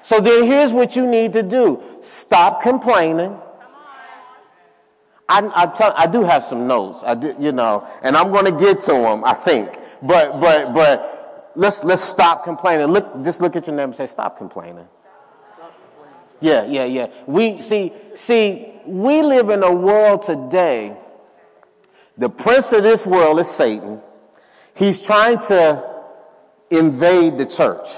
So 0.02 0.20
then 0.20 0.44
here's 0.44 0.72
what 0.72 0.94
you 0.94 1.06
need 1.06 1.32
to 1.32 1.42
do 1.42 1.82
stop 2.02 2.60
complaining. 2.60 3.38
I, 5.26 5.50
I, 5.54 5.66
tell, 5.68 5.94
I 5.96 6.06
do 6.06 6.22
have 6.22 6.44
some 6.44 6.66
notes, 6.66 7.02
I 7.02 7.14
do, 7.14 7.34
you 7.40 7.50
know, 7.50 7.88
and 8.02 8.14
I'm 8.14 8.30
going 8.30 8.44
to 8.44 8.52
get 8.52 8.80
to 8.80 8.92
them, 8.92 9.24
I 9.24 9.32
think. 9.32 9.78
But, 10.02 10.38
but, 10.38 10.74
but 10.74 11.52
let's, 11.54 11.82
let's 11.82 12.02
stop 12.04 12.44
complaining. 12.44 12.88
Look, 12.88 13.24
just 13.24 13.40
look 13.40 13.56
at 13.56 13.66
your 13.66 13.74
neighbor 13.74 13.84
and 13.84 13.96
say, 13.96 14.04
stop 14.04 14.36
complaining. 14.36 14.86
Yeah, 16.42 16.66
yeah, 16.66 16.84
yeah. 16.84 17.06
We 17.24 17.62
see, 17.62 17.94
see, 18.14 18.74
we 18.84 19.22
live 19.22 19.48
in 19.48 19.62
a 19.62 19.72
world 19.72 20.24
today 20.24 20.94
the 22.16 22.28
prince 22.28 22.72
of 22.72 22.82
this 22.82 23.06
world 23.06 23.38
is 23.40 23.50
Satan. 23.50 24.00
He's 24.74 25.04
trying 25.04 25.38
to 25.40 25.82
invade 26.70 27.38
the 27.38 27.46
church. 27.46 27.88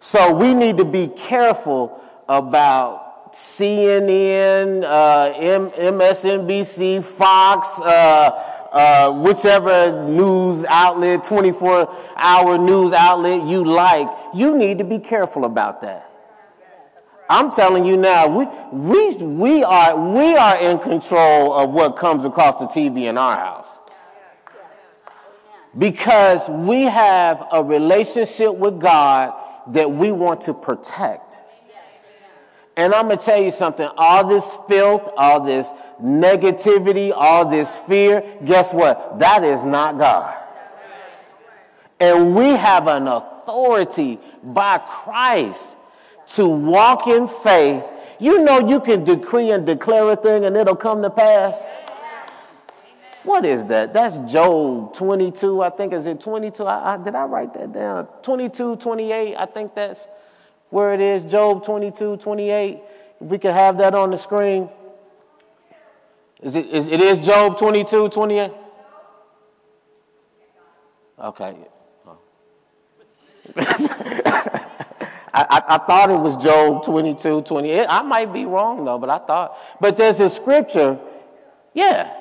So 0.00 0.34
we 0.34 0.52
need 0.54 0.76
to 0.76 0.84
be 0.84 1.08
careful 1.08 2.00
about 2.28 3.32
CNN, 3.32 4.84
uh, 4.84 5.34
MSNBC, 5.34 7.02
Fox, 7.02 7.80
uh, 7.80 8.30
uh, 8.70 9.12
whichever 9.12 10.06
news 10.08 10.64
outlet, 10.66 11.24
24 11.24 11.96
hour 12.16 12.58
news 12.58 12.92
outlet 12.92 13.46
you 13.48 13.64
like. 13.64 14.08
You 14.34 14.56
need 14.56 14.78
to 14.78 14.84
be 14.84 14.98
careful 14.98 15.44
about 15.44 15.80
that. 15.80 16.10
I'm 17.28 17.50
telling 17.50 17.84
you 17.84 17.96
now, 17.96 18.28
we, 18.28 18.46
we, 18.70 19.16
we, 19.16 19.64
are, 19.64 19.96
we 20.12 20.36
are 20.36 20.58
in 20.58 20.78
control 20.78 21.54
of 21.54 21.70
what 21.70 21.96
comes 21.96 22.24
across 22.24 22.58
the 22.60 22.66
TV 22.66 23.04
in 23.04 23.16
our 23.16 23.36
house. 23.36 23.78
Because 25.76 26.48
we 26.48 26.82
have 26.82 27.46
a 27.50 27.64
relationship 27.64 28.54
with 28.54 28.78
God 28.78 29.34
that 29.68 29.90
we 29.90 30.12
want 30.12 30.42
to 30.42 30.54
protect. 30.54 31.42
And 32.76 32.92
I'm 32.92 33.06
going 33.06 33.18
to 33.18 33.24
tell 33.24 33.40
you 33.40 33.50
something 33.50 33.88
all 33.96 34.26
this 34.26 34.44
filth, 34.68 35.10
all 35.16 35.40
this 35.40 35.72
negativity, 36.02 37.12
all 37.14 37.48
this 37.48 37.76
fear, 37.76 38.22
guess 38.44 38.74
what? 38.74 39.18
That 39.18 39.44
is 39.44 39.64
not 39.64 39.96
God. 39.96 40.36
And 42.00 42.34
we 42.34 42.48
have 42.50 42.88
an 42.88 43.06
authority 43.06 44.18
by 44.42 44.78
Christ 44.78 45.76
to 46.28 46.46
walk 46.46 47.06
in 47.06 47.28
faith, 47.28 47.84
you 48.18 48.44
know 48.44 48.68
you 48.68 48.80
can 48.80 49.04
decree 49.04 49.50
and 49.50 49.66
declare 49.66 50.10
a 50.10 50.16
thing 50.16 50.44
and 50.44 50.56
it'll 50.56 50.76
come 50.76 51.02
to 51.02 51.10
pass. 51.10 51.66
What 53.24 53.46
is 53.46 53.66
that? 53.66 53.92
That's 53.94 54.18
Job 54.30 54.94
22, 54.94 55.62
I 55.62 55.70
think. 55.70 55.94
Is 55.94 56.04
it 56.04 56.20
22? 56.20 56.64
I, 56.64 56.94
I, 56.94 56.96
did 56.98 57.14
I 57.14 57.24
write 57.24 57.54
that 57.54 57.72
down? 57.72 58.06
22, 58.22 58.76
28, 58.76 59.36
I 59.36 59.46
think 59.46 59.74
that's 59.74 60.06
where 60.68 60.92
it 60.92 61.00
is. 61.00 61.24
Job 61.24 61.64
22, 61.64 62.18
28. 62.18 62.82
If 63.20 63.26
we 63.26 63.38
could 63.38 63.52
have 63.52 63.78
that 63.78 63.94
on 63.94 64.10
the 64.10 64.18
screen. 64.18 64.68
Is 66.42 66.54
it, 66.54 66.66
is, 66.66 66.86
it 66.88 67.00
is 67.00 67.18
Job 67.20 67.58
22, 67.58 68.10
28? 68.10 68.52
Okay. 71.18 71.56
I, 75.34 75.62
I, 75.66 75.78
thought 75.78 76.10
it 76.10 76.20
was 76.20 76.36
Job 76.36 76.84
22, 76.84 77.42
28. 77.42 77.86
I 77.88 78.02
might 78.02 78.32
be 78.32 78.44
wrong 78.44 78.84
though, 78.84 78.98
but 78.98 79.10
I 79.10 79.18
thought. 79.18 79.58
But 79.80 79.96
there's 79.96 80.20
a 80.20 80.30
scripture, 80.30 80.96
yeah. 81.72 82.14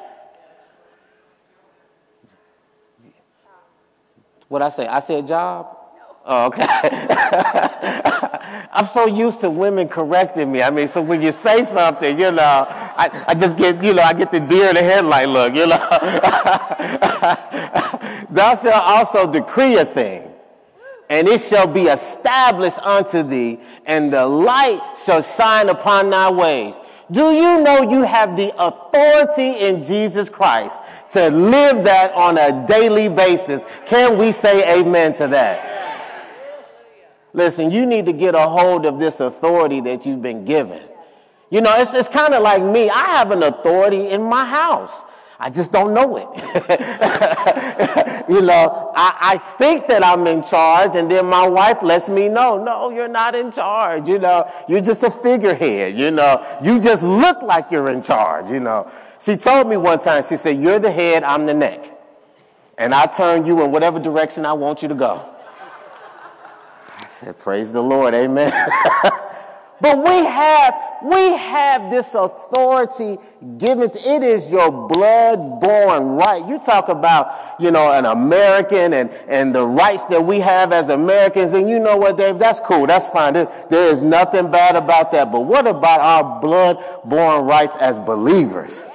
What 4.47 4.63
I 4.63 4.69
say? 4.69 4.87
I 4.87 4.99
said 4.99 5.27
job? 5.27 5.77
Oh, 6.25 6.47
okay. 6.47 6.65
I'm 8.71 8.85
so 8.85 9.05
used 9.05 9.41
to 9.41 9.49
women 9.49 9.89
correcting 9.89 10.51
me. 10.51 10.63
I 10.63 10.71
mean, 10.71 10.87
so 10.87 11.01
when 11.01 11.21
you 11.21 11.31
say 11.31 11.63
something, 11.63 12.17
you 12.17 12.31
know, 12.31 12.65
I, 12.67 13.25
I 13.27 13.35
just 13.35 13.57
get, 13.57 13.83
you 13.83 13.93
know, 13.93 14.01
I 14.01 14.13
get 14.13 14.31
the 14.31 14.39
deer 14.39 14.69
in 14.69 14.75
the 14.75 14.81
headlight 14.81 15.29
look, 15.29 15.53
you 15.53 15.67
know. 15.67 15.77
Thou 18.31 18.55
shalt 18.55 18.73
also 18.73 19.31
decree 19.31 19.77
a 19.77 19.85
thing 19.85 20.32
and 21.13 21.27
it 21.27 21.39
shall 21.39 21.67
be 21.67 21.83
established 21.83 22.79
unto 22.79 23.21
thee, 23.21 23.59
and 23.85 24.11
the 24.11 24.25
light 24.25 24.81
shall 25.05 25.21
shine 25.21 25.69
upon 25.69 26.09
thy 26.09 26.31
ways. 26.31 26.73
Do 27.11 27.31
you 27.31 27.61
know 27.61 27.83
you 27.83 28.01
have 28.01 28.35
the 28.35 28.51
authority 28.57 29.59
in 29.59 29.79
Jesus 29.79 30.27
Christ 30.27 30.81
to 31.11 31.29
live 31.29 31.83
that 31.83 32.13
on 32.13 32.39
a 32.39 32.65
daily 32.65 33.09
basis? 33.09 33.63
Can 33.85 34.17
we 34.17 34.31
say 34.31 34.79
amen 34.79 35.13
to 35.13 35.27
that? 35.27 35.69
Listen, 37.31 37.69
you 37.69 37.85
need 37.85 38.07
to 38.07 38.13
get 38.13 38.33
a 38.33 38.47
hold 38.47 38.87
of 38.87 38.97
this 38.97 39.19
authority 39.19 39.81
that 39.81 40.07
you've 40.07 40.23
been 40.23 40.45
given. 40.45 40.81
You 41.51 41.61
know, 41.61 41.75
it's, 41.77 41.93
it's 41.93 42.09
kind 42.09 42.33
of 42.33 42.41
like 42.41 42.63
me. 42.63 42.89
I 42.89 43.05
have 43.09 43.29
an 43.29 43.43
authority 43.43 44.07
in 44.07 44.23
my 44.23 44.45
house. 44.45 45.03
I 45.43 45.49
just 45.49 45.73
don't 45.73 45.93
know 45.93 46.15
it. 46.15 46.23
you 48.29 48.41
know, 48.41 48.93
I, 48.95 49.33
I 49.33 49.37
think 49.57 49.87
that 49.87 50.01
I'm 50.01 50.25
in 50.25 50.41
charge, 50.41 50.95
and 50.95 51.11
then 51.11 51.25
my 51.25 51.45
wife 51.45 51.83
lets 51.83 52.07
me 52.07 52.29
know, 52.29 52.63
no, 52.63 52.91
you're 52.91 53.09
not 53.09 53.35
in 53.35 53.51
charge. 53.51 54.07
You 54.07 54.19
know, 54.19 54.49
you're 54.69 54.79
just 54.79 55.03
a 55.03 55.11
figurehead. 55.11 55.97
You 55.97 56.11
know, 56.11 56.41
you 56.63 56.79
just 56.79 57.03
look 57.03 57.41
like 57.41 57.71
you're 57.71 57.89
in 57.89 58.01
charge. 58.01 58.51
You 58.51 58.61
know, 58.61 58.89
she 59.19 59.35
told 59.35 59.67
me 59.67 59.75
one 59.75 59.99
time, 59.99 60.23
she 60.23 60.37
said, 60.37 60.61
You're 60.61 60.79
the 60.79 60.91
head, 60.91 61.23
I'm 61.23 61.45
the 61.45 61.53
neck. 61.53 61.91
And 62.77 62.95
I 62.95 63.05
turn 63.05 63.45
you 63.45 63.61
in 63.65 63.71
whatever 63.73 63.99
direction 63.99 64.45
I 64.45 64.53
want 64.53 64.81
you 64.81 64.87
to 64.87 64.95
go. 64.95 65.29
I 66.99 67.07
said, 67.09 67.37
Praise 67.37 67.73
the 67.73 67.83
Lord, 67.83 68.13
amen. 68.13 68.53
But 69.83 69.97
we 69.97 70.25
have, 70.25 70.75
we 71.03 71.35
have 71.35 71.91
this 71.91 72.15
authority 72.15 73.17
given 73.57 73.89
to, 73.89 73.99
it 73.99 74.23
is 74.23 74.49
your 74.49 74.71
blood 74.71 75.59
born 75.59 76.15
right. 76.15 76.41
You 76.47 76.57
talk 76.57 76.87
about, 76.87 77.59
you 77.59 77.69
know, 77.69 77.91
an 77.91 78.05
American 78.05 78.93
and, 78.93 79.09
and 79.27 79.53
the 79.53 79.67
rights 79.67 80.05
that 80.05 80.23
we 80.23 80.39
have 80.39 80.71
as 80.71 80.87
Americans. 80.87 81.51
And 81.51 81.69
you 81.69 81.79
know 81.79 81.97
what, 81.97 82.15
Dave? 82.15 82.39
That's 82.39 82.61
cool. 82.61 82.87
That's 82.87 83.09
fine. 83.09 83.33
There, 83.33 83.51
there 83.69 83.91
is 83.91 84.03
nothing 84.03 84.49
bad 84.49 84.77
about 84.77 85.11
that. 85.11 85.33
But 85.33 85.41
what 85.41 85.67
about 85.67 85.99
our 85.99 86.39
blood 86.39 86.77
born 87.03 87.45
rights 87.45 87.75
as 87.75 87.99
believers? 87.99 88.85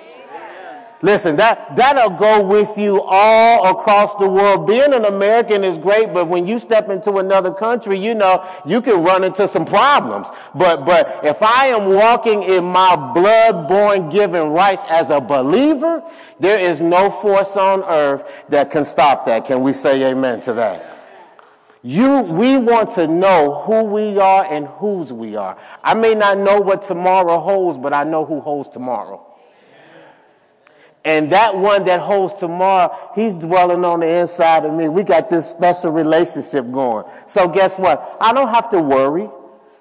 Listen, 1.01 1.37
that, 1.37 1.77
that'll 1.77 2.11
go 2.11 2.45
with 2.45 2.77
you 2.77 3.01
all 3.03 3.71
across 3.71 4.17
the 4.17 4.29
world. 4.29 4.67
Being 4.67 4.93
an 4.93 5.05
American 5.05 5.63
is 5.63 5.79
great, 5.79 6.13
but 6.13 6.27
when 6.27 6.45
you 6.45 6.59
step 6.59 6.89
into 6.91 7.19
another 7.19 7.55
country, 7.55 7.97
you 7.97 8.15
know, 8.15 8.45
you 8.67 8.83
can 8.83 9.05
run 9.05 9.23
into 9.23 9.47
some 9.47 9.65
problems. 9.65 10.29
But, 10.57 10.85
but 10.85 11.25
if 11.25 11.41
I 11.41 11.67
am 11.67 11.91
walking 11.91 12.43
in 12.43 12.65
my 12.65 12.97
blood-born 12.97 14.11
given 14.11 14.49
rights 14.49 14.83
as 14.89 15.09
a 15.11 15.21
believer, 15.21 16.03
there 16.41 16.59
is 16.59 16.83
no 16.83 17.11
force 17.11 17.57
on 17.57 17.85
earth 17.85 18.25
that 18.49 18.73
can 18.73 18.85
stop 18.85 19.25
that. 19.27 19.45
Can 19.45 19.63
we 19.63 19.73
say 19.73 20.03
amen 20.11 20.41
to 20.41 20.55
that? 20.55 20.97
You, 21.85 22.23
we 22.23 22.59
want 22.59 22.91
to 22.95 23.07
know 23.07 23.63
who 23.65 23.85
we 23.85 24.19
are 24.19 24.45
and 24.45 24.67
whose 24.67 25.13
we 25.13 25.37
are. 25.37 25.57
I 25.85 25.95
may 25.95 26.17
not 26.17 26.39
know 26.39 26.61
what 26.61 26.83
tomorrow 26.83 27.39
holds, 27.39 27.79
but 27.79 27.95
I 27.95 28.03
know 28.03 28.25
who 28.25 28.41
holds 28.41 28.69
tomorrow. 28.69 29.25
And 31.05 31.33
that 31.33 31.57
one 31.57 31.85
that 31.85 32.01
holds 32.01 32.35
tomorrow, 32.35 32.95
he's 33.15 33.35
dwelling 33.35 33.85
on 33.85 34.01
the 34.01 34.21
inside 34.21 34.65
of 34.65 34.75
me. 34.75 34.89
We 34.89 35.05
got 35.05 35.31
this 35.31 35.49
special 35.49 35.93
relationship 35.93 36.71
going. 36.71 37.05
So 37.27 37.49
guess 37.49 37.79
what? 37.79 38.17
I 38.21 38.33
don't 38.33 38.49
have 38.49 38.69
to 38.71 38.81
worry. 38.81 39.29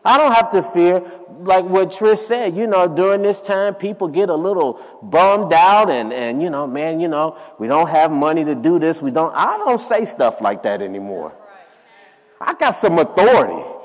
I 0.05 0.17
don't 0.17 0.31
have 0.31 0.49
to 0.51 0.63
fear. 0.63 1.01
Like 1.39 1.65
what 1.65 1.89
Trish 1.89 2.19
said, 2.19 2.55
you 2.55 2.65
know, 2.65 2.87
during 2.87 3.23
this 3.23 3.41
time, 3.41 3.75
people 3.75 4.07
get 4.07 4.29
a 4.29 4.35
little 4.35 4.79
bummed 5.03 5.53
out 5.53 5.89
and, 5.89 6.13
and, 6.13 6.41
you 6.41 6.49
know, 6.49 6.65
man, 6.65 6.99
you 6.99 7.07
know, 7.07 7.37
we 7.59 7.67
don't 7.67 7.89
have 7.89 8.11
money 8.11 8.45
to 8.45 8.55
do 8.55 8.79
this. 8.79 9.01
We 9.01 9.11
don't, 9.11 9.35
I 9.35 9.57
don't 9.57 9.79
say 9.79 10.05
stuff 10.05 10.39
like 10.39 10.63
that 10.63 10.81
anymore. 10.81 11.33
I 12.39 12.53
got 12.53 12.71
some 12.71 12.99
authority. 12.99 13.76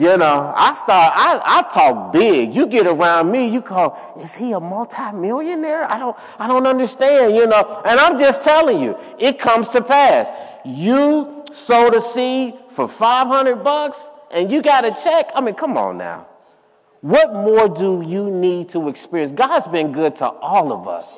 You 0.00 0.16
know, 0.16 0.54
I 0.56 0.72
start, 0.72 1.12
I, 1.14 1.40
I 1.44 1.62
talk 1.68 2.10
big. 2.10 2.54
You 2.54 2.66
get 2.66 2.86
around 2.86 3.30
me, 3.30 3.46
you 3.52 3.60
call, 3.60 4.14
is 4.18 4.34
he 4.34 4.52
a 4.52 4.58
multimillionaire? 4.58 5.92
I 5.92 5.98
don't, 5.98 6.16
I 6.38 6.48
don't 6.48 6.66
understand, 6.66 7.36
you 7.36 7.46
know. 7.46 7.82
And 7.84 8.00
I'm 8.00 8.18
just 8.18 8.42
telling 8.42 8.80
you, 8.80 8.96
it 9.18 9.38
comes 9.38 9.68
to 9.68 9.82
pass. 9.82 10.26
You 10.64 11.44
sowed 11.52 11.92
a 11.92 12.00
seed 12.00 12.54
for 12.70 12.88
500 12.88 13.62
bucks 13.62 13.98
and 14.32 14.50
you 14.50 14.62
got 14.62 14.86
a 14.86 14.92
check. 15.04 15.32
I 15.34 15.42
mean, 15.42 15.54
come 15.54 15.76
on 15.76 15.98
now. 15.98 16.26
What 17.02 17.34
more 17.34 17.68
do 17.68 18.02
you 18.02 18.30
need 18.30 18.70
to 18.70 18.88
experience? 18.88 19.32
God's 19.32 19.66
been 19.66 19.92
good 19.92 20.16
to 20.16 20.30
all 20.30 20.72
of 20.72 20.88
us. 20.88 21.14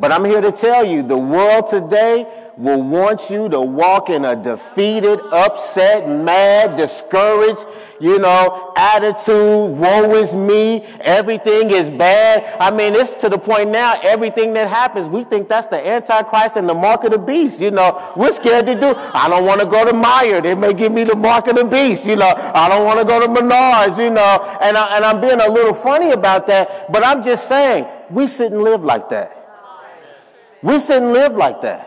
But 0.00 0.12
I'm 0.12 0.24
here 0.24 0.40
to 0.40 0.50
tell 0.50 0.82
you 0.82 1.02
the 1.02 1.18
world 1.18 1.66
today 1.66 2.26
will 2.56 2.82
want 2.82 3.28
you 3.28 3.50
to 3.50 3.60
walk 3.60 4.08
in 4.08 4.24
a 4.24 4.34
defeated, 4.34 5.20
upset, 5.30 6.08
mad, 6.08 6.74
discouraged, 6.74 7.66
you 8.00 8.18
know, 8.18 8.72
attitude, 8.78 9.76
woe 9.76 10.14
is 10.14 10.34
me, 10.34 10.82
everything 11.00 11.70
is 11.70 11.90
bad. 11.90 12.44
I 12.58 12.70
mean, 12.70 12.94
it's 12.94 13.14
to 13.16 13.28
the 13.28 13.38
point 13.38 13.70
now, 13.70 14.00
everything 14.02 14.54
that 14.54 14.68
happens, 14.68 15.06
we 15.06 15.24
think 15.24 15.50
that's 15.50 15.66
the 15.66 15.86
Antichrist 15.86 16.56
and 16.56 16.66
the 16.66 16.74
mark 16.74 17.04
of 17.04 17.12
the 17.12 17.18
beast, 17.18 17.60
you 17.60 17.70
know. 17.70 18.12
We're 18.16 18.32
scared 18.32 18.66
to 18.66 18.74
do. 18.74 18.94
I 18.96 19.28
don't 19.28 19.44
want 19.44 19.60
to 19.60 19.66
go 19.66 19.84
to 19.84 19.92
Meijer. 19.92 20.42
They 20.42 20.54
may 20.54 20.72
give 20.72 20.92
me 20.92 21.04
the 21.04 21.16
mark 21.16 21.46
of 21.46 21.56
the 21.56 21.64
beast, 21.64 22.06
you 22.06 22.16
know. 22.16 22.32
I 22.36 22.70
don't 22.70 22.86
want 22.86 23.00
to 23.00 23.04
go 23.04 23.20
to 23.20 23.26
Menards, 23.26 24.02
you 24.02 24.10
know. 24.10 24.58
And, 24.62 24.78
I, 24.78 24.96
and 24.96 25.04
I'm 25.04 25.20
being 25.20 25.40
a 25.40 25.50
little 25.50 25.74
funny 25.74 26.12
about 26.12 26.46
that, 26.46 26.90
but 26.90 27.04
I'm 27.04 27.22
just 27.22 27.48
saying, 27.48 27.86
we 28.08 28.26
shouldn't 28.26 28.62
live 28.62 28.82
like 28.82 29.10
that. 29.10 29.39
We 30.62 30.78
shouldn't 30.78 31.12
live 31.12 31.32
like 31.32 31.60
that. 31.62 31.86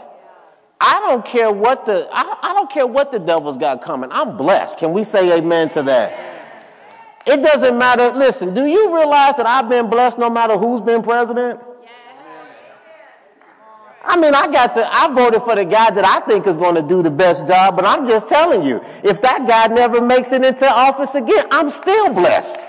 I 0.80 1.00
don't 1.00 1.26
care 1.26 1.52
what 1.52 1.86
the 1.86 2.10
I, 2.12 2.38
I 2.42 2.54
don't 2.54 2.70
care 2.70 2.86
what 2.86 3.12
the 3.12 3.20
devil's 3.20 3.58
got 3.58 3.84
coming. 3.84 4.10
I'm 4.12 4.36
blessed. 4.36 4.80
Can 4.80 4.92
we 4.92 5.04
say 5.04 5.38
amen 5.38 5.70
to 5.70 5.84
that? 5.84 6.34
It 7.26 7.42
doesn't 7.42 7.78
matter. 7.78 8.12
Listen, 8.12 8.54
do 8.54 8.66
you 8.66 8.94
realize 8.94 9.38
that 9.38 9.46
I've 9.46 9.70
been 9.70 9.90
blessed 9.90 10.18
no 10.18 10.30
matter 10.30 10.58
who's 10.58 10.82
been 10.82 11.02
president? 11.02 11.60
I 14.06 14.20
mean, 14.20 14.36
I 14.36 14.52
got 14.52 14.76
the, 14.76 14.86
I 14.94 15.14
voted 15.14 15.44
for 15.44 15.56
the 15.56 15.64
guy 15.64 15.90
that 15.90 16.04
I 16.04 16.20
think 16.26 16.46
is 16.46 16.58
going 16.58 16.76
to 16.76 16.82
do 16.82 17.02
the 17.02 17.10
best 17.10 17.48
job, 17.48 17.78
but 17.78 17.86
I'm 17.86 18.06
just 18.06 18.28
telling 18.28 18.64
you, 18.64 18.82
if 19.02 19.22
that 19.22 19.48
guy 19.48 19.68
never 19.74 20.02
makes 20.02 20.34
it 20.34 20.44
into 20.44 20.70
office 20.70 21.16
again, 21.16 21.48
I'm 21.50 21.70
still 21.70 22.10
blessed. 22.10 22.68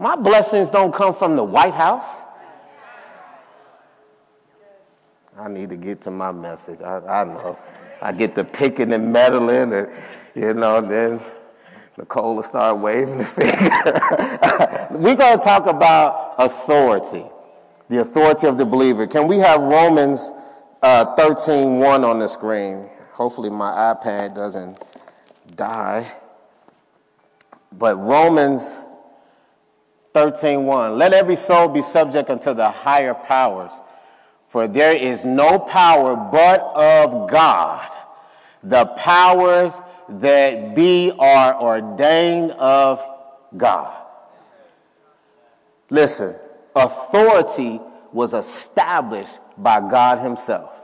My 0.00 0.16
blessings 0.16 0.68
don't 0.70 0.92
come 0.92 1.14
from 1.14 1.36
the 1.36 1.44
White 1.44 1.74
House. 1.74 2.06
I 5.40 5.48
need 5.48 5.70
to 5.70 5.76
get 5.76 6.02
to 6.02 6.10
my 6.10 6.32
message. 6.32 6.82
I, 6.82 6.98
I 6.98 7.24
know. 7.24 7.58
I 8.02 8.12
get 8.12 8.34
to 8.34 8.44
picking 8.44 8.92
and 8.92 9.10
meddling, 9.10 9.72
and 9.72 9.88
you 10.34 10.52
know, 10.52 10.82
then 10.82 11.18
Nicole 11.96 12.34
will 12.34 12.42
start 12.42 12.76
waving 12.76 13.16
the 13.16 13.24
finger. 14.90 14.98
We're 15.00 15.16
going 15.16 15.38
to 15.38 15.42
talk 15.42 15.64
about 15.66 16.34
authority, 16.36 17.24
the 17.88 18.02
authority 18.02 18.48
of 18.48 18.58
the 18.58 18.66
believer. 18.66 19.06
Can 19.06 19.28
we 19.28 19.38
have 19.38 19.62
Romans 19.62 20.30
uh, 20.82 21.14
13 21.14 21.78
1 21.78 22.04
on 22.04 22.18
the 22.18 22.28
screen? 22.28 22.90
Hopefully, 23.12 23.48
my 23.48 23.94
iPad 23.94 24.34
doesn't 24.34 24.78
die. 25.56 26.12
But 27.72 27.96
Romans 27.96 28.78
13 30.12 30.66
1 30.66 30.98
Let 30.98 31.14
every 31.14 31.36
soul 31.36 31.68
be 31.68 31.80
subject 31.80 32.28
unto 32.28 32.52
the 32.52 32.70
higher 32.70 33.14
powers 33.14 33.72
for 34.50 34.66
there 34.66 34.96
is 34.96 35.24
no 35.24 35.60
power 35.60 36.16
but 36.16 36.60
of 36.74 37.30
God. 37.30 37.88
The 38.64 38.84
powers 38.84 39.80
that 40.08 40.74
be 40.74 41.12
are 41.16 41.54
ordained 41.54 42.50
of 42.50 43.00
God. 43.56 43.96
Listen, 45.88 46.34
authority 46.74 47.80
was 48.12 48.34
established 48.34 49.38
by 49.56 49.78
God 49.88 50.18
Himself. 50.18 50.80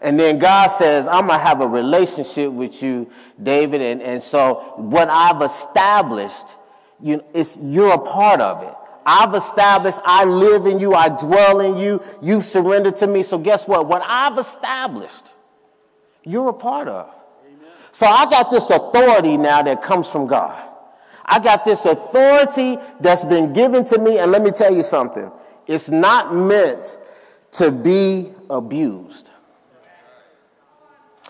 And 0.00 0.18
then 0.18 0.38
God 0.38 0.68
says, 0.68 1.06
I'm 1.08 1.26
going 1.26 1.38
to 1.38 1.44
have 1.44 1.60
a 1.60 1.68
relationship 1.68 2.50
with 2.50 2.82
you, 2.82 3.10
David. 3.42 3.82
And, 3.82 4.00
and 4.00 4.22
so 4.22 4.72
what 4.76 5.10
I've 5.10 5.42
established, 5.42 6.46
you, 7.02 7.22
it's, 7.34 7.58
you're 7.60 7.92
a 7.92 7.98
part 7.98 8.40
of 8.40 8.62
it. 8.62 8.74
I've 9.08 9.34
established, 9.34 10.00
I 10.04 10.24
live 10.24 10.66
in 10.66 10.80
you, 10.80 10.92
I 10.94 11.08
dwell 11.08 11.60
in 11.60 11.76
you, 11.76 12.02
you've 12.20 12.42
surrendered 12.42 12.96
to 12.96 13.06
me. 13.06 13.22
So 13.22 13.38
guess 13.38 13.66
what? 13.68 13.86
What 13.86 14.02
I've 14.04 14.36
established, 14.36 15.32
you're 16.24 16.48
a 16.48 16.52
part 16.52 16.88
of. 16.88 17.08
Amen. 17.46 17.70
So 17.92 18.04
I 18.04 18.28
got 18.28 18.50
this 18.50 18.68
authority 18.68 19.36
now 19.36 19.62
that 19.62 19.80
comes 19.80 20.08
from 20.08 20.26
God. 20.26 20.60
I 21.24 21.38
got 21.38 21.64
this 21.64 21.84
authority 21.84 22.78
that's 23.00 23.24
been 23.24 23.52
given 23.52 23.84
to 23.84 23.98
me. 23.98 24.18
And 24.18 24.32
let 24.32 24.42
me 24.42 24.50
tell 24.50 24.74
you 24.74 24.82
something. 24.82 25.30
It's 25.68 25.88
not 25.88 26.34
meant 26.34 26.98
to 27.52 27.70
be 27.70 28.32
abused. 28.50 29.30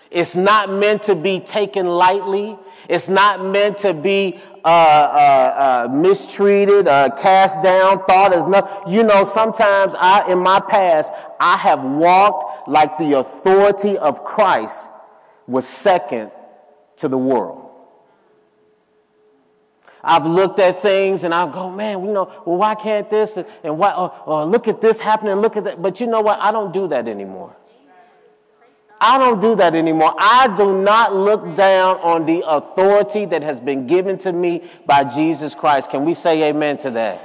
It's 0.09 0.35
not 0.35 0.71
meant 0.71 1.03
to 1.03 1.15
be 1.15 1.39
taken 1.39 1.85
lightly. 1.85 2.57
It's 2.87 3.09
not 3.09 3.43
meant 3.43 3.79
to 3.79 3.93
be 3.93 4.39
uh, 4.67 4.69
uh, 4.69 5.87
uh, 5.87 5.93
mistreated, 5.93 6.89
uh, 6.89 7.09
cast 7.15 7.63
down, 7.63 8.03
thought 8.03 8.33
as 8.33 8.49
nothing. 8.49 8.91
You 8.91 9.01
know, 9.01 9.23
sometimes 9.23 9.95
I, 9.97 10.29
in 10.29 10.39
my 10.39 10.59
past, 10.59 11.13
I 11.39 11.55
have 11.55 11.85
walked 11.85 12.67
like 12.67 12.97
the 12.97 13.13
authority 13.13 13.97
of 13.97 14.25
Christ 14.25 14.91
was 15.47 15.65
second 15.65 16.31
to 16.97 17.07
the 17.07 17.17
world. 17.17 17.71
I've 20.03 20.25
looked 20.25 20.59
at 20.59 20.81
things 20.81 21.23
and 21.23 21.33
I 21.33 21.49
go, 21.49 21.71
man, 21.71 22.03
you 22.03 22.11
know, 22.11 22.25
well, 22.45 22.57
why 22.57 22.75
can't 22.75 23.09
this? 23.09 23.37
And, 23.37 23.47
and 23.63 23.77
why, 23.77 23.93
or, 23.93 24.13
or 24.25 24.45
look 24.45 24.67
at 24.67 24.81
this 24.81 24.99
happening, 24.99 25.35
look 25.35 25.55
at 25.55 25.63
that. 25.63 25.81
But 25.81 26.01
you 26.01 26.07
know 26.07 26.19
what? 26.19 26.39
I 26.41 26.51
don't 26.51 26.73
do 26.73 26.89
that 26.89 27.07
anymore. 27.07 27.55
I 28.99 29.17
don't 29.17 29.39
do 29.39 29.55
that 29.57 29.75
anymore. 29.75 30.15
I 30.17 30.53
do 30.57 30.81
not 30.81 31.15
look 31.15 31.55
down 31.55 31.97
on 31.97 32.25
the 32.25 32.47
authority 32.47 33.25
that 33.25 33.43
has 33.43 33.59
been 33.59 33.85
given 33.85 34.17
to 34.19 34.31
me 34.33 34.69
by 34.85 35.03
Jesus 35.03 35.53
Christ. 35.53 35.91
Can 35.91 36.03
we 36.03 36.13
say 36.15 36.43
amen 36.49 36.79
to 36.79 36.91
that? 36.91 37.21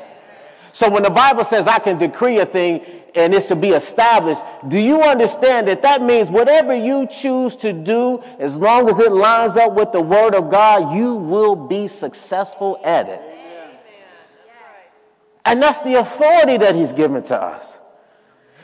So 0.72 0.90
when 0.90 1.02
the 1.02 1.10
Bible 1.10 1.44
says 1.44 1.66
I 1.66 1.78
can 1.78 1.98
decree 1.98 2.38
a 2.38 2.46
thing 2.46 2.84
and 3.14 3.34
it's 3.34 3.48
to 3.48 3.56
be 3.56 3.70
established, 3.70 4.42
do 4.68 4.78
you 4.78 5.02
understand 5.02 5.68
that 5.68 5.82
that 5.82 6.02
means 6.02 6.30
whatever 6.30 6.74
you 6.74 7.06
choose 7.06 7.56
to 7.56 7.72
do, 7.72 8.22
as 8.38 8.58
long 8.58 8.88
as 8.88 8.98
it 8.98 9.12
lines 9.12 9.56
up 9.56 9.74
with 9.74 9.92
the 9.92 10.00
word 10.00 10.34
of 10.34 10.50
God, 10.50 10.94
you 10.96 11.14
will 11.14 11.56
be 11.56 11.88
successful 11.88 12.80
at 12.84 13.08
it. 13.08 13.20
And 15.44 15.62
that's 15.62 15.80
the 15.82 15.96
authority 15.96 16.56
that 16.58 16.74
he's 16.74 16.92
given 16.92 17.22
to 17.24 17.40
us. 17.40 17.78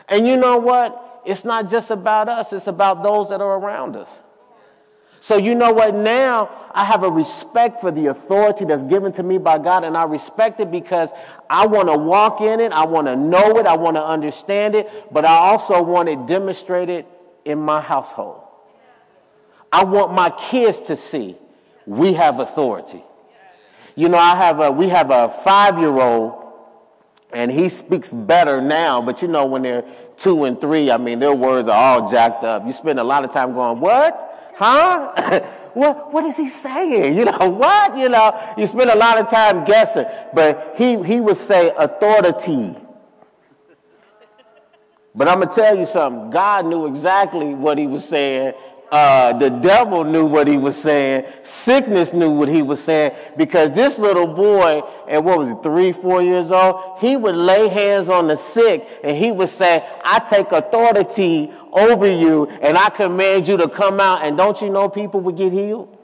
And 0.08 0.26
you 0.26 0.36
know 0.36 0.58
what? 0.58 1.07
It's 1.24 1.44
not 1.44 1.70
just 1.70 1.90
about 1.90 2.28
us, 2.28 2.52
it's 2.52 2.66
about 2.66 3.02
those 3.02 3.28
that 3.30 3.40
are 3.40 3.58
around 3.58 3.96
us. 3.96 4.10
So, 5.20 5.36
you 5.36 5.54
know 5.54 5.72
what? 5.72 5.94
Now 5.94 6.70
I 6.72 6.84
have 6.84 7.02
a 7.02 7.10
respect 7.10 7.80
for 7.80 7.90
the 7.90 8.06
authority 8.06 8.64
that's 8.64 8.84
given 8.84 9.10
to 9.12 9.22
me 9.22 9.38
by 9.38 9.58
God, 9.58 9.84
and 9.84 9.96
I 9.96 10.04
respect 10.04 10.60
it 10.60 10.70
because 10.70 11.10
I 11.50 11.66
want 11.66 11.88
to 11.88 11.96
walk 11.96 12.40
in 12.40 12.60
it, 12.60 12.72
I 12.72 12.86
want 12.86 13.08
to 13.08 13.16
know 13.16 13.58
it, 13.58 13.66
I 13.66 13.76
want 13.76 13.96
to 13.96 14.04
understand 14.04 14.74
it, 14.74 15.12
but 15.12 15.24
I 15.24 15.34
also 15.34 15.82
want 15.82 16.08
it 16.08 16.26
demonstrated 16.26 17.04
in 17.44 17.58
my 17.58 17.80
household. 17.80 18.42
I 19.72 19.84
want 19.84 20.12
my 20.12 20.30
kids 20.30 20.78
to 20.86 20.96
see 20.96 21.36
we 21.86 22.12
have 22.14 22.38
authority. 22.38 23.02
You 23.94 24.08
know, 24.08 24.18
I 24.18 24.36
have 24.36 24.60
a, 24.60 24.70
we 24.70 24.88
have 24.90 25.10
a 25.10 25.28
five 25.28 25.78
year 25.78 25.98
old, 25.98 26.47
and 27.32 27.50
he 27.50 27.68
speaks 27.68 28.12
better 28.12 28.60
now, 28.60 29.02
but 29.02 29.20
you 29.22 29.28
know, 29.28 29.44
when 29.46 29.62
they're 29.62 29.84
two 30.16 30.44
and 30.44 30.60
three, 30.60 30.90
I 30.90 30.96
mean, 30.96 31.18
their 31.18 31.34
words 31.34 31.68
are 31.68 31.76
all 31.76 32.10
jacked 32.10 32.44
up. 32.44 32.66
You 32.66 32.72
spend 32.72 32.98
a 32.98 33.04
lot 33.04 33.24
of 33.24 33.32
time 33.32 33.54
going, 33.54 33.80
What? 33.80 34.52
Huh? 34.56 35.40
what, 35.74 36.12
what 36.12 36.24
is 36.24 36.36
he 36.36 36.48
saying? 36.48 37.16
You 37.16 37.26
know, 37.26 37.38
what? 37.50 37.96
You 37.96 38.08
know, 38.08 38.54
you 38.56 38.66
spend 38.66 38.90
a 38.90 38.96
lot 38.96 39.18
of 39.18 39.30
time 39.30 39.64
guessing. 39.64 40.06
But 40.34 40.74
he, 40.76 41.02
he 41.02 41.20
would 41.20 41.36
say 41.36 41.72
authority. 41.78 42.76
But 45.14 45.28
I'm 45.28 45.38
going 45.38 45.48
to 45.48 45.54
tell 45.54 45.76
you 45.76 45.86
something. 45.86 46.30
God 46.30 46.66
knew 46.66 46.86
exactly 46.86 47.54
what 47.54 47.78
he 47.78 47.86
was 47.86 48.04
saying 48.04 48.54
uh, 48.90 49.36
the 49.36 49.50
devil 49.50 50.04
knew 50.04 50.24
what 50.24 50.48
he 50.48 50.56
was 50.56 50.76
saying. 50.76 51.24
Sickness 51.42 52.12
knew 52.12 52.30
what 52.30 52.48
he 52.48 52.62
was 52.62 52.82
saying 52.82 53.12
because 53.36 53.70
this 53.72 53.98
little 53.98 54.26
boy, 54.26 54.82
at 55.08 55.22
what 55.22 55.38
was 55.38 55.50
it, 55.50 55.62
three, 55.62 55.92
four 55.92 56.22
years 56.22 56.50
old, 56.50 56.98
he 56.98 57.16
would 57.16 57.36
lay 57.36 57.68
hands 57.68 58.08
on 58.08 58.28
the 58.28 58.36
sick 58.36 58.88
and 59.04 59.16
he 59.16 59.30
would 59.30 59.50
say, 59.50 59.86
I 60.04 60.20
take 60.20 60.52
authority 60.52 61.52
over 61.72 62.10
you 62.10 62.46
and 62.46 62.78
I 62.78 62.88
command 62.88 63.46
you 63.46 63.56
to 63.58 63.68
come 63.68 64.00
out. 64.00 64.24
And 64.24 64.36
don't 64.38 64.60
you 64.62 64.70
know 64.70 64.88
people 64.88 65.20
would 65.20 65.36
get 65.36 65.52
healed? 65.52 65.97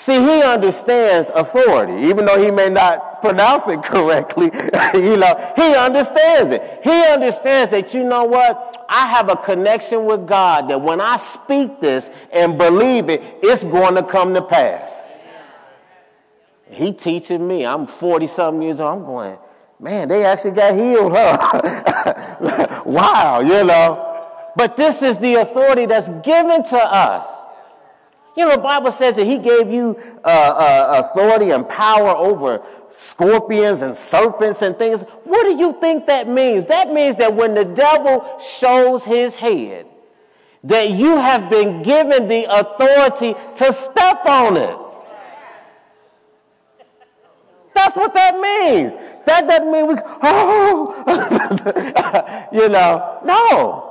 See, 0.00 0.14
he 0.14 0.42
understands 0.42 1.28
authority, 1.34 1.92
even 2.08 2.24
though 2.24 2.42
he 2.42 2.50
may 2.50 2.70
not 2.70 3.20
pronounce 3.20 3.68
it 3.68 3.82
correctly. 3.82 4.46
you 4.94 5.18
know, 5.18 5.52
he 5.56 5.74
understands 5.74 6.48
it. 6.48 6.80
He 6.82 7.04
understands 7.04 7.70
that, 7.72 7.92
you 7.92 8.02
know 8.02 8.24
what? 8.24 8.86
I 8.88 9.08
have 9.08 9.28
a 9.28 9.36
connection 9.36 10.06
with 10.06 10.26
God 10.26 10.70
that 10.70 10.80
when 10.80 11.02
I 11.02 11.18
speak 11.18 11.80
this 11.80 12.08
and 12.32 12.56
believe 12.56 13.10
it, 13.10 13.20
it's 13.42 13.62
going 13.62 13.94
to 13.96 14.02
come 14.02 14.32
to 14.32 14.40
pass. 14.40 15.02
He 16.70 16.94
teaching 16.94 17.46
me. 17.46 17.66
I'm 17.66 17.86
40 17.86 18.26
something 18.26 18.62
years 18.62 18.80
old. 18.80 19.00
I'm 19.00 19.04
going, 19.04 19.38
man, 19.78 20.08
they 20.08 20.24
actually 20.24 20.52
got 20.52 20.72
healed, 20.72 21.12
huh? 21.14 22.82
wow, 22.86 23.40
you 23.40 23.64
know. 23.64 24.06
But 24.56 24.78
this 24.78 25.02
is 25.02 25.18
the 25.18 25.34
authority 25.34 25.84
that's 25.84 26.08
given 26.24 26.64
to 26.64 26.78
us. 26.78 27.39
You 28.40 28.46
know, 28.48 28.56
the 28.56 28.62
Bible 28.62 28.90
says 28.90 29.16
that 29.16 29.26
he 29.26 29.36
gave 29.36 29.70
you 29.70 30.00
uh, 30.24 30.28
uh, 30.28 31.04
authority 31.04 31.50
and 31.50 31.68
power 31.68 32.16
over 32.16 32.62
scorpions 32.88 33.82
and 33.82 33.94
serpents 33.94 34.62
and 34.62 34.78
things. 34.78 35.02
What 35.24 35.44
do 35.44 35.58
you 35.58 35.78
think 35.78 36.06
that 36.06 36.26
means? 36.26 36.64
That 36.64 36.90
means 36.90 37.16
that 37.16 37.34
when 37.34 37.54
the 37.54 37.66
devil 37.66 38.38
shows 38.38 39.04
his 39.04 39.34
head, 39.34 39.84
that 40.64 40.92
you 40.92 41.18
have 41.18 41.50
been 41.50 41.82
given 41.82 42.28
the 42.28 42.44
authority 42.44 43.34
to 43.56 43.74
step 43.74 44.24
on 44.24 44.56
it. 44.56 44.78
That's 47.74 47.94
what 47.94 48.14
that 48.14 48.36
means. 48.36 48.94
That 49.26 49.46
doesn't 49.46 49.70
mean 49.70 49.86
we, 49.86 49.96
oh, 50.22 50.94
you 52.54 52.70
know, 52.70 53.20
no. 53.22 53.86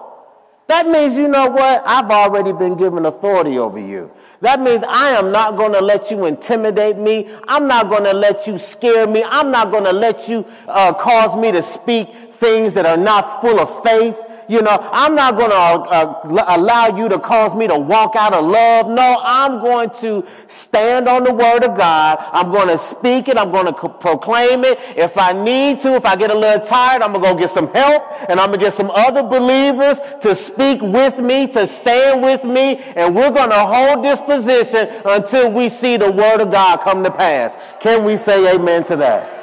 That 0.65 0.87
means, 0.87 1.17
you 1.17 1.27
know 1.27 1.51
what? 1.51 1.83
I've 1.85 2.09
already 2.09 2.51
been 2.51 2.75
given 2.77 3.05
authority 3.05 3.59
over 3.59 3.77
you. 3.77 4.11
That 4.41 4.61
means 4.61 4.83
I 4.83 5.09
am 5.09 5.31
not 5.31 5.57
going 5.57 5.73
to 5.73 5.81
let 5.81 6.11
you 6.11 6.25
intimidate 6.25 6.97
me. 6.97 7.29
I'm 7.47 7.67
not 7.67 7.89
going 7.89 8.05
to 8.05 8.13
let 8.13 8.47
you 8.47 8.57
scare 8.57 9.05
me. 9.05 9.23
I'm 9.25 9.51
not 9.51 9.69
going 9.69 9.83
to 9.83 9.91
let 9.91 10.29
you 10.29 10.45
uh, 10.67 10.93
cause 10.93 11.35
me 11.35 11.51
to 11.51 11.61
speak 11.61 12.07
things 12.35 12.73
that 12.75 12.85
are 12.85 12.97
not 12.97 13.41
full 13.41 13.59
of 13.59 13.83
faith. 13.83 14.15
You 14.49 14.63
know, 14.63 14.79
I'm 14.91 15.13
not 15.13 15.37
going 15.37 15.51
to 15.51 15.55
uh, 15.55 16.55
allow 16.57 16.87
you 16.97 17.07
to 17.07 17.19
cause 17.19 17.53
me 17.53 17.67
to 17.67 17.77
walk 17.77 18.15
out 18.15 18.33
of 18.33 18.43
love. 18.43 18.89
No, 18.89 19.21
I'm 19.21 19.61
going 19.61 19.91
to 20.01 20.25
stand 20.47 21.07
on 21.07 21.23
the 21.23 21.31
word 21.31 21.63
of 21.63 21.77
God. 21.77 22.17
I'm 22.31 22.51
going 22.51 22.67
to 22.67 22.77
speak 22.79 23.27
it. 23.27 23.37
I'm 23.37 23.51
going 23.51 23.67
to 23.67 23.73
co- 23.73 23.89
proclaim 23.89 24.63
it. 24.63 24.79
If 24.97 25.19
I 25.19 25.33
need 25.33 25.81
to, 25.81 25.93
if 25.93 26.03
I 26.03 26.15
get 26.15 26.31
a 26.31 26.35
little 26.35 26.65
tired, 26.65 27.03
I'm 27.03 27.13
going 27.13 27.23
to 27.23 27.29
go 27.33 27.37
get 27.37 27.51
some 27.51 27.71
help 27.71 28.03
and 28.27 28.39
I'm 28.39 28.47
going 28.47 28.59
to 28.59 28.65
get 28.65 28.73
some 28.73 28.89
other 28.89 29.21
believers 29.21 29.99
to 30.21 30.33
speak 30.33 30.81
with 30.81 31.19
me, 31.19 31.45
to 31.49 31.67
stand 31.67 32.23
with 32.23 32.43
me. 32.43 32.77
And 32.95 33.15
we're 33.15 33.29
going 33.29 33.51
to 33.51 33.59
hold 33.59 34.03
this 34.03 34.19
position 34.19 34.89
until 35.05 35.51
we 35.51 35.69
see 35.69 35.95
the 35.95 36.11
word 36.11 36.41
of 36.41 36.49
God 36.49 36.81
come 36.81 37.03
to 37.03 37.11
pass. 37.11 37.55
Can 37.79 38.03
we 38.03 38.17
say 38.17 38.55
amen 38.55 38.81
to 38.85 38.95
that? 38.95 39.35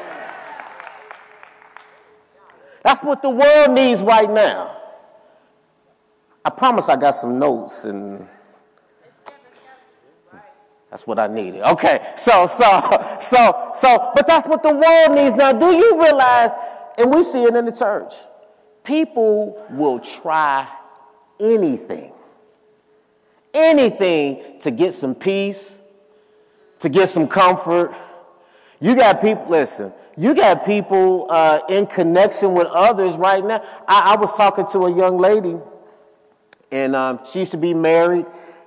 That's 2.82 3.04
what 3.04 3.22
the 3.22 3.30
world 3.30 3.70
needs 3.70 4.02
right 4.02 4.28
now. 4.28 4.75
I 6.47 6.51
promise 6.51 6.88
I 6.88 6.94
got 6.94 7.11
some 7.11 7.40
notes 7.40 7.86
and 7.86 8.24
that's 10.88 11.05
what 11.05 11.18
I 11.18 11.26
needed. 11.26 11.61
Okay, 11.62 12.12
so, 12.16 12.47
so, 12.47 13.16
so, 13.20 13.72
so, 13.74 14.12
but 14.14 14.28
that's 14.28 14.47
what 14.47 14.62
the 14.62 14.72
world 14.72 15.18
needs 15.18 15.34
now. 15.34 15.53
Do 15.53 15.74
you 15.74 16.01
realize, 16.01 16.53
and 16.97 17.11
we 17.11 17.24
see 17.24 17.42
it 17.42 17.57
in 17.57 17.64
the 17.64 17.72
church, 17.72 18.14
people 18.84 19.61
will 19.70 19.99
try 19.99 20.68
anything, 21.40 22.12
anything 23.53 24.61
to 24.61 24.70
get 24.70 24.94
some 24.94 25.16
peace, 25.16 25.76
to 26.78 26.88
get 26.88 27.09
some 27.09 27.26
comfort. 27.26 27.92
You 28.78 28.94
got 28.94 29.20
people, 29.20 29.47
listen, 29.49 29.92
you 30.16 30.32
got 30.32 30.64
people 30.64 31.26
uh, 31.28 31.62
in 31.68 31.88
connection 31.88 32.55
with 32.55 32.68
others 32.68 33.16
right 33.16 33.44
now. 33.44 33.64
I, 33.88 34.12
I 34.12 34.16
was 34.16 34.32
talking 34.36 34.64
to 34.68 34.86
a 34.86 34.97
young 34.97 35.18
lady 35.18 35.59
and 36.76 36.94
um, 36.94 37.20
she 37.30 37.40
used 37.40 37.52
to 37.52 37.56
be 37.56 37.72
married. 37.72 38.26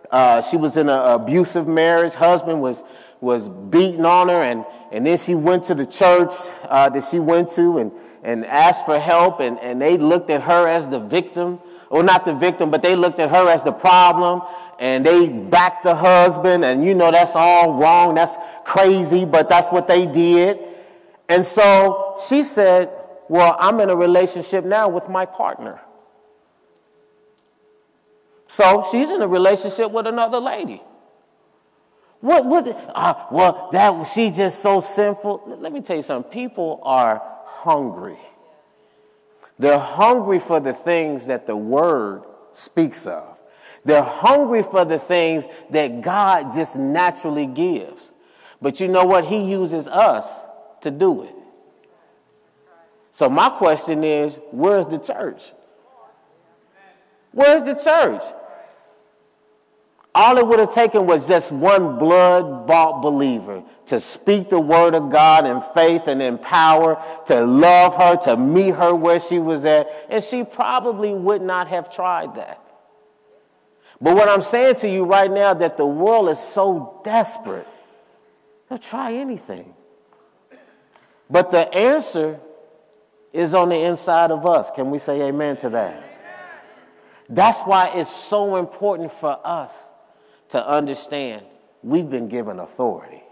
Uh, 0.10 0.42
she 0.42 0.58
was 0.58 0.78
in 0.78 0.90
an 0.90 1.00
abusive 1.00 1.68
marriage. 1.68 2.14
Husband 2.16 2.62
was 2.62 2.84
was 3.22 3.48
beating 3.50 4.06
on 4.06 4.30
her, 4.30 4.42
and 4.42 4.66
and 4.92 5.06
then 5.06 5.18
she 5.18 5.36
went 5.36 5.66
to 5.66 5.76
the 5.76 5.86
church 5.86 6.32
uh, 6.64 6.90
that 6.90 7.04
she 7.04 7.20
went 7.20 7.50
to 7.50 7.78
and 7.78 7.92
and 8.24 8.46
asked 8.46 8.86
for 8.86 9.00
help, 9.00 9.40
and 9.40 9.60
and 9.60 9.80
they 9.80 9.98
looked 9.98 10.30
at 10.32 10.42
her 10.42 10.68
as 10.68 10.88
the 10.88 11.00
victim, 11.00 11.60
or 11.90 12.02
not 12.02 12.26
the 12.26 12.34
victim, 12.34 12.72
but 12.72 12.82
they 12.82 12.96
looked 12.96 13.20
at 13.20 13.30
her 13.30 13.48
as 13.48 13.64
the 13.64 13.72
problem. 13.72 14.42
And 14.80 15.06
they 15.06 15.28
backed 15.28 15.84
the 15.84 15.94
husband, 15.94 16.64
and 16.64 16.86
you 16.86 16.94
know 16.94 17.12
that's 17.12 17.36
all 17.36 17.74
wrong. 17.74 18.16
That's 18.16 18.38
crazy, 18.64 19.26
but 19.26 19.50
that's 19.50 19.68
what 19.68 19.90
they 19.90 20.06
did. 20.06 20.58
And 21.28 21.46
so 21.46 22.16
she 22.30 22.46
said, 22.46 22.90
Well, 23.28 23.58
I'm 23.60 23.82
in 23.82 23.90
a 23.90 23.96
relationship 23.96 24.64
now 24.64 24.88
with 24.88 25.10
my 25.10 25.26
partner. 25.26 25.82
So 28.50 28.84
she's 28.92 29.12
in 29.12 29.22
a 29.22 29.28
relationship 29.28 29.92
with 29.92 30.08
another 30.08 30.40
lady. 30.40 30.82
What, 32.20 32.48
what, 32.48 32.68
uh, 32.96 33.14
well, 33.30 33.70
that, 33.72 34.08
she's 34.08 34.38
just 34.38 34.64
so 34.64 34.80
sinful. 34.80 35.58
Let 35.60 35.72
me 35.72 35.82
tell 35.82 35.98
you 35.98 36.02
something. 36.02 36.32
People 36.32 36.80
are 36.82 37.22
hungry. 37.46 38.18
They're 39.60 39.78
hungry 39.78 40.40
for 40.40 40.60
the 40.60 40.74
things 40.74 41.28
that 41.28 41.46
the 41.46 41.56
word 41.56 42.24
speaks 42.52 43.06
of. 43.06 43.38
They're 43.86 44.02
hungry 44.02 44.64
for 44.64 44.84
the 44.84 44.98
things 44.98 45.48
that 45.70 46.02
God 46.02 46.52
just 46.52 46.76
naturally 46.76 47.46
gives. 47.46 48.12
But 48.60 48.80
you 48.80 48.88
know 48.88 49.06
what? 49.06 49.26
He 49.26 49.44
uses 49.44 49.88
us 49.88 50.28
to 50.82 50.90
do 50.90 51.22
it. 51.22 51.36
So 53.12 53.30
my 53.30 53.50
question 53.50 54.04
is, 54.04 54.40
where's 54.50 54.88
the 54.88 54.98
church? 54.98 55.52
Where's 57.32 57.62
the 57.62 57.76
church? 57.76 58.24
All 60.22 60.38
it 60.38 60.46
would 60.46 60.60
have 60.60 60.74
taken 60.74 61.06
was 61.06 61.30
just 61.30 61.54
one 61.54 61.98
blood 61.98 62.68
bought 62.68 63.02
believer 63.02 63.64
to 63.86 64.02
speak 64.02 64.50
the 64.50 64.60
word 64.60 64.94
of 64.94 65.10
God 65.10 65.48
in 65.48 65.62
faith 65.74 66.10
and 66.10 66.22
in 66.22 66.38
power, 66.38 67.02
to 67.28 67.46
love 67.46 67.96
her, 67.96 68.18
to 68.24 68.36
meet 68.36 68.76
her 68.76 68.94
where 68.94 69.22
she 69.22 69.40
was 69.40 69.64
at, 69.64 69.88
and 70.10 70.22
she 70.22 70.44
probably 70.44 71.14
would 71.14 71.42
not 71.42 71.70
have 71.70 71.96
tried 71.96 72.36
that. 72.36 72.62
But 74.02 74.16
what 74.16 74.28
I'm 74.28 74.42
saying 74.42 74.76
to 74.82 74.90
you 74.90 75.06
right 75.06 75.32
now 75.32 75.54
that 75.54 75.78
the 75.78 75.86
world 75.86 76.30
is 76.30 76.38
so 76.38 77.00
desperate, 77.06 77.68
they'll 78.68 78.78
try 78.78 79.14
anything. 79.14 79.74
But 81.30 81.50
the 81.50 81.74
answer 81.74 82.42
is 83.32 83.54
on 83.54 83.70
the 83.70 83.80
inside 83.80 84.32
of 84.32 84.46
us. 84.46 84.70
Can 84.70 84.92
we 84.92 85.00
say 85.00 85.22
amen 85.22 85.56
to 85.58 85.70
that? 85.70 86.04
That's 87.30 87.62
why 87.62 87.94
it's 87.96 88.14
so 88.14 88.58
important 88.58 89.14
for 89.14 89.40
us 89.48 89.89
to 90.50 90.68
understand 90.68 91.44
we've 91.84 92.10
been 92.10 92.28
given 92.28 92.60
authority. 92.60 93.24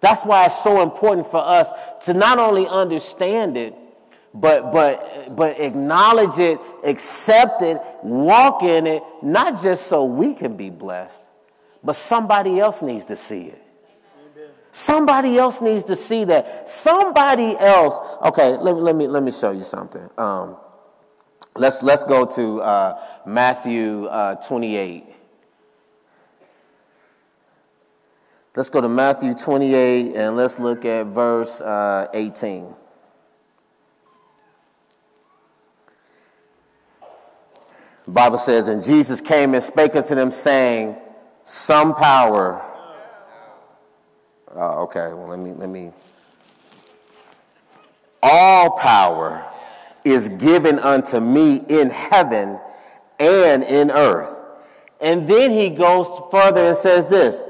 That's 0.00 0.24
why 0.24 0.46
it's 0.46 0.62
so 0.62 0.82
important 0.82 1.26
for 1.26 1.44
us 1.44 1.70
to 2.06 2.14
not 2.14 2.38
only 2.38 2.66
understand 2.66 3.56
it, 3.56 3.74
but 4.32 4.72
but 4.72 5.36
but 5.36 5.60
acknowledge 5.60 6.38
it, 6.38 6.58
accept 6.84 7.62
it, 7.62 7.80
walk 8.02 8.62
in 8.62 8.86
it, 8.86 9.02
not 9.22 9.62
just 9.62 9.86
so 9.88 10.04
we 10.04 10.34
can 10.34 10.56
be 10.56 10.70
blessed, 10.70 11.22
but 11.82 11.96
somebody 11.96 12.60
else 12.60 12.82
needs 12.82 13.04
to 13.06 13.16
see 13.16 13.46
it. 13.46 13.62
Somebody 14.72 15.36
else 15.36 15.60
needs 15.60 15.84
to 15.84 15.96
see 15.96 16.24
that. 16.24 16.68
Somebody 16.68 17.56
else. 17.58 18.00
Okay, 18.22 18.56
let, 18.56 18.76
let 18.76 18.94
me 18.94 19.08
let 19.08 19.22
me 19.22 19.32
show 19.32 19.50
you 19.50 19.64
something. 19.64 20.08
Um, 20.16 20.56
let's 21.56 21.82
let's 21.82 22.04
go 22.04 22.24
to 22.24 22.62
uh, 22.62 23.04
Matthew 23.26 24.04
uh, 24.06 24.36
28. 24.36 25.09
Let's 28.56 28.68
go 28.68 28.80
to 28.80 28.88
Matthew 28.88 29.34
28 29.34 30.16
and 30.16 30.36
let's 30.36 30.58
look 30.58 30.84
at 30.84 31.06
verse 31.06 31.60
uh, 31.60 32.08
18. 32.12 32.74
The 38.06 38.10
Bible 38.10 38.38
says, 38.38 38.66
And 38.66 38.82
Jesus 38.82 39.20
came 39.20 39.54
and 39.54 39.62
spake 39.62 39.94
unto 39.94 40.16
them, 40.16 40.32
saying, 40.32 40.96
Some 41.44 41.94
power. 41.94 42.60
Oh, 44.52 44.82
okay, 44.82 45.12
well, 45.12 45.28
let 45.28 45.38
me, 45.38 45.52
let 45.52 45.68
me. 45.68 45.92
All 48.20 48.70
power 48.72 49.46
is 50.02 50.28
given 50.28 50.80
unto 50.80 51.20
me 51.20 51.62
in 51.68 51.88
heaven 51.90 52.58
and 53.20 53.62
in 53.62 53.92
earth. 53.92 54.36
And 55.00 55.28
then 55.28 55.52
he 55.52 55.70
goes 55.70 56.08
further 56.32 56.66
and 56.66 56.76
says 56.76 57.08
this 57.08 57.44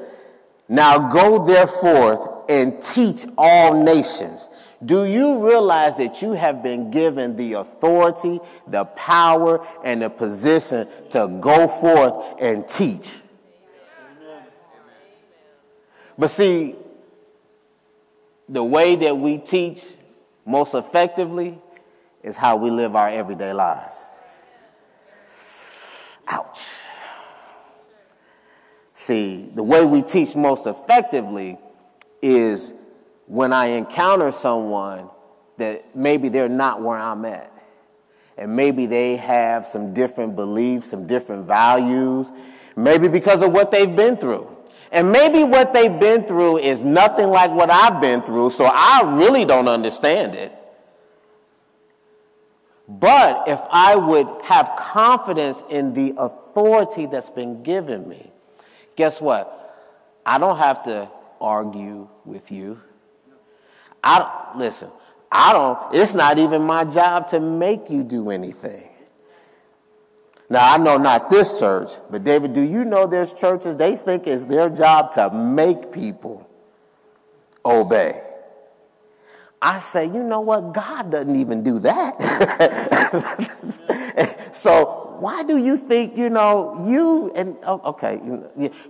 Now 0.70 1.10
go 1.10 1.44
therefore 1.44 2.44
and 2.48 2.80
teach 2.80 3.26
all 3.36 3.82
nations. 3.82 4.48
Do 4.84 5.04
you 5.04 5.44
realize 5.44 5.96
that 5.96 6.22
you 6.22 6.30
have 6.34 6.62
been 6.62 6.92
given 6.92 7.34
the 7.36 7.54
authority, 7.54 8.38
the 8.68 8.84
power, 8.84 9.66
and 9.82 10.00
the 10.00 10.08
position 10.08 10.86
to 11.10 11.26
go 11.26 11.66
forth 11.66 12.40
and 12.40 12.68
teach? 12.68 13.20
But 16.16 16.28
see, 16.28 16.76
the 18.48 18.62
way 18.62 18.94
that 18.94 19.18
we 19.18 19.38
teach 19.38 19.84
most 20.46 20.74
effectively 20.74 21.58
is 22.22 22.36
how 22.36 22.54
we 22.54 22.70
live 22.70 22.94
our 22.94 23.08
everyday 23.08 23.52
lives. 23.52 24.06
Ouch. 26.28 26.79
See, 29.10 29.50
the 29.56 29.64
way 29.64 29.84
we 29.84 30.02
teach 30.02 30.36
most 30.36 30.68
effectively 30.68 31.58
is 32.22 32.72
when 33.26 33.52
I 33.52 33.66
encounter 33.70 34.30
someone 34.30 35.10
that 35.56 35.96
maybe 35.96 36.28
they're 36.28 36.48
not 36.48 36.80
where 36.80 36.96
I'm 36.96 37.24
at. 37.24 37.52
And 38.38 38.54
maybe 38.54 38.86
they 38.86 39.16
have 39.16 39.66
some 39.66 39.92
different 39.92 40.36
beliefs, 40.36 40.86
some 40.92 41.08
different 41.08 41.48
values, 41.48 42.30
maybe 42.76 43.08
because 43.08 43.42
of 43.42 43.50
what 43.50 43.72
they've 43.72 43.96
been 43.96 44.16
through. 44.16 44.48
And 44.92 45.10
maybe 45.10 45.42
what 45.42 45.72
they've 45.72 45.98
been 45.98 46.24
through 46.24 46.58
is 46.58 46.84
nothing 46.84 47.30
like 47.30 47.50
what 47.50 47.68
I've 47.68 48.00
been 48.00 48.22
through, 48.22 48.50
so 48.50 48.70
I 48.72 49.02
really 49.16 49.44
don't 49.44 49.66
understand 49.66 50.36
it. 50.36 50.56
But 52.86 53.48
if 53.48 53.58
I 53.72 53.96
would 53.96 54.28
have 54.44 54.70
confidence 54.78 55.64
in 55.68 55.94
the 55.94 56.14
authority 56.16 57.06
that's 57.06 57.30
been 57.30 57.64
given 57.64 58.08
me, 58.08 58.29
guess 58.96 59.20
what? 59.20 59.56
I 60.24 60.38
don't 60.38 60.58
have 60.58 60.82
to 60.84 61.08
argue 61.40 62.08
with 62.24 62.50
you. 62.50 62.80
I 64.02 64.52
listen, 64.56 64.90
I 65.30 65.52
don't, 65.52 65.78
it's 65.94 66.14
not 66.14 66.38
even 66.38 66.62
my 66.62 66.84
job 66.84 67.28
to 67.28 67.40
make 67.40 67.90
you 67.90 68.02
do 68.02 68.30
anything. 68.30 68.88
Now, 70.48 70.74
I 70.74 70.78
know 70.78 70.96
not 70.96 71.30
this 71.30 71.60
church, 71.60 71.90
but 72.10 72.24
David, 72.24 72.52
do 72.52 72.60
you 72.60 72.84
know 72.84 73.06
there's 73.06 73.32
churches 73.32 73.76
they 73.76 73.94
think 73.94 74.26
it's 74.26 74.44
their 74.44 74.68
job 74.68 75.12
to 75.12 75.30
make 75.30 75.92
people 75.92 76.48
obey? 77.64 78.20
I 79.62 79.78
say, 79.78 80.06
you 80.06 80.24
know 80.24 80.40
what? 80.40 80.72
God 80.72 81.12
doesn't 81.12 81.36
even 81.36 81.62
do 81.62 81.78
that. 81.80 82.16
so 84.52 85.09
why 85.20 85.42
do 85.42 85.56
you 85.56 85.76
think, 85.76 86.16
you 86.16 86.30
know, 86.30 86.84
you 86.86 87.30
and 87.34 87.56
oh, 87.64 87.80
okay, 87.92 88.18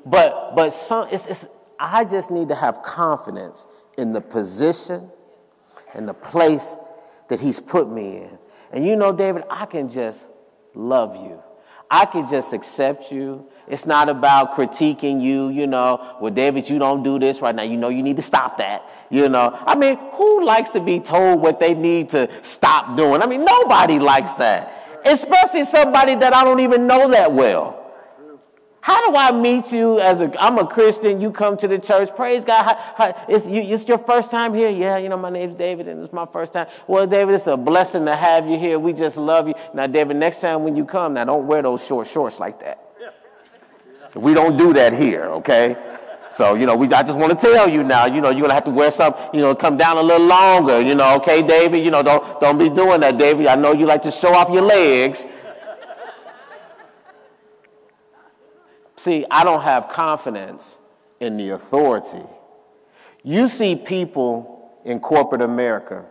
but 0.07 0.55
but 0.55 0.71
some 0.73 1.09
it's, 1.11 1.27
it's 1.27 1.49
I 1.79 2.05
just 2.05 2.31
need 2.31 2.49
to 2.49 2.55
have 2.55 2.83
confidence 2.83 3.67
in 3.99 4.13
the 4.13 4.21
position 4.21 5.11
and 5.95 6.09
the 6.09 6.15
place 6.15 6.77
that 7.29 7.41
he's 7.41 7.61
put 7.61 7.91
me 7.91 8.19
in. 8.19 8.39
And 8.73 8.87
you 8.87 8.97
know, 8.97 9.13
David, 9.13 9.45
I 9.51 9.67
can 9.67 9.89
just 9.89 10.27
love 10.75 11.17
you. 11.17 11.43
I 11.91 12.07
can 12.07 12.29
just 12.29 12.53
accept 12.53 13.11
you. 13.11 13.47
It's 13.67 13.85
not 13.85 14.09
about 14.09 14.55
critiquing 14.55 15.21
you, 15.21 15.49
you 15.49 15.67
know, 15.67 16.17
well, 16.21 16.33
David, 16.33 16.71
you 16.71 16.79
don't 16.79 17.03
do 17.03 17.19
this 17.19 17.41
right 17.41 17.55
now. 17.55 17.65
You 17.65 17.77
know, 17.77 17.89
you 17.89 18.03
need 18.03 18.17
to 18.17 18.23
stop 18.23 18.59
that, 18.59 18.89
you 19.11 19.29
know. 19.29 19.59
I 19.67 19.75
mean, 19.75 19.99
who 20.13 20.45
likes 20.45 20.71
to 20.71 20.81
be 20.81 21.01
told 21.01 21.41
what 21.41 21.59
they 21.59 21.75
need 21.75 22.11
to 22.11 22.29
stop 22.45 22.97
doing? 22.97 23.23
I 23.23 23.27
mean, 23.27 23.45
nobody 23.45 23.99
likes 23.99 24.35
that, 24.35 24.90
especially 25.05 25.65
somebody 25.65 26.15
that 26.15 26.33
I 26.33 26.45
don't 26.45 26.61
even 26.61 26.87
know 26.87 27.11
that 27.11 27.33
well. 27.33 27.77
How 28.83 29.11
do 29.11 29.17
I 29.17 29.31
meet 29.31 29.73
you 29.73 30.01
as 30.01 30.23
a, 30.23 30.43
I'm 30.43 30.57
a 30.59 30.67
Christian, 30.67 31.21
you 31.21 31.31
come 31.31 31.57
to 31.59 31.69
the 31.69 31.79
church, 31.79 32.09
praise 32.17 32.45
God. 32.45 32.65
How, 32.65 32.95
how, 32.97 33.27
it's, 33.29 33.47
you, 33.47 33.61
it's 33.61 33.87
your 33.87 33.99
first 33.99 34.31
time 34.31 34.55
here? 34.55 34.71
Yeah, 34.71 34.97
you 34.97 35.11
know, 35.11 35.19
my 35.19 35.29
name's 35.29 35.59
David 35.59 35.87
and 35.87 36.03
it's 36.03 36.15
my 36.15 36.25
first 36.25 36.55
time. 36.55 36.67
Well, 36.87 37.07
David, 37.07 37.35
it's 37.35 37.47
a 37.47 37.59
blessing 37.59 38.07
to 38.07 38.17
have 38.17 38.49
you 38.49 38.59
here. 38.59 38.79
We 38.79 38.95
just 38.95 39.19
love 39.19 39.49
you. 39.49 39.55
Now, 39.75 39.87
David, 39.87 40.17
next 40.17 40.41
time 40.41 40.65
when 40.65 40.77
you 40.77 40.87
come, 40.87 41.15
now 41.15 41.27
don't 41.27 41.47
wear 41.47 41.61
those 41.61 41.87
short 41.87 42.07
shorts 42.07 42.41
like 42.41 42.61
that. 42.61 42.79
We 44.15 44.35
don't 44.35 44.57
do 44.57 44.73
that 44.73 44.93
here, 44.95 45.25
okay? 45.25 45.77
So, 46.31 46.55
you 46.55 46.65
know, 46.65 46.77
we, 46.77 46.87
I 46.93 47.03
just 47.03 47.19
want 47.19 47.37
to 47.37 47.47
tell 47.47 47.69
you 47.69 47.83
now, 47.83 48.07
you 48.07 48.21
know, 48.21 48.31
you're 48.31 48.43
going 48.43 48.51
to 48.51 48.55
have 48.55 48.65
to 48.65 48.71
wear 48.71 48.93
something, 48.93 49.21
you 49.35 49.41
know, 49.41 49.53
come 49.53 49.77
down 49.77 49.97
a 49.97 50.03
little 50.03 50.27
longer, 50.27 50.81
you 50.81 50.95
know, 50.95 51.17
okay, 51.17 51.43
David? 51.43 51.85
You 51.85 51.91
know, 51.91 52.05
don't, 52.05 52.41
don't 52.41 52.57
be 52.57 52.71
doing 52.71 53.01
that, 53.01 53.19
David. 53.19 53.49
I 53.49 53.57
know 53.57 53.73
you 53.73 53.85
like 53.85 54.03
to 54.03 54.13
show 54.13 54.33
off 54.33 54.49
your 54.49 54.63
legs. 54.63 55.27
See, 58.95 59.27
I 59.29 59.43
don't 59.43 59.63
have 59.63 59.89
confidence 59.89 60.79
in 61.19 61.37
the 61.37 61.51
authority. 61.51 62.23
You 63.25 63.49
see 63.49 63.75
people 63.75 64.79
in 64.85 65.01
corporate 65.01 65.43
America 65.43 66.05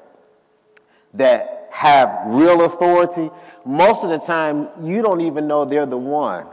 that 1.14 1.70
have 1.72 2.24
real 2.26 2.66
authority. 2.66 3.30
Most 3.66 4.04
of 4.04 4.10
the 4.10 4.20
time, 4.20 4.68
you 4.84 5.02
don't 5.02 5.22
even 5.22 5.48
know 5.48 5.64
they're 5.64 5.86
the 5.86 5.98
one 5.98 6.48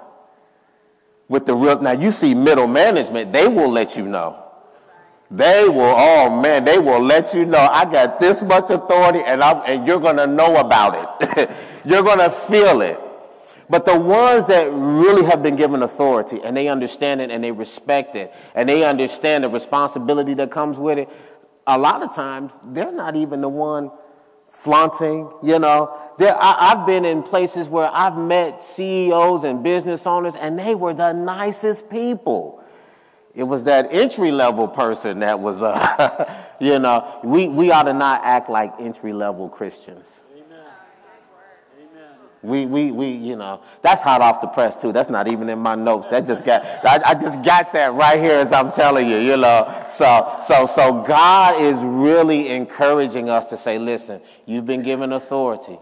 with 1.29 1.47
the 1.47 1.55
real. 1.55 1.81
Now, 1.81 1.93
you 1.93 2.13
see 2.13 2.35
middle 2.35 2.67
management, 2.67 3.33
they 3.33 3.49
will 3.49 3.71
let 3.71 3.97
you 3.97 4.07
know. 4.07 4.43
They 5.31 5.69
will, 5.69 5.95
oh 5.97 6.41
man, 6.41 6.65
they 6.65 6.79
will 6.79 7.01
let 7.01 7.35
you 7.35 7.45
know 7.45 7.59
I 7.59 7.85
got 7.85 8.21
this 8.21 8.45
much 8.45 8.71
authority 8.71 9.21
and, 9.27 9.43
I'm, 9.43 9.63
and 9.67 9.87
you're 9.87 9.99
going 9.99 10.19
to 10.19 10.27
know 10.27 10.57
about 10.57 11.19
it. 11.21 11.51
you're 11.85 12.05
going 12.05 12.19
to 12.19 12.31
feel 12.31 12.81
it. 12.81 13.01
But 13.69 13.85
the 13.85 13.99
ones 13.99 14.47
that 14.47 14.71
really 14.73 15.25
have 15.25 15.43
been 15.43 15.57
given 15.57 15.83
authority 15.83 16.41
and 16.45 16.57
they 16.57 16.69
understand 16.69 17.21
it 17.21 17.33
and 17.33 17.43
they 17.43 17.51
respect 17.51 18.15
it 18.15 18.33
and 18.55 18.69
they 18.69 18.85
understand 18.85 19.43
the 19.43 19.49
responsibility 19.49 20.35
that 20.35 20.53
comes 20.53 20.79
with 20.79 20.99
it, 20.99 21.09
a 21.67 21.77
lot 21.77 22.05
of 22.05 22.15
times 22.15 22.59
they're 22.65 22.93
not 22.93 23.17
even 23.17 23.41
the 23.41 23.49
one 23.49 23.91
flaunting, 24.57 25.31
you 25.43 25.59
know. 25.59 25.95
There, 26.19 26.35
I, 26.41 26.71
have 26.71 26.87
been 26.87 27.05
in 27.05 27.23
places 27.23 27.69
where 27.69 27.91
I've 27.93 28.17
met 28.17 28.63
CEOs 28.63 29.45
and 29.45 29.63
business 29.63 30.07
owners 30.07 30.35
and 30.35 30.59
they 30.59 30.75
were 30.75 30.95
the 30.95 31.13
nicest 31.13 31.91
people. 31.91 32.65
It 33.35 33.43
was 33.43 33.65
that 33.65 33.89
entry 33.93 34.33
level 34.33 34.67
person 34.67 35.19
that 35.19 35.39
was, 35.39 35.61
uh, 35.61 36.47
you 36.61 36.79
know, 36.79 37.21
we, 37.23 37.49
we 37.49 37.71
ought 37.71 37.83
to 37.83 37.93
not 37.93 38.23
act 38.25 38.49
like 38.49 38.73
entry 38.81 39.13
level 39.13 39.51
Christians. 39.51 40.23
We, 42.47 42.65
we, 42.65 42.93
we, 42.93 43.09
you 43.11 43.35
know, 43.35 43.61
that's 43.83 44.03
hot 44.03 44.23
off 44.23 44.41
the 44.41 44.47
press 44.47 44.77
too. 44.77 44.93
That's 44.93 45.11
not 45.11 45.27
even 45.27 45.49
in 45.49 45.59
my 45.59 45.75
notes. 45.75 46.09
That 46.09 46.25
just 46.25 46.45
got, 46.45 46.65
I, 46.85 47.01
I 47.05 47.15
just 47.15 47.43
got 47.43 47.73
that 47.73 47.93
right 47.95 48.21
here 48.21 48.37
as 48.37 48.53
I'm 48.53 48.71
telling 48.71 49.09
you, 49.09 49.17
you 49.17 49.37
know. 49.37 49.85
So, 49.89 50.37
so, 50.47 50.65
so 50.67 51.03
God 51.03 51.61
is 51.61 51.83
really 51.83 52.49
encouraging 52.51 53.29
us 53.29 53.51
to 53.51 53.57
say, 53.57 53.81
listen, 53.81 54.21
you've 54.47 54.65
been 54.65 54.85
given 54.85 55.13
authority. 55.13 55.79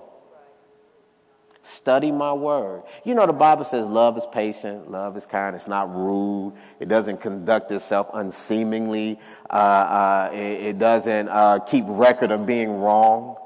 Study 1.61 2.11
my 2.11 2.33
word. 2.33 2.83
You 3.05 3.15
know, 3.15 3.27
the 3.27 3.35
Bible 3.35 3.65
says 3.65 3.87
love 3.87 4.17
is 4.17 4.27
patient, 4.33 4.91
love 4.91 5.19
is 5.19 5.27
kind, 5.27 5.55
it's 5.55 5.69
not 5.69 5.95
rude, 5.95 6.55
it 6.81 6.89
doesn't 6.89 7.21
conduct 7.21 7.71
itself 7.73 8.09
unseemingly, 8.15 9.19
uh, 9.51 9.53
uh, 9.53 10.31
it, 10.33 10.39
it, 10.39 10.79
doesn't 10.79 11.29
uh, 11.29 11.59
keep 11.61 11.85
record 11.89 12.31
of 12.31 12.47
being 12.47 12.81
wrong. 12.81 13.37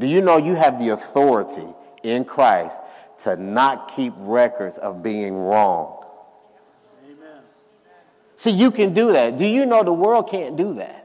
Do 0.00 0.08
you 0.08 0.20
know 0.20 0.36
you 0.36 0.54
have 0.54 0.78
the 0.78 0.90
authority 0.90 1.66
in 2.02 2.24
Christ 2.24 2.80
to 3.18 3.36
not 3.36 3.88
keep 3.94 4.12
records 4.16 4.78
of 4.78 5.02
being 5.02 5.34
wrong. 5.34 6.04
Amen. 7.04 7.42
See, 8.36 8.50
you 8.50 8.70
can 8.70 8.94
do 8.94 9.12
that. 9.12 9.36
Do 9.36 9.44
you 9.44 9.66
know 9.66 9.82
the 9.82 9.92
world 9.92 10.30
can't 10.30 10.56
do 10.56 10.74
that? 10.74 11.04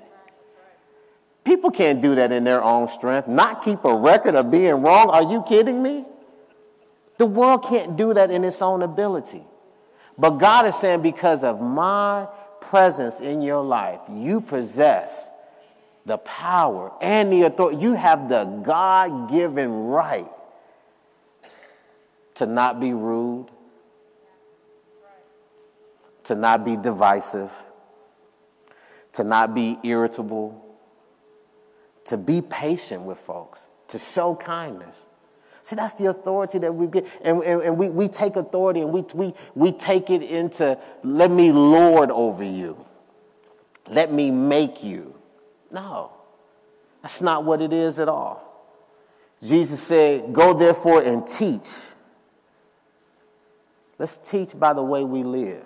People 1.44 1.72
can't 1.72 2.02
do 2.02 2.16
that 2.16 2.32
in 2.32 2.44
their 2.44 2.64
own 2.64 2.88
strength. 2.88 3.28
Not 3.28 3.64
keep 3.64 3.84
a 3.84 3.94
record 3.94 4.36
of 4.36 4.50
being 4.50 4.76
wrong. 4.76 5.10
Are 5.10 5.24
you 5.24 5.44
kidding 5.48 5.84
me? 5.84 6.06
The 7.18 7.26
world 7.26 7.66
can't 7.66 7.98
do 7.98 8.14
that 8.14 8.32
in 8.32 8.44
its 8.44 8.62
own 8.62 8.82
ability. 8.82 9.44
But 10.18 10.32
God 10.32 10.68
is 10.68 10.76
saying, 10.76 11.02
because 11.02 11.44
of 11.44 11.62
my 11.62 12.28
presence 12.62 13.20
in 13.20 13.42
your 13.42 13.64
life, 13.64 14.00
you 14.10 14.40
possess 14.40 15.30
the 16.06 16.18
power 16.18 16.92
and 17.02 17.32
the 17.32 17.44
authority. 17.44 17.82
You 17.82 17.94
have 17.94 18.30
the 18.30 18.46
God 18.46 19.30
given 19.30 19.70
right 19.88 20.30
to 22.36 22.46
not 22.46 22.80
be 22.80 22.94
rude, 22.94 23.48
to 26.26 26.36
not 26.36 26.66
be 26.66 26.76
divisive, 26.78 27.52
to 29.14 29.24
not 29.24 29.54
be 29.54 29.78
irritable, 29.84 30.64
to 32.06 32.18
be 32.18 32.42
patient 32.42 33.04
with 33.04 33.18
folks, 33.18 33.70
to 33.90 34.00
show 34.00 34.36
kindness. 34.36 35.08
See, 35.62 35.78
that's 35.78 35.94
the 35.94 36.08
authority 36.08 36.60
that 36.60 36.74
we 36.74 36.88
get. 36.88 37.08
And, 37.22 37.42
and, 37.44 37.62
and, 37.62 37.78
we, 37.78 37.90
we 37.90 38.10
take 38.10 38.36
authority 38.36 38.82
and 38.82 38.92
we, 38.92 39.06
we, 39.14 39.34
we 39.56 39.72
take 39.72 40.10
it 40.10 40.22
into 40.22 40.78
let 41.04 41.32
me 41.32 41.54
lord 41.54 42.12
over 42.12 42.44
you, 42.44 42.86
let 43.88 44.12
me 44.12 44.30
make 44.30 44.84
you. 44.84 45.16
No, 45.72 46.12
that's 47.02 47.22
not 47.22 47.46
what 47.46 47.62
it 47.62 47.72
is 47.72 48.00
at 48.00 48.10
all. 48.10 48.50
Jesus 49.42 49.82
said, 49.82 50.34
Go 50.34 50.54
therefore 50.54 51.02
and 51.02 51.26
teach. 51.26 51.68
Let's 54.04 54.18
teach 54.18 54.60
by 54.60 54.74
the 54.74 54.84
way 54.84 55.06
we 55.06 55.24
live. 55.24 55.64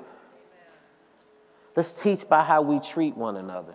Let's 1.76 2.04
teach 2.04 2.30
by 2.30 2.44
how 2.44 2.62
we 2.62 2.80
treat 2.80 3.18
one 3.18 3.36
another. 3.36 3.74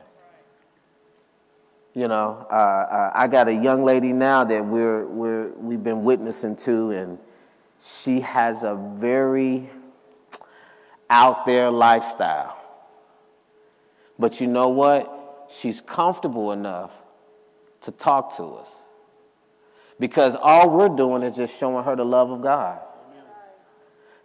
You 1.95 2.07
know, 2.07 2.47
uh, 2.49 2.55
uh, 2.55 3.11
I 3.13 3.27
got 3.27 3.49
a 3.49 3.53
young 3.53 3.83
lady 3.83 4.13
now 4.13 4.45
that 4.45 4.65
we're, 4.65 5.05
we're, 5.05 5.49
we've 5.55 5.83
been 5.83 6.05
witnessing 6.05 6.55
to, 6.59 6.93
and 6.93 7.19
she 7.81 8.21
has 8.21 8.63
a 8.63 8.77
very 8.77 9.69
out 11.11 11.45
there 11.45 11.69
lifestyle. 11.69 12.57
But 14.17 14.41
you 14.41 14.47
know 14.47 14.69
what? 14.69 15.51
She's 15.53 15.81
comfortable 15.81 16.53
enough 16.53 16.93
to 17.81 17.91
talk 17.91 18.37
to 18.37 18.45
us. 18.45 18.71
Because 19.99 20.37
all 20.41 20.71
we're 20.71 20.89
doing 20.89 21.25
is 21.25 21.35
just 21.35 21.59
showing 21.59 21.85
her 21.85 21.97
the 21.97 22.05
love 22.05 22.31
of 22.31 22.43
God. 22.43 22.79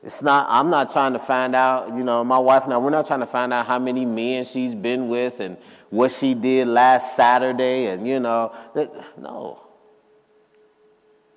It's 0.07 0.23
not, 0.23 0.47
I'm 0.49 0.69
not 0.69 0.89
trying 0.93 1.11
to 1.11 1.19
find 1.19 1.53
out, 1.53 1.89
you 1.89 2.01
know, 2.01 2.23
my 2.23 2.37
wife 2.37 2.63
and 2.63 2.73
I, 2.73 2.77
we're 2.77 2.91
not 2.91 3.07
trying 3.07 3.19
to 3.19 3.25
find 3.25 3.51
out 3.51 3.67
how 3.67 3.77
many 3.77 4.05
men 4.05 4.45
she's 4.45 4.73
been 4.73 5.09
with 5.09 5.41
and 5.41 5.57
what 5.89 6.13
she 6.13 6.33
did 6.33 6.69
last 6.69 7.17
Saturday 7.17 7.87
and, 7.87 8.07
you 8.07 8.21
know, 8.21 8.55
that, 8.73 8.89
no. 9.19 9.67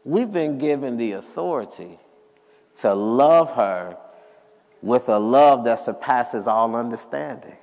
We've 0.05 0.31
been 0.31 0.59
given 0.59 0.99
the 0.99 1.13
authority 1.15 1.99
to 2.77 2.95
love 2.95 3.55
her 3.55 3.97
with 4.83 5.09
a 5.09 5.19
love 5.19 5.65
that 5.65 5.81
surpasses 5.81 6.47
all 6.47 6.77
understanding. 6.77 7.57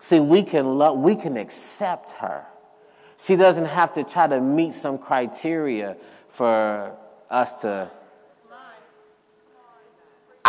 See, 0.00 0.18
we 0.18 0.42
can 0.42 0.76
love, 0.76 0.98
we 0.98 1.14
can 1.14 1.36
accept 1.36 2.10
her. 2.14 2.44
She 3.16 3.36
doesn't 3.36 3.66
have 3.66 3.92
to 3.92 4.02
try 4.02 4.26
to 4.26 4.40
meet 4.40 4.74
some 4.74 4.98
criteria 4.98 5.96
for 6.30 6.96
us 7.30 7.62
to 7.62 7.92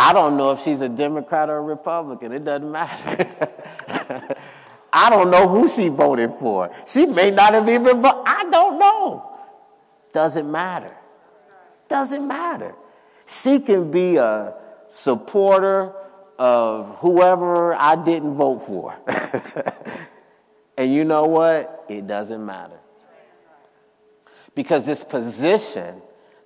I 0.00 0.14
don't 0.14 0.38
know 0.38 0.52
if 0.52 0.62
she's 0.62 0.80
a 0.80 0.88
Democrat 0.88 1.50
or 1.50 1.58
a 1.58 1.60
Republican. 1.60 2.32
It 2.32 2.42
doesn't 2.42 2.72
matter. 2.72 3.28
I 4.92 5.10
don't 5.10 5.30
know 5.30 5.46
who 5.46 5.68
she 5.68 5.88
voted 5.88 6.30
for. 6.40 6.74
She 6.86 7.04
may 7.04 7.30
not 7.30 7.52
have 7.52 7.68
even 7.68 8.00
voted. 8.00 8.22
I 8.26 8.48
don't 8.50 8.78
know. 8.78 9.30
Doesn't 10.14 10.50
matter. 10.50 10.96
Doesn't 11.90 12.26
matter. 12.26 12.74
She 13.26 13.60
can 13.60 13.90
be 13.90 14.16
a 14.16 14.54
supporter 14.88 15.92
of 16.38 16.96
whoever 17.00 17.74
I 17.74 18.02
didn't 18.02 18.36
vote 18.36 18.60
for. 18.60 18.96
and 20.78 20.94
you 20.94 21.04
know 21.04 21.24
what? 21.24 21.84
It 21.90 22.06
doesn't 22.06 22.44
matter. 22.44 22.78
Because 24.54 24.86
this 24.86 25.04
position 25.04 26.00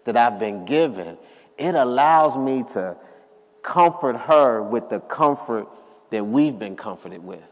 that 0.06 0.16
I've 0.16 0.40
been 0.40 0.64
given, 0.64 1.16
it 1.56 1.76
allows 1.76 2.36
me 2.36 2.64
to 2.72 2.96
comfort 3.64 4.16
her 4.16 4.62
with 4.62 4.90
the 4.90 5.00
comfort 5.00 5.66
that 6.10 6.24
we've 6.24 6.56
been 6.56 6.76
comforted 6.76 7.24
with. 7.24 7.50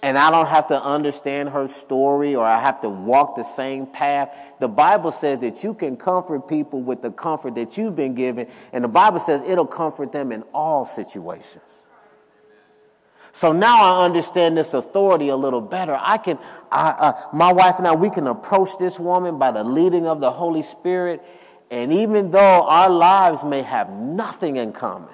And 0.00 0.18
I 0.18 0.30
don't 0.30 0.48
have 0.48 0.66
to 0.66 0.82
understand 0.82 1.48
her 1.48 1.66
story 1.66 2.34
or 2.34 2.44
I 2.44 2.60
have 2.60 2.82
to 2.82 2.90
walk 2.90 3.36
the 3.36 3.42
same 3.42 3.86
path. 3.86 4.36
The 4.60 4.68
Bible 4.68 5.10
says 5.10 5.38
that 5.38 5.64
you 5.64 5.72
can 5.72 5.96
comfort 5.96 6.46
people 6.46 6.82
with 6.82 7.00
the 7.00 7.10
comfort 7.10 7.54
that 7.54 7.78
you've 7.78 7.96
been 7.96 8.14
given. 8.14 8.46
And 8.74 8.84
the 8.84 8.88
Bible 8.88 9.18
says 9.18 9.42
it'll 9.42 9.66
comfort 9.66 10.12
them 10.12 10.30
in 10.30 10.42
all 10.52 10.84
situations. 10.84 11.86
So 13.32 13.50
now 13.52 13.82
I 13.82 14.04
understand 14.04 14.58
this 14.58 14.74
authority 14.74 15.28
a 15.28 15.36
little 15.36 15.62
better. 15.62 15.98
I 15.98 16.18
can, 16.18 16.38
I, 16.70 16.90
uh, 16.90 17.28
my 17.32 17.52
wife 17.52 17.78
and 17.78 17.88
I, 17.88 17.94
we 17.94 18.10
can 18.10 18.26
approach 18.26 18.76
this 18.78 18.98
woman 19.00 19.38
by 19.38 19.52
the 19.52 19.64
leading 19.64 20.06
of 20.06 20.20
the 20.20 20.30
Holy 20.30 20.62
Spirit 20.62 21.24
and 21.74 21.92
even 21.92 22.30
though 22.30 22.62
our 22.68 22.88
lives 22.88 23.42
may 23.42 23.62
have 23.62 23.90
nothing 23.90 24.54
in 24.54 24.72
common, 24.72 25.12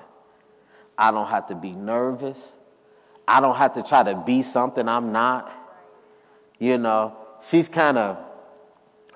I 0.98 1.10
don't 1.10 1.28
have 1.28 1.46
to 1.46 1.54
be 1.54 1.72
nervous. 1.72 2.52
I 3.26 3.40
don't 3.40 3.56
have 3.56 3.72
to 3.74 3.82
try 3.82 4.02
to 4.02 4.14
be 4.14 4.42
something 4.42 4.86
I'm 4.86 5.10
not. 5.10 5.50
You 6.58 6.76
know, 6.76 7.16
she's 7.42 7.66
kind 7.66 7.96
of 7.96 8.18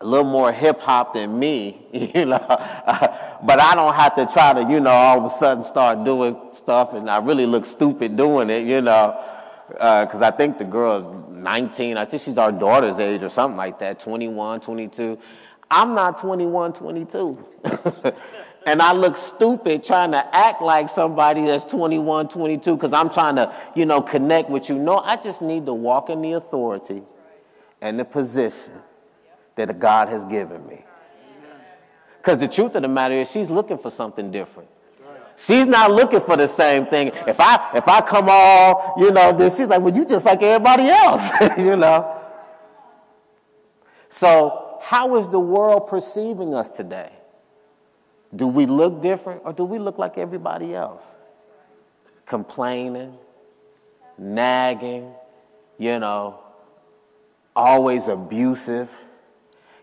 a 0.01 0.07
little 0.07 0.24
more 0.24 0.55
hip 0.55 0.80
hop 0.80 1.12
than 1.12 1.38
me, 1.38 1.86
you 1.92 2.24
know. 2.24 2.38
but 2.38 3.61
I 3.61 3.74
don't 3.74 3.95
have 3.95 4.14
to 4.14 4.24
try 4.24 4.55
to, 4.55 4.72
you 4.72 4.80
know, 4.80 4.88
all 4.88 5.18
of 5.18 5.24
a 5.26 5.28
sudden 5.28 5.64
start 5.64 6.03
doing 6.03 6.40
stuff 6.55 6.95
and 6.95 7.11
I 7.11 7.18
really 7.18 7.45
look 7.45 7.66
stupid 7.66 8.16
doing 8.16 8.49
it, 8.49 8.66
you 8.66 8.80
know. 8.80 9.22
Because 9.68 10.22
uh, 10.22 10.28
I 10.28 10.30
think 10.30 10.57
the 10.57 10.64
girl's 10.64 11.12
19. 11.28 11.99
I 11.99 12.07
think 12.07 12.22
she's 12.22 12.38
our 12.38 12.53
daughter's 12.53 12.99
age 12.99 13.22
or 13.22 13.28
something 13.28 13.59
like 13.59 13.80
that, 13.80 14.01
21, 14.01 14.62
22. 14.62 15.18
I'm 15.75 15.93
not 15.93 16.18
21, 16.18 16.72
22. 16.72 17.45
and 18.64 18.81
I 18.81 18.93
look 18.93 19.16
stupid 19.16 19.83
trying 19.83 20.12
to 20.12 20.37
act 20.37 20.62
like 20.62 20.89
somebody 20.89 21.45
that's 21.47 21.64
21, 21.64 22.29
22 22.29 22.77
because 22.77 22.93
I'm 22.93 23.11
trying 23.11 23.35
to, 23.35 23.53
you 23.75 23.85
know, 23.85 24.01
connect 24.01 24.51
with 24.51 24.68
you. 24.68 24.79
No, 24.79 24.99
I 24.99 25.16
just 25.16 25.43
need 25.43 25.66
to 25.66 25.75
walk 25.75 26.11
in 26.11 26.22
the 26.22 26.35
authority 26.35 27.03
and 27.81 27.99
the 27.99 28.05
position 28.05 28.75
that 29.57 29.77
God 29.81 30.09
has 30.11 30.25
given 30.25 30.64
me. 30.64 30.85
Because 32.18 32.39
the 32.39 32.47
truth 32.47 32.77
of 32.77 32.83
the 32.83 32.89
matter 32.89 33.20
is, 33.20 33.29
she's 33.29 33.51
looking 33.51 33.77
for 33.77 33.91
something 33.91 34.31
different. 34.31 34.68
She's 35.37 35.66
not 35.66 35.91
looking 35.91 36.20
for 36.20 36.37
the 36.37 36.47
same 36.47 36.87
thing. 36.87 37.09
If 37.27 37.41
I 37.41 37.72
if 37.75 37.89
I 37.89 38.01
come 38.01 38.29
all, 38.29 38.95
you 38.97 39.11
know, 39.11 39.33
this, 39.33 39.57
she's 39.57 39.66
like, 39.66 39.81
well, 39.81 39.93
you 39.93 40.07
just 40.07 40.25
like 40.25 40.41
everybody 40.41 40.85
else, 40.89 41.29
you 41.59 41.75
know. 41.75 42.20
So 44.09 44.64
how 44.85 45.16
is 45.16 45.30
the 45.30 45.41
world 45.41 45.87
perceiving 45.87 46.53
us 46.53 46.68
today? 46.68 47.11
Do 48.37 48.47
we 48.47 48.66
look 48.66 49.01
different 49.01 49.41
or 49.43 49.55
do 49.55 49.64
we 49.64 49.78
look 49.78 49.97
like 49.97 50.18
everybody 50.18 50.74
else? 50.74 51.16
Complaining, 52.26 53.16
nagging, 54.18 55.11
you 55.78 55.99
know, 55.99 56.39
always 57.57 58.09
abusive. 58.09 58.95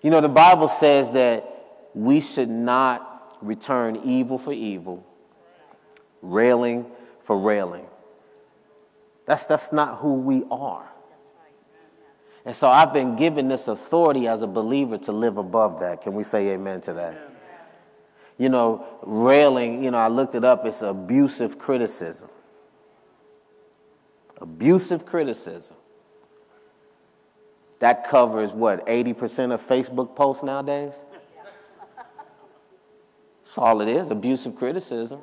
You 0.04 0.12
know, 0.12 0.22
the 0.22 0.30
Bible 0.30 0.68
says 0.68 1.14
that 1.14 1.50
we 1.96 2.20
should 2.20 2.52
not 2.52 3.40
return 3.42 3.96
evil 4.06 4.38
for 4.38 4.54
evil, 4.54 5.04
railing 6.22 6.86
for 7.22 7.40
railing. 7.40 7.88
That's, 9.26 9.48
that's 9.48 9.74
not 9.74 9.98
who 9.98 10.14
we 10.14 10.44
are. 10.52 10.88
And 12.46 12.56
so 12.56 12.68
I've 12.68 12.92
been 12.94 13.16
given 13.16 13.48
this 13.50 13.68
authority 13.68 14.28
as 14.28 14.42
a 14.42 14.48
believer 14.48 14.98
to 15.00 15.12
live 15.12 15.38
above 15.38 15.80
that. 15.82 16.02
Can 16.02 16.14
we 16.14 16.24
say 16.24 16.50
amen 16.50 16.82
to 16.82 16.94
that? 16.94 17.30
You 18.38 18.50
know, 18.50 18.86
railing, 19.04 19.84
you 19.84 19.92
know, 19.92 20.00
I 20.00 20.08
looked 20.08 20.34
it 20.34 20.44
up, 20.44 20.66
it's 20.66 20.82
abusive 20.82 21.60
criticism. 21.60 22.30
Abusive 24.40 25.06
criticism. 25.06 25.76
That 27.78 28.10
covers 28.10 28.52
what, 28.52 28.86
80% 28.88 29.54
of 29.54 29.62
Facebook 29.62 30.16
posts 30.16 30.44
nowadays? 30.44 30.94
That's 33.46 33.58
all 33.58 33.82
it 33.82 33.90
is 33.90 34.10
abusive 34.10 34.56
criticism. 34.56 35.22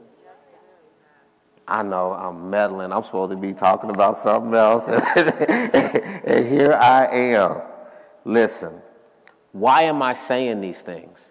I 1.69 1.83
know 1.83 2.14
I'm 2.14 2.49
meddling. 2.49 2.93
I'm 2.93 3.03
supposed 3.03 3.31
to 3.31 3.37
be 3.37 3.53
talking 3.53 3.91
about 3.91 4.16
something 4.16 4.55
else. 4.55 4.89
and 4.89 6.49
here 6.49 6.73
I 6.73 7.07
am. 7.12 7.61
Listen, 8.25 8.81
why 9.53 9.83
am 9.83 10.01
I 10.01 10.14
saying 10.14 10.62
these 10.62 10.81
things? 10.81 11.31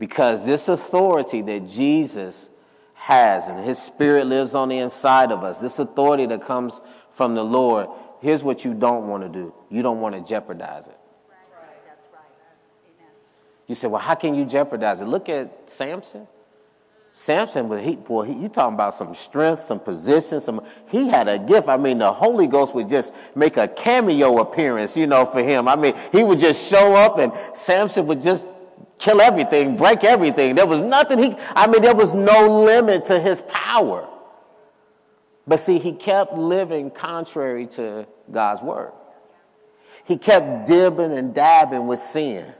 Because 0.00 0.44
this 0.44 0.66
authority 0.66 1.42
that 1.42 1.68
Jesus 1.68 2.50
has 2.94 3.46
and 3.46 3.64
his 3.64 3.78
spirit 3.78 4.26
lives 4.26 4.56
on 4.56 4.68
the 4.68 4.78
inside 4.78 5.30
of 5.30 5.44
us, 5.44 5.58
this 5.58 5.78
authority 5.78 6.26
that 6.26 6.44
comes 6.44 6.80
from 7.12 7.36
the 7.36 7.44
Lord, 7.44 7.88
here's 8.20 8.42
what 8.42 8.64
you 8.64 8.74
don't 8.74 9.06
want 9.06 9.22
to 9.22 9.28
do 9.28 9.54
you 9.70 9.80
don't 9.80 10.00
want 10.00 10.16
to 10.16 10.28
jeopardize 10.28 10.88
it. 10.88 10.98
You 13.68 13.74
say, 13.76 13.86
well, 13.88 14.00
how 14.00 14.14
can 14.16 14.34
you 14.34 14.44
jeopardize 14.44 15.00
it? 15.00 15.06
Look 15.06 15.28
at 15.28 15.70
Samson. 15.70 16.26
Samson 17.18 17.70
was 17.70 17.80
he 17.80 17.96
boy, 17.96 18.24
he, 18.24 18.34
you 18.34 18.48
talking 18.50 18.74
about 18.74 18.92
some 18.92 19.14
strength, 19.14 19.60
some 19.60 19.80
position, 19.80 20.38
some 20.38 20.62
he 20.88 21.08
had 21.08 21.28
a 21.28 21.38
gift. 21.38 21.66
I 21.66 21.78
mean, 21.78 21.96
the 21.96 22.12
Holy 22.12 22.46
Ghost 22.46 22.74
would 22.74 22.90
just 22.90 23.14
make 23.34 23.56
a 23.56 23.66
cameo 23.66 24.38
appearance, 24.40 24.98
you 24.98 25.06
know, 25.06 25.24
for 25.24 25.42
him. 25.42 25.66
I 25.66 25.76
mean, 25.76 25.94
he 26.12 26.22
would 26.22 26.38
just 26.38 26.68
show 26.68 26.94
up 26.94 27.16
and 27.16 27.32
Samson 27.56 28.06
would 28.08 28.20
just 28.20 28.46
kill 28.98 29.22
everything, 29.22 29.78
break 29.78 30.04
everything. 30.04 30.56
There 30.56 30.66
was 30.66 30.82
nothing 30.82 31.18
he 31.18 31.36
I 31.54 31.66
mean, 31.66 31.80
there 31.80 31.94
was 31.94 32.14
no 32.14 32.64
limit 32.64 33.06
to 33.06 33.18
his 33.18 33.40
power. 33.48 34.06
But 35.46 35.60
see, 35.60 35.78
he 35.78 35.92
kept 35.92 36.34
living 36.34 36.90
contrary 36.90 37.66
to 37.68 38.06
God's 38.30 38.60
word. 38.60 38.92
He 40.04 40.18
kept 40.18 40.68
dibbing 40.68 41.16
and 41.16 41.34
dabbing 41.34 41.86
with 41.86 41.98
sin. 41.98 42.52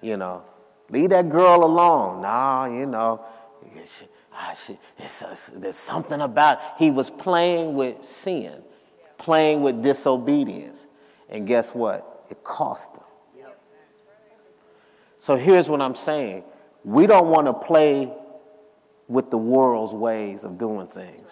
You 0.00 0.16
know, 0.16 0.42
leave 0.88 1.10
that 1.10 1.28
girl 1.28 1.64
alone. 1.64 2.22
Nah, 2.22 2.64
you 2.64 2.86
know, 2.86 3.26
there's 5.54 5.76
something 5.76 6.20
about 6.20 6.58
he 6.78 6.90
was 6.90 7.10
playing 7.10 7.74
with 7.74 7.96
sin, 8.22 8.62
playing 9.18 9.62
with 9.62 9.82
disobedience. 9.82 10.86
And 11.28 11.46
guess 11.46 11.74
what? 11.74 12.26
It 12.30 12.42
cost 12.44 12.96
him. 12.96 13.04
So 15.18 15.36
here's 15.36 15.70
what 15.70 15.80
I'm 15.80 15.94
saying 15.94 16.44
we 16.84 17.06
don't 17.06 17.28
want 17.28 17.46
to 17.46 17.54
play 17.54 18.12
with 19.08 19.30
the 19.30 19.38
world's 19.38 19.92
ways 19.92 20.44
of 20.44 20.58
doing 20.58 20.86
things. 20.86 21.30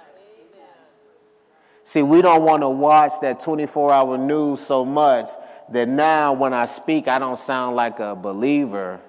See, 1.85 2.03
we 2.03 2.23
don't 2.23 2.43
want 2.43 2.63
to 2.63 2.69
watch 2.69 3.13
that 3.21 3.41
24 3.41 3.93
hour 3.93 4.17
news 4.17 4.61
so 4.61 4.85
much 4.85 5.29
that 5.71 5.89
now 5.89 6.33
when 6.33 6.55
I 6.55 6.67
speak, 6.67 7.09
I 7.09 7.19
don't 7.19 7.39
sound 7.39 7.77
like 7.77 7.99
a 7.99 8.15
believer. 8.15 9.01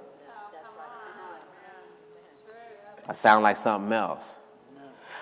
I 3.08 3.14
sound 3.14 3.44
like 3.44 3.58
something 3.58 3.92
else. 3.92 4.40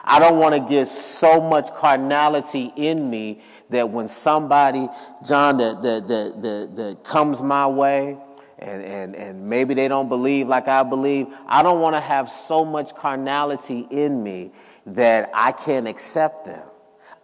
I 0.03 0.19
don't 0.19 0.39
want 0.39 0.55
to 0.55 0.61
get 0.61 0.88
so 0.88 1.41
much 1.41 1.73
carnality 1.75 2.71
in 2.75 3.09
me 3.09 3.41
that 3.69 3.89
when 3.89 4.07
somebody, 4.07 4.88
John, 5.25 5.57
that, 5.57 5.82
that, 5.84 6.07
that, 6.07 6.75
that, 6.75 7.03
comes 7.03 7.41
my 7.41 7.67
way, 7.67 8.17
and, 8.59 8.84
and, 8.84 9.15
and 9.15 9.49
maybe 9.49 9.73
they 9.73 9.88
don't 9.88 10.09
believe 10.09 10.47
like 10.47 10.67
I 10.67 10.84
believe, 10.84 11.27
I 11.47 11.63
don't 11.63 11.79
want 11.79 11.95
to 11.95 12.01
have 12.01 12.29
so 12.29 12.65
much 12.65 12.95
carnality 12.95 13.88
in 13.89 14.21
me 14.21 14.51
that 14.86 15.29
I 15.34 15.51
can't 15.51 15.88
accept 15.88 16.45
them. 16.45 16.67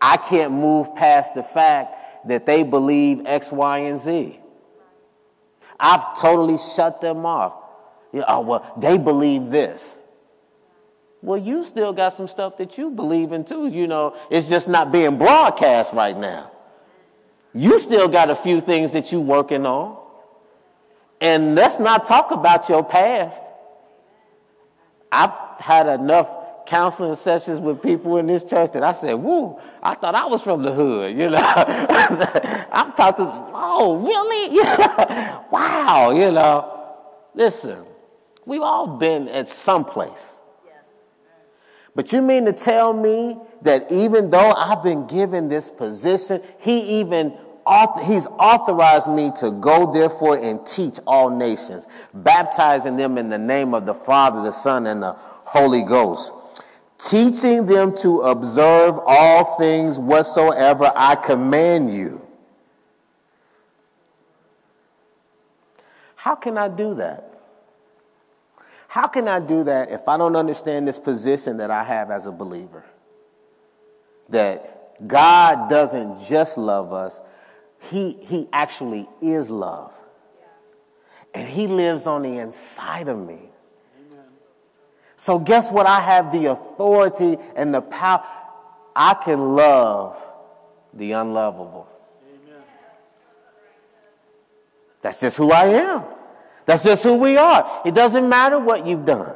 I 0.01 0.17
can't 0.17 0.53
move 0.53 0.95
past 0.95 1.33
the 1.33 1.43
fact 1.43 2.27
that 2.27 2.45
they 2.45 2.63
believe 2.63 3.21
X, 3.25 3.51
Y, 3.51 3.79
and 3.79 3.99
Z. 3.99 4.39
I've 5.79 6.19
totally 6.19 6.57
shut 6.57 7.01
them 7.01 7.25
off. 7.25 7.55
You 8.11 8.21
know, 8.21 8.25
oh, 8.29 8.39
well, 8.41 8.73
they 8.77 8.97
believe 8.97 9.47
this. 9.47 9.99
Well, 11.21 11.37
you 11.37 11.65
still 11.65 11.93
got 11.93 12.13
some 12.13 12.27
stuff 12.27 12.57
that 12.57 12.77
you 12.77 12.91
believe 12.91 13.31
in 13.31 13.43
too. 13.43 13.67
You 13.67 13.87
know, 13.87 14.15
it's 14.29 14.47
just 14.47 14.67
not 14.67 14.91
being 14.91 15.17
broadcast 15.17 15.93
right 15.93 16.17
now. 16.17 16.51
You 17.53 17.79
still 17.79 18.07
got 18.07 18.29
a 18.29 18.35
few 18.35 18.61
things 18.61 18.91
that 18.91 19.11
you're 19.11 19.21
working 19.21 19.65
on. 19.65 19.97
And 21.19 21.55
let's 21.55 21.79
not 21.79 22.05
talk 22.05 22.29
about 22.31 22.69
your 22.69 22.83
past. 22.83 23.43
I've 25.11 25.35
had 25.59 25.87
enough 25.87 26.65
counseling 26.67 27.15
sessions 27.15 27.59
with 27.59 27.81
people 27.81 28.17
in 28.17 28.27
this 28.27 28.43
church 28.43 28.73
that 28.73 28.83
I 28.83 28.91
said, 28.91 29.13
woo, 29.13 29.59
I 29.81 29.95
thought 29.95 30.13
I 30.13 30.25
was 30.25 30.41
from 30.41 30.61
the 30.61 30.71
hood, 30.71 31.17
you 31.17 31.29
know. 31.29 31.37
I've 32.71 32.93
talked 32.95 33.17
to, 33.17 33.23
oh, 33.53 33.97
really? 33.97 34.59
wow, 35.51 36.11
you 36.11 36.31
know. 36.31 36.73
Listen, 37.33 37.85
we've 38.45 38.61
all 38.61 38.97
been 38.97 39.29
at 39.29 39.49
some 39.49 39.85
place. 39.85 40.36
But 41.97 42.13
you 42.13 42.21
mean 42.21 42.45
to 42.45 42.53
tell 42.53 42.93
me 42.93 43.39
that 43.63 43.91
even 43.91 44.29
though 44.29 44.51
I've 44.51 44.83
been 44.83 45.07
given 45.07 45.49
this 45.49 45.71
position, 45.71 46.41
he 46.59 46.99
even 47.01 47.35
he's 48.05 48.27
authorized 48.27 49.09
me 49.09 49.31
to 49.39 49.49
go 49.49 49.91
therefore 49.91 50.37
and 50.37 50.63
teach 50.65 50.99
all 51.07 51.29
nations, 51.29 51.87
baptizing 52.13 52.95
them 52.97 53.17
in 53.17 53.29
the 53.29 53.37
name 53.39 53.73
of 53.73 53.87
the 53.87 53.95
Father, 53.95 54.43
the 54.43 54.51
Son, 54.51 54.85
and 54.85 55.01
the 55.01 55.13
Holy 55.17 55.83
Ghost 55.83 56.33
teaching 56.97 57.65
them 57.65 57.95
to 57.95 58.21
observe 58.21 58.99
all 59.05 59.57
things 59.57 59.99
whatsoever 59.99 60.91
I 60.95 61.15
command 61.15 61.93
you. 61.93 62.25
How 66.15 66.35
can 66.35 66.57
I 66.57 66.67
do 66.67 66.93
that? 66.95 67.26
How 68.97 69.05
can 69.05 69.27
I 69.27 69.39
do 69.39 69.63
that 69.65 69.91
if 69.91 70.07
I 70.07 70.17
don't 70.17 70.35
understand 70.35 70.87
this 70.87 70.97
position 70.97 71.57
that 71.57 71.69
I 71.69 71.83
have 71.83 72.09
as 72.09 72.25
a 72.25 72.31
believer? 72.31 72.83
That 74.29 75.07
God 75.07 75.69
doesn't 75.69 76.25
just 76.25 76.57
love 76.57 76.91
us, 76.91 77.21
He, 77.79 78.13
he 78.13 78.49
actually 78.51 79.07
is 79.21 79.51
love. 79.51 79.95
And 81.35 81.47
He 81.47 81.67
lives 81.67 82.07
on 82.07 82.23
the 82.23 82.39
inside 82.39 83.07
of 83.07 83.19
me. 83.19 83.51
So, 85.15 85.37
guess 85.37 85.71
what? 85.71 85.85
I 85.85 85.99
have 85.99 86.31
the 86.31 86.47
authority 86.47 87.37
and 87.55 87.71
the 87.71 87.81
power. 87.81 88.25
I 88.95 89.13
can 89.13 89.39
love 89.53 90.19
the 90.95 91.11
unlovable. 91.11 91.87
Amen. 92.27 92.63
That's 95.03 95.19
just 95.19 95.37
who 95.37 95.51
I 95.51 95.65
am. 95.65 96.16
That's 96.67 96.83
just 96.83 97.01
who 97.01 97.15
we 97.15 97.37
are. 97.37 97.81
It 97.85 97.95
doesn't 97.95 98.29
matter 98.29 98.59
what 98.59 98.85
you've 98.85 99.05
done. 99.05 99.35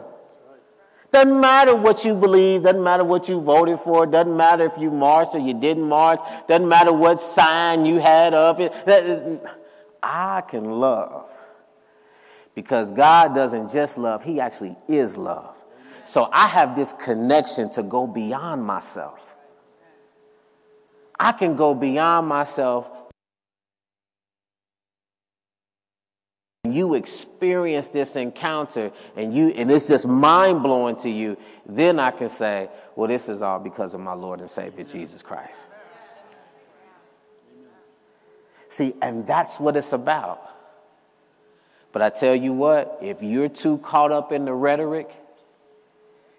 Doesn't 1.11 1.39
matter 1.39 1.75
what 1.75 2.05
you 2.05 2.13
believe. 2.13 2.63
Doesn't 2.63 2.83
matter 2.83 3.03
what 3.03 3.27
you 3.27 3.41
voted 3.41 3.79
for. 3.79 4.05
Doesn't 4.05 4.37
matter 4.37 4.65
if 4.65 4.77
you 4.77 4.91
marched 4.91 5.33
or 5.33 5.39
you 5.39 5.53
didn't 5.53 5.87
march. 5.87 6.19
Doesn't 6.47 6.67
matter 6.67 6.93
what 6.93 7.19
sign 7.19 7.85
you 7.85 7.99
had 7.99 8.33
up. 8.33 8.59
I 10.03 10.41
can 10.41 10.65
love 10.65 11.31
because 12.53 12.91
God 12.91 13.33
doesn't 13.33 13.71
just 13.71 13.97
love, 13.97 14.23
He 14.23 14.39
actually 14.39 14.75
is 14.87 15.17
love. 15.17 15.55
So 16.03 16.29
I 16.31 16.47
have 16.47 16.75
this 16.75 16.93
connection 16.93 17.69
to 17.71 17.83
go 17.83 18.07
beyond 18.07 18.63
myself. 18.63 19.33
I 21.19 21.31
can 21.31 21.55
go 21.55 21.73
beyond 21.73 22.27
myself. 22.27 22.89
You 26.63 26.93
experience 26.93 27.89
this 27.89 28.15
encounter 28.15 28.91
and 29.15 29.33
you 29.33 29.49
and 29.49 29.71
it's 29.71 29.87
just 29.87 30.07
mind 30.07 30.61
blowing 30.61 30.95
to 30.97 31.09
you, 31.09 31.37
then 31.65 31.99
I 31.99 32.11
can 32.11 32.29
say, 32.29 32.69
well, 32.95 33.07
this 33.07 33.29
is 33.29 33.41
all 33.41 33.59
because 33.59 33.95
of 33.95 33.99
my 33.99 34.13
Lord 34.13 34.41
and 34.41 34.49
Savior 34.49 34.83
Jesus 34.83 35.23
Christ. 35.23 35.59
See, 38.67 38.93
and 39.01 39.25
that's 39.25 39.59
what 39.59 39.75
it's 39.75 39.91
about. 39.91 40.49
But 41.91 42.03
I 42.03 42.09
tell 42.09 42.35
you 42.35 42.53
what, 42.53 42.99
if 43.01 43.21
you're 43.21 43.49
too 43.49 43.79
caught 43.79 44.11
up 44.11 44.31
in 44.31 44.45
the 44.45 44.53
rhetoric, 44.53 45.09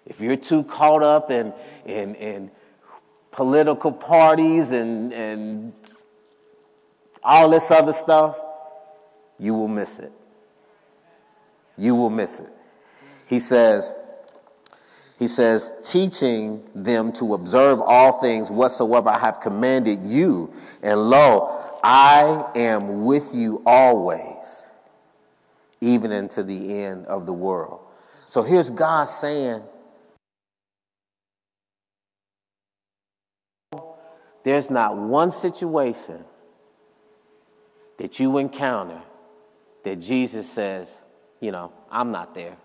if 0.05 0.19
you're 0.19 0.37
too 0.37 0.63
caught 0.63 1.03
up 1.03 1.31
in, 1.31 1.53
in, 1.85 2.15
in 2.15 2.51
political 3.31 3.91
parties 3.91 4.71
and, 4.71 5.13
and 5.13 5.73
all 7.23 7.49
this 7.49 7.69
other 7.69 7.93
stuff, 7.93 8.39
you 9.39 9.53
will 9.53 9.67
miss 9.67 9.99
it. 9.99 10.11
You 11.77 11.95
will 11.95 12.09
miss 12.09 12.39
it. 12.39 12.49
He 13.27 13.39
says, 13.39 13.95
he 15.17 15.27
says, 15.27 15.71
teaching 15.83 16.63
them 16.75 17.11
to 17.13 17.33
observe 17.33 17.79
all 17.81 18.19
things 18.19 18.51
whatsoever 18.51 19.09
I 19.09 19.19
have 19.19 19.39
commanded 19.39 20.05
you. 20.05 20.53
And 20.81 21.09
lo, 21.09 21.79
I 21.83 22.51
am 22.55 23.05
with 23.05 23.33
you 23.33 23.61
always, 23.65 24.69
even 25.81 26.11
unto 26.11 26.43
the 26.43 26.83
end 26.83 27.05
of 27.07 27.25
the 27.25 27.33
world. 27.33 27.79
So 28.25 28.43
here's 28.43 28.69
God 28.69 29.05
saying, 29.05 29.63
There's 34.43 34.69
not 34.69 34.97
one 34.97 35.31
situation 35.31 36.25
that 37.97 38.19
you 38.19 38.37
encounter 38.37 39.01
that 39.83 39.99
Jesus 39.99 40.49
says, 40.49 40.97
you 41.39 41.51
know, 41.51 41.71
I'm 41.91 42.11
not 42.11 42.33
there. 42.33 42.55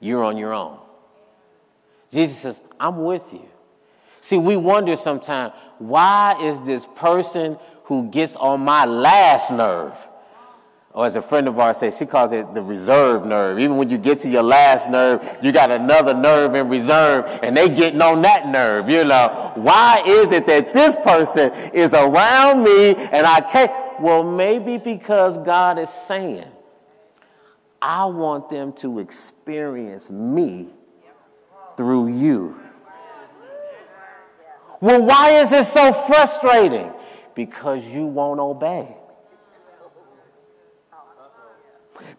You're 0.00 0.24
on 0.24 0.36
your 0.36 0.52
own. 0.52 0.78
Jesus 2.10 2.38
says, 2.38 2.60
I'm 2.78 3.04
with 3.04 3.32
you. 3.32 3.48
See, 4.20 4.38
we 4.38 4.56
wonder 4.56 4.96
sometimes, 4.96 5.52
why 5.78 6.36
is 6.42 6.60
this 6.62 6.86
person 6.96 7.58
who 7.84 8.08
gets 8.10 8.36
on 8.36 8.60
my 8.60 8.84
last 8.84 9.50
nerve 9.50 9.94
or 10.94 11.06
as 11.06 11.16
a 11.16 11.22
friend 11.22 11.48
of 11.48 11.58
ours 11.58 11.78
says, 11.78 11.96
she 11.96 12.04
calls 12.04 12.32
it 12.32 12.52
the 12.52 12.60
reserve 12.60 13.24
nerve. 13.24 13.58
Even 13.58 13.78
when 13.78 13.88
you 13.88 13.96
get 13.96 14.18
to 14.20 14.28
your 14.28 14.42
last 14.42 14.90
nerve, 14.90 15.38
you 15.42 15.50
got 15.50 15.70
another 15.70 16.12
nerve 16.12 16.54
in 16.54 16.68
reserve, 16.68 17.24
and 17.42 17.56
they 17.56 17.70
getting 17.70 18.02
on 18.02 18.20
that 18.22 18.46
nerve. 18.48 18.90
You 18.90 19.04
know, 19.04 19.52
why 19.54 20.02
is 20.06 20.32
it 20.32 20.46
that 20.46 20.74
this 20.74 20.94
person 20.96 21.50
is 21.72 21.94
around 21.94 22.62
me 22.62 22.94
and 22.94 23.26
I 23.26 23.40
can't? 23.40 23.72
Well, 24.00 24.22
maybe 24.24 24.78
because 24.78 25.38
God 25.38 25.78
is 25.78 25.90
saying, 25.90 26.46
I 27.80 28.06
want 28.06 28.50
them 28.50 28.72
to 28.74 28.98
experience 28.98 30.10
me 30.10 30.68
through 31.76 32.08
you. 32.08 32.60
Well, 34.80 35.04
why 35.04 35.40
is 35.42 35.52
it 35.52 35.66
so 35.66 35.92
frustrating? 35.92 36.92
Because 37.34 37.86
you 37.86 38.06
won't 38.06 38.40
obey. 38.40 38.96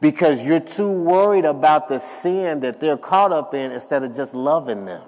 because 0.04 0.46
you're 0.46 0.60
too 0.60 0.92
worried 0.92 1.46
about 1.46 1.88
the 1.88 1.98
sin 1.98 2.60
that 2.60 2.82
they're 2.82 2.98
caught 2.98 3.32
up 3.32 3.54
in 3.54 3.72
instead 3.72 4.04
of 4.04 4.14
just 4.14 4.36
loving 4.36 4.84
them. 4.84 5.08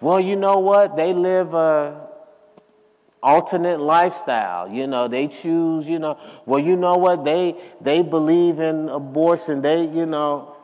Well, 0.00 0.20
you 0.20 0.36
know 0.36 0.60
what? 0.60 0.96
They 0.96 1.12
live 1.12 1.54
a 1.54 2.07
alternate 3.22 3.80
lifestyle. 3.80 4.68
You 4.68 4.86
know, 4.86 5.08
they 5.08 5.28
choose, 5.28 5.88
you 5.88 5.98
know, 5.98 6.18
well, 6.46 6.60
you 6.60 6.76
know 6.76 6.96
what? 6.96 7.24
They 7.24 7.60
they 7.80 8.02
believe 8.02 8.58
in 8.60 8.88
abortion. 8.88 9.62
They, 9.62 9.86
you 9.86 10.06
know, 10.06 10.56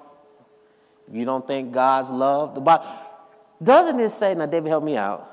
you 1.11 1.25
don't 1.25 1.47
think 1.47 1.73
God's 1.73 2.11
love? 2.11 2.55
The 2.55 2.61
Bible 2.61 2.87
doesn't 3.63 3.99
it 4.01 4.11
say, 4.11 4.35
now 4.35 4.47
David 4.47 4.69
help 4.69 4.85
me 4.85 4.97
out, 4.97 5.31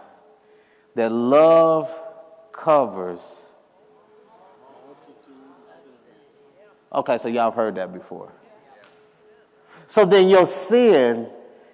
that 0.95 1.11
love 1.11 1.91
covers. 2.51 3.19
Okay, 6.93 7.17
so 7.17 7.27
y'all 7.29 7.45
have 7.45 7.55
heard 7.55 7.75
that 7.75 7.93
before. 7.93 8.31
So 9.87 10.05
then 10.05 10.29
your 10.29 10.45
sin 10.45 11.29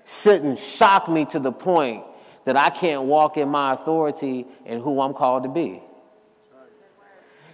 shouldn't 0.06 0.58
shock 0.58 1.10
me 1.10 1.26
to 1.26 1.40
the 1.40 1.52
point 1.52 2.04
that 2.48 2.56
I 2.56 2.70
can't 2.70 3.04
walk 3.04 3.36
in 3.36 3.50
my 3.50 3.74
authority 3.74 4.46
and 4.66 4.82
who 4.82 5.02
I'm 5.02 5.14
called 5.14 5.44
to 5.44 5.50
be. 5.50 5.82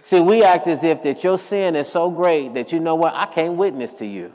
See, 0.02 0.20
we 0.20 0.44
act 0.44 0.68
as 0.68 0.84
if 0.84 1.02
that 1.02 1.24
your 1.24 1.36
sin 1.36 1.74
is 1.74 1.88
so 1.88 2.10
great 2.10 2.54
that 2.54 2.70
you 2.70 2.78
know 2.78 2.94
what, 2.94 3.12
I 3.12 3.26
can't 3.26 3.54
witness 3.54 3.94
to 3.94 4.06
you. 4.06 4.32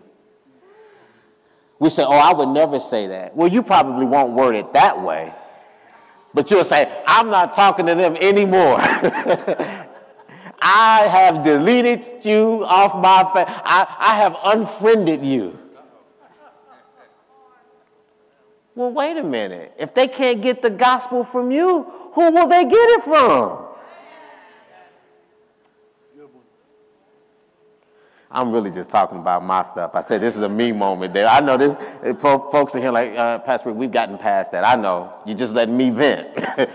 We 1.80 1.90
say, 1.90 2.04
oh, 2.04 2.12
I 2.12 2.34
would 2.34 2.50
never 2.50 2.78
say 2.78 3.08
that. 3.08 3.38
Well, 3.38 3.48
you 3.48 3.64
probably 3.64 4.06
won't 4.06 4.34
word 4.34 4.56
it 4.56 4.74
that 4.74 5.02
way. 5.02 5.34
But 6.34 6.52
you'll 6.52 6.66
say, 6.66 7.04
I'm 7.08 7.30
not 7.30 7.54
talking 7.54 7.86
to 7.86 7.96
them 7.96 8.18
anymore. 8.18 8.80
I 10.62 11.08
have 11.10 11.46
deleted 11.46 12.26
you 12.26 12.66
off 12.66 13.02
my 13.02 13.24
face. 13.34 13.46
I, 13.48 13.96
I 13.98 14.16
have 14.16 14.36
unfriended 14.44 15.24
you. 15.24 15.58
Well, 18.80 18.92
wait 18.92 19.18
a 19.18 19.24
minute. 19.24 19.74
If 19.78 19.94
they 19.94 20.08
can't 20.08 20.42
get 20.42 20.62
the 20.62 20.70
gospel 20.70 21.26
from 21.26 21.52
you, 21.52 21.84
who 22.14 22.32
will 22.32 22.48
they 22.48 22.64
get 22.64 22.90
it 22.92 23.02
from? 23.02 23.66
I'm 28.32 28.54
really 28.54 28.72
just 28.72 28.90
talking 28.90 29.18
about 29.18 29.44
my 29.44 29.64
stuff. 29.64 29.96
I 29.96 30.00
said 30.00 30.22
this 30.22 30.38
is 30.38 30.44
a 30.44 30.48
me 30.48 30.72
moment 30.72 31.14
there. 31.14 31.28
I 31.28 31.42
know 31.42 31.58
this, 31.58 31.76
folks 32.22 32.74
in 32.74 32.82
here 32.82 32.94
like, 32.94 33.12
uh, 33.18 33.40
Pastor, 33.40 33.74
we've 33.74 33.92
gotten 33.92 34.18
past 34.18 34.54
that. 34.54 34.66
I 34.66 34.82
know. 34.82 35.14
You 35.26 35.36
just 35.36 35.54
letting 35.54 35.76
me 35.76 35.90
vent. 35.90 36.40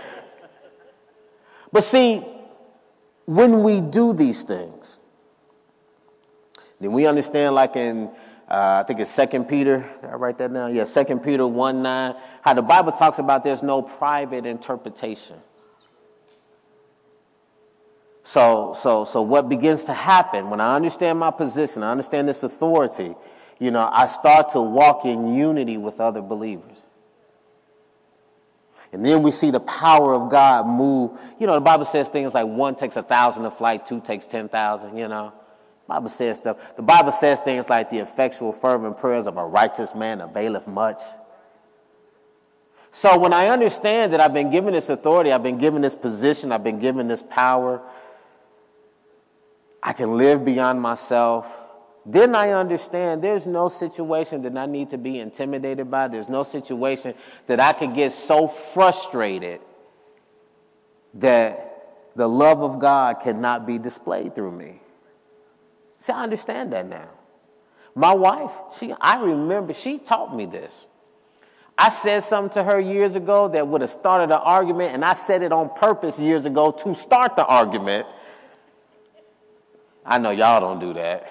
but 1.71 1.83
see, 1.83 2.23
when 3.25 3.63
we 3.63 3.81
do 3.81 4.13
these 4.13 4.43
things, 4.43 4.99
then 6.79 6.91
we 6.91 7.07
understand 7.07 7.55
like 7.55 7.75
in 7.75 8.11
uh, 8.49 8.81
I 8.81 8.87
think 8.87 8.99
it's 8.99 9.09
Second 9.09 9.45
Peter. 9.45 9.79
Did 10.01 10.09
I 10.09 10.13
write 10.13 10.37
that 10.37 10.53
down? 10.53 10.75
Yeah, 10.75 10.83
Second 10.83 11.19
Peter 11.21 11.47
one 11.47 11.81
nine. 11.81 12.15
How 12.41 12.53
the 12.53 12.61
Bible 12.61 12.91
talks 12.91 13.17
about 13.17 13.43
there's 13.43 13.63
no 13.63 13.81
private 13.81 14.45
interpretation. 14.45 15.37
So, 18.23 18.73
so, 18.75 19.05
so 19.05 19.21
what 19.21 19.49
begins 19.49 19.83
to 19.85 19.93
happen 19.93 20.49
when 20.49 20.59
I 20.59 20.75
understand 20.75 21.19
my 21.19 21.29
position, 21.29 21.83
I 21.83 21.91
understand 21.91 22.27
this 22.27 22.41
authority, 22.41 23.15
you 23.59 23.69
know, 23.69 23.87
I 23.91 24.07
start 24.07 24.49
to 24.49 24.61
walk 24.61 25.05
in 25.05 25.33
unity 25.33 25.77
with 25.77 26.01
other 26.01 26.21
believers. 26.21 26.85
And 28.91 29.05
then 29.05 29.23
we 29.23 29.31
see 29.31 29.51
the 29.51 29.59
power 29.59 30.13
of 30.13 30.31
God 30.31 30.67
move. 30.67 31.19
You 31.39 31.47
know, 31.47 31.53
the 31.53 31.61
Bible 31.61 31.85
says 31.85 32.07
things 32.07 32.33
like 32.33 32.47
one 32.47 32.75
takes 32.75 32.95
a 32.95 33.03
thousand 33.03 33.43
to 33.43 33.51
flight, 33.51 33.85
two 33.85 34.01
takes 34.01 34.25
10,000, 34.25 34.97
you 34.97 35.07
know. 35.07 35.33
Bible 35.87 36.09
says 36.09 36.37
stuff. 36.37 36.75
The 36.75 36.81
Bible 36.81 37.11
says 37.11 37.39
things 37.41 37.69
like 37.69 37.89
the 37.89 37.99
effectual, 37.99 38.51
fervent 38.51 38.97
prayers 38.97 39.27
of 39.27 39.37
a 39.37 39.45
righteous 39.45 39.93
man 39.93 40.21
availeth 40.21 40.67
much. 40.67 40.97
So 42.89 43.19
when 43.19 43.33
I 43.33 43.49
understand 43.49 44.13
that 44.13 44.21
I've 44.21 44.33
been 44.33 44.49
given 44.51 44.73
this 44.73 44.89
authority, 44.89 45.31
I've 45.31 45.43
been 45.43 45.57
given 45.57 45.81
this 45.81 45.95
position, 45.95 46.51
I've 46.51 46.63
been 46.63 46.79
given 46.79 47.07
this 47.07 47.21
power, 47.21 47.81
I 49.83 49.93
can 49.93 50.17
live 50.17 50.43
beyond 50.43 50.81
myself. 50.81 51.45
Then 52.05 52.35
I 52.35 52.51
understand 52.51 53.23
there's 53.23 53.47
no 53.47 53.67
situation 53.67 54.43
that 54.43 54.57
I 54.57 54.65
need 54.65 54.91
to 54.91 54.97
be 54.97 55.19
intimidated 55.19 55.91
by. 55.91 56.07
There's 56.07 56.29
no 56.29 56.43
situation 56.43 57.15
that 57.47 57.59
I 57.59 57.73
could 57.73 57.93
get 57.93 58.11
so 58.11 58.47
frustrated 58.47 59.59
that 61.15 62.11
the 62.15 62.27
love 62.27 62.63
of 62.63 62.79
God 62.79 63.19
cannot 63.21 63.67
be 63.67 63.77
displayed 63.77 64.35
through 64.35 64.51
me. 64.51 64.79
See, 66.05 66.13
I 66.13 66.21
understand 66.21 66.71
that 66.73 66.87
now. 66.87 67.09
My 67.95 68.13
wife, 68.13 68.51
she, 68.77 68.93
I 69.01 69.23
remember 69.23 69.73
she 69.73 69.97
taught 69.97 70.35
me 70.35 70.45
this. 70.45 70.85
I 71.75 71.89
said 71.89 72.21
something 72.21 72.53
to 72.53 72.63
her 72.63 72.79
years 72.79 73.15
ago 73.15 73.47
that 73.47 73.67
would 73.67 73.81
have 73.81 73.89
started 73.89 74.25
an 74.25 74.39
argument, 74.39 74.93
and 74.93 75.03
I 75.03 75.13
said 75.13 75.41
it 75.41 75.51
on 75.51 75.71
purpose 75.73 76.19
years 76.19 76.45
ago 76.45 76.69
to 76.69 76.93
start 76.93 77.35
the 77.35 77.43
argument. 77.43 78.05
I 80.05 80.19
know 80.19 80.29
y'all 80.29 80.59
don't 80.59 80.79
do 80.79 80.93
that. 80.93 81.27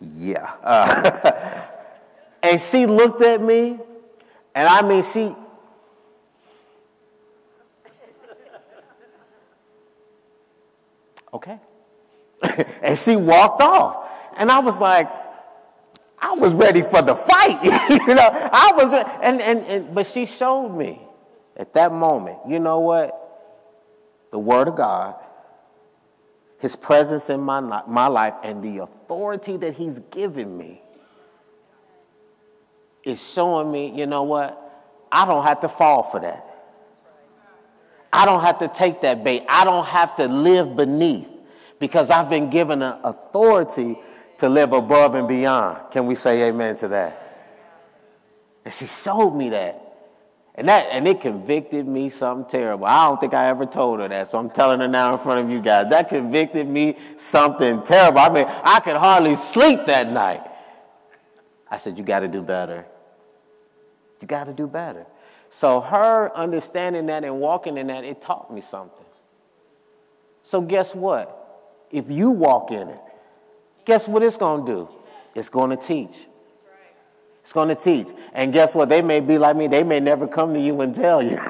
Yeah. 0.00 0.52
Uh, 0.62 1.66
and 2.44 2.60
she 2.60 2.86
looked 2.86 3.20
at 3.20 3.42
me, 3.42 3.80
and 4.54 4.68
I 4.68 4.82
mean, 4.82 5.02
she. 5.02 5.34
Okay. 11.34 11.58
and 12.82 12.98
she 12.98 13.16
walked 13.16 13.60
off. 13.60 14.08
And 14.36 14.50
I 14.50 14.60
was 14.60 14.80
like, 14.80 15.08
I 16.18 16.34
was 16.34 16.54
ready 16.54 16.82
for 16.82 17.02
the 17.02 17.14
fight. 17.14 17.62
you 18.06 18.14
know, 18.14 18.28
I 18.30 18.72
was, 18.76 18.92
and, 18.92 19.40
and, 19.40 19.60
and, 19.66 19.94
but 19.94 20.06
she 20.06 20.24
showed 20.24 20.68
me 20.68 21.02
at 21.56 21.72
that 21.74 21.92
moment, 21.92 22.38
you 22.48 22.58
know 22.58 22.80
what? 22.80 23.18
The 24.30 24.38
Word 24.38 24.68
of 24.68 24.76
God, 24.76 25.16
His 26.58 26.76
presence 26.76 27.28
in 27.28 27.40
my, 27.40 27.60
my 27.60 28.06
life, 28.06 28.34
and 28.42 28.62
the 28.62 28.78
authority 28.78 29.56
that 29.58 29.74
He's 29.74 29.98
given 29.98 30.56
me 30.56 30.80
is 33.04 33.20
showing 33.32 33.70
me, 33.70 33.92
you 33.94 34.06
know 34.06 34.22
what? 34.22 34.58
I 35.10 35.26
don't 35.26 35.44
have 35.44 35.60
to 35.60 35.68
fall 35.68 36.04
for 36.04 36.20
that. 36.20 36.48
I 38.12 38.26
don't 38.26 38.42
have 38.42 38.58
to 38.60 38.68
take 38.68 39.00
that 39.00 39.24
bait. 39.24 39.44
I 39.48 39.64
don't 39.64 39.86
have 39.86 40.16
to 40.16 40.26
live 40.26 40.76
beneath 40.76 41.31
because 41.82 42.10
I've 42.10 42.30
been 42.30 42.48
given 42.48 42.80
an 42.80 42.96
authority 43.02 43.98
to 44.38 44.48
live 44.48 44.72
above 44.72 45.16
and 45.16 45.26
beyond. 45.26 45.90
Can 45.90 46.06
we 46.06 46.14
say 46.14 46.44
amen 46.44 46.76
to 46.76 46.86
that? 46.86 47.18
And 48.64 48.72
she 48.72 48.86
showed 48.86 49.32
me 49.32 49.48
that. 49.48 49.80
And 50.54 50.68
that 50.68 50.86
and 50.92 51.08
it 51.08 51.20
convicted 51.20 51.88
me 51.88 52.08
something 52.08 52.48
terrible. 52.48 52.86
I 52.86 53.08
don't 53.08 53.18
think 53.18 53.34
I 53.34 53.48
ever 53.48 53.66
told 53.66 53.98
her 53.98 54.06
that, 54.06 54.28
so 54.28 54.38
I'm 54.38 54.50
telling 54.50 54.78
her 54.78 54.86
now 54.86 55.14
in 55.14 55.18
front 55.18 55.40
of 55.40 55.50
you 55.50 55.60
guys. 55.60 55.88
That 55.88 56.08
convicted 56.08 56.68
me 56.68 56.96
something 57.16 57.82
terrible. 57.82 58.20
I 58.20 58.28
mean, 58.28 58.46
I 58.46 58.78
could 58.78 58.94
hardly 58.94 59.34
sleep 59.52 59.86
that 59.86 60.08
night. 60.08 60.42
I 61.68 61.78
said, 61.78 61.98
You 61.98 62.04
got 62.04 62.20
to 62.20 62.28
do 62.28 62.42
better. 62.42 62.86
You 64.20 64.28
got 64.28 64.44
to 64.44 64.52
do 64.52 64.68
better. 64.68 65.04
So, 65.48 65.80
her 65.80 66.30
understanding 66.36 67.06
that 67.06 67.24
and 67.24 67.40
walking 67.40 67.76
in 67.76 67.88
that, 67.88 68.04
it 68.04 68.20
taught 68.20 68.54
me 68.54 68.60
something. 68.60 69.04
So, 70.44 70.60
guess 70.60 70.94
what? 70.94 71.40
If 71.92 72.10
you 72.10 72.30
walk 72.30 72.70
in 72.70 72.88
it, 72.88 73.00
guess 73.84 74.08
what 74.08 74.22
it's 74.22 74.36
going 74.36 74.66
to 74.66 74.72
do? 74.72 74.88
It's 75.34 75.48
going 75.48 75.70
to 75.70 75.76
teach. 75.76 76.26
It's 77.40 77.52
going 77.52 77.68
to 77.68 77.74
teach. 77.74 78.08
And 78.32 78.52
guess 78.52 78.74
what? 78.74 78.88
They 78.88 79.02
may 79.02 79.20
be 79.20 79.36
like 79.36 79.56
me. 79.56 79.66
They 79.66 79.82
may 79.82 80.00
never 80.00 80.28
come 80.28 80.54
to 80.54 80.60
you 80.60 80.80
and 80.80 80.94
tell 80.94 81.22
you. 81.22 81.36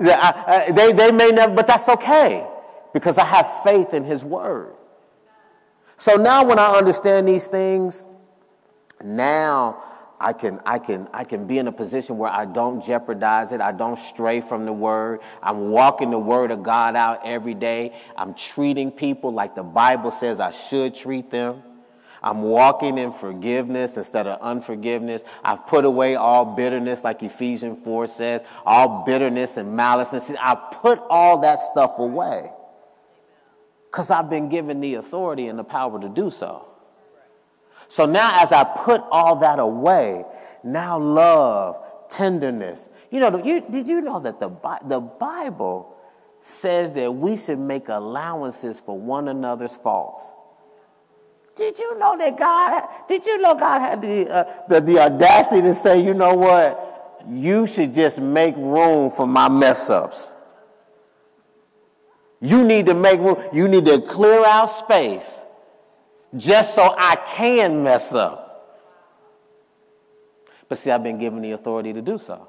they, 0.00 0.92
they 0.92 1.12
may 1.12 1.30
never, 1.30 1.54
but 1.54 1.66
that's 1.66 1.88
okay 1.88 2.46
because 2.92 3.16
I 3.16 3.24
have 3.24 3.62
faith 3.62 3.94
in 3.94 4.02
His 4.02 4.24
Word. 4.24 4.74
So 5.96 6.16
now 6.16 6.44
when 6.44 6.58
I 6.58 6.72
understand 6.72 7.28
these 7.28 7.46
things, 7.46 8.04
now 9.02 9.82
I 10.20 10.32
can, 10.32 10.60
I, 10.66 10.78
can, 10.80 11.08
I 11.12 11.22
can 11.24 11.46
be 11.46 11.58
in 11.58 11.68
a 11.68 11.72
position 11.72 12.18
where 12.18 12.30
I 12.30 12.44
don't 12.44 12.84
jeopardize 12.84 13.52
it. 13.52 13.60
I 13.60 13.70
don't 13.70 13.98
stray 13.98 14.40
from 14.40 14.66
the 14.66 14.72
word. 14.72 15.20
I'm 15.42 15.70
walking 15.70 16.10
the 16.10 16.18
word 16.18 16.50
of 16.50 16.62
God 16.62 16.96
out 16.96 17.20
every 17.24 17.54
day. 17.54 17.94
I'm 18.16 18.34
treating 18.34 18.90
people 18.90 19.32
like 19.32 19.54
the 19.54 19.62
Bible 19.62 20.10
says 20.10 20.40
I 20.40 20.50
should 20.50 20.94
treat 20.96 21.30
them. 21.30 21.62
I'm 22.20 22.42
walking 22.42 22.98
in 22.98 23.12
forgiveness 23.12 23.96
instead 23.96 24.26
of 24.26 24.40
unforgiveness. 24.40 25.22
I've 25.44 25.66
put 25.66 25.84
away 25.84 26.16
all 26.16 26.44
bitterness, 26.44 27.04
like 27.04 27.22
Ephesians 27.22 27.78
4 27.84 28.08
says, 28.08 28.42
all 28.66 29.04
bitterness 29.04 29.56
and 29.56 29.76
malice. 29.76 30.12
I 30.40 30.54
put 30.56 31.00
all 31.08 31.38
that 31.42 31.60
stuff 31.60 32.00
away 32.00 32.50
because 33.90 34.10
I've 34.10 34.28
been 34.28 34.48
given 34.48 34.80
the 34.80 34.94
authority 34.94 35.46
and 35.46 35.58
the 35.58 35.64
power 35.64 36.00
to 36.00 36.08
do 36.08 36.30
so. 36.30 36.67
So 37.88 38.06
now, 38.06 38.42
as 38.42 38.52
I 38.52 38.64
put 38.64 39.02
all 39.10 39.36
that 39.36 39.58
away, 39.58 40.24
now 40.62 40.98
love, 40.98 41.82
tenderness. 42.08 42.88
You 43.10 43.20
know, 43.20 43.42
you, 43.44 43.62
did 43.68 43.88
you 43.88 44.00
know 44.00 44.20
that 44.20 44.40
the, 44.40 44.50
the 44.86 45.00
Bible 45.00 45.96
says 46.40 46.92
that 46.92 47.12
we 47.12 47.36
should 47.36 47.58
make 47.58 47.88
allowances 47.88 48.80
for 48.80 48.98
one 48.98 49.28
another's 49.28 49.76
faults? 49.76 50.34
Did 51.56 51.78
you 51.78 51.98
know 51.98 52.16
that 52.16 52.38
God? 52.38 52.84
Did 53.08 53.26
you 53.26 53.38
know 53.38 53.54
God 53.54 53.80
had 53.80 54.00
the, 54.00 54.30
uh, 54.30 54.44
the, 54.68 54.80
the 54.80 54.98
audacity 55.00 55.62
to 55.62 55.74
say, 55.74 56.00
you 56.04 56.14
know 56.14 56.34
what? 56.34 56.88
you 57.30 57.66
should 57.66 57.92
just 57.92 58.20
make 58.20 58.56
room 58.56 59.10
for 59.10 59.26
my 59.26 59.48
mess 59.48 59.90
ups. 59.90 60.32
You 62.40 62.64
need 62.64 62.86
to 62.86 62.94
make 62.94 63.20
room. 63.20 63.42
You 63.52 63.68
need 63.68 63.84
to 63.86 64.00
clear 64.00 64.44
out 64.44 64.66
space 64.70 65.40
just 66.36 66.74
so 66.74 66.94
I 66.96 67.16
can 67.16 67.82
mess 67.82 68.12
up. 68.14 68.48
But 70.68 70.78
see, 70.78 70.90
I've 70.90 71.02
been 71.02 71.18
given 71.18 71.40
the 71.40 71.52
authority 71.52 71.92
to 71.92 72.02
do 72.02 72.18
so. 72.18 72.48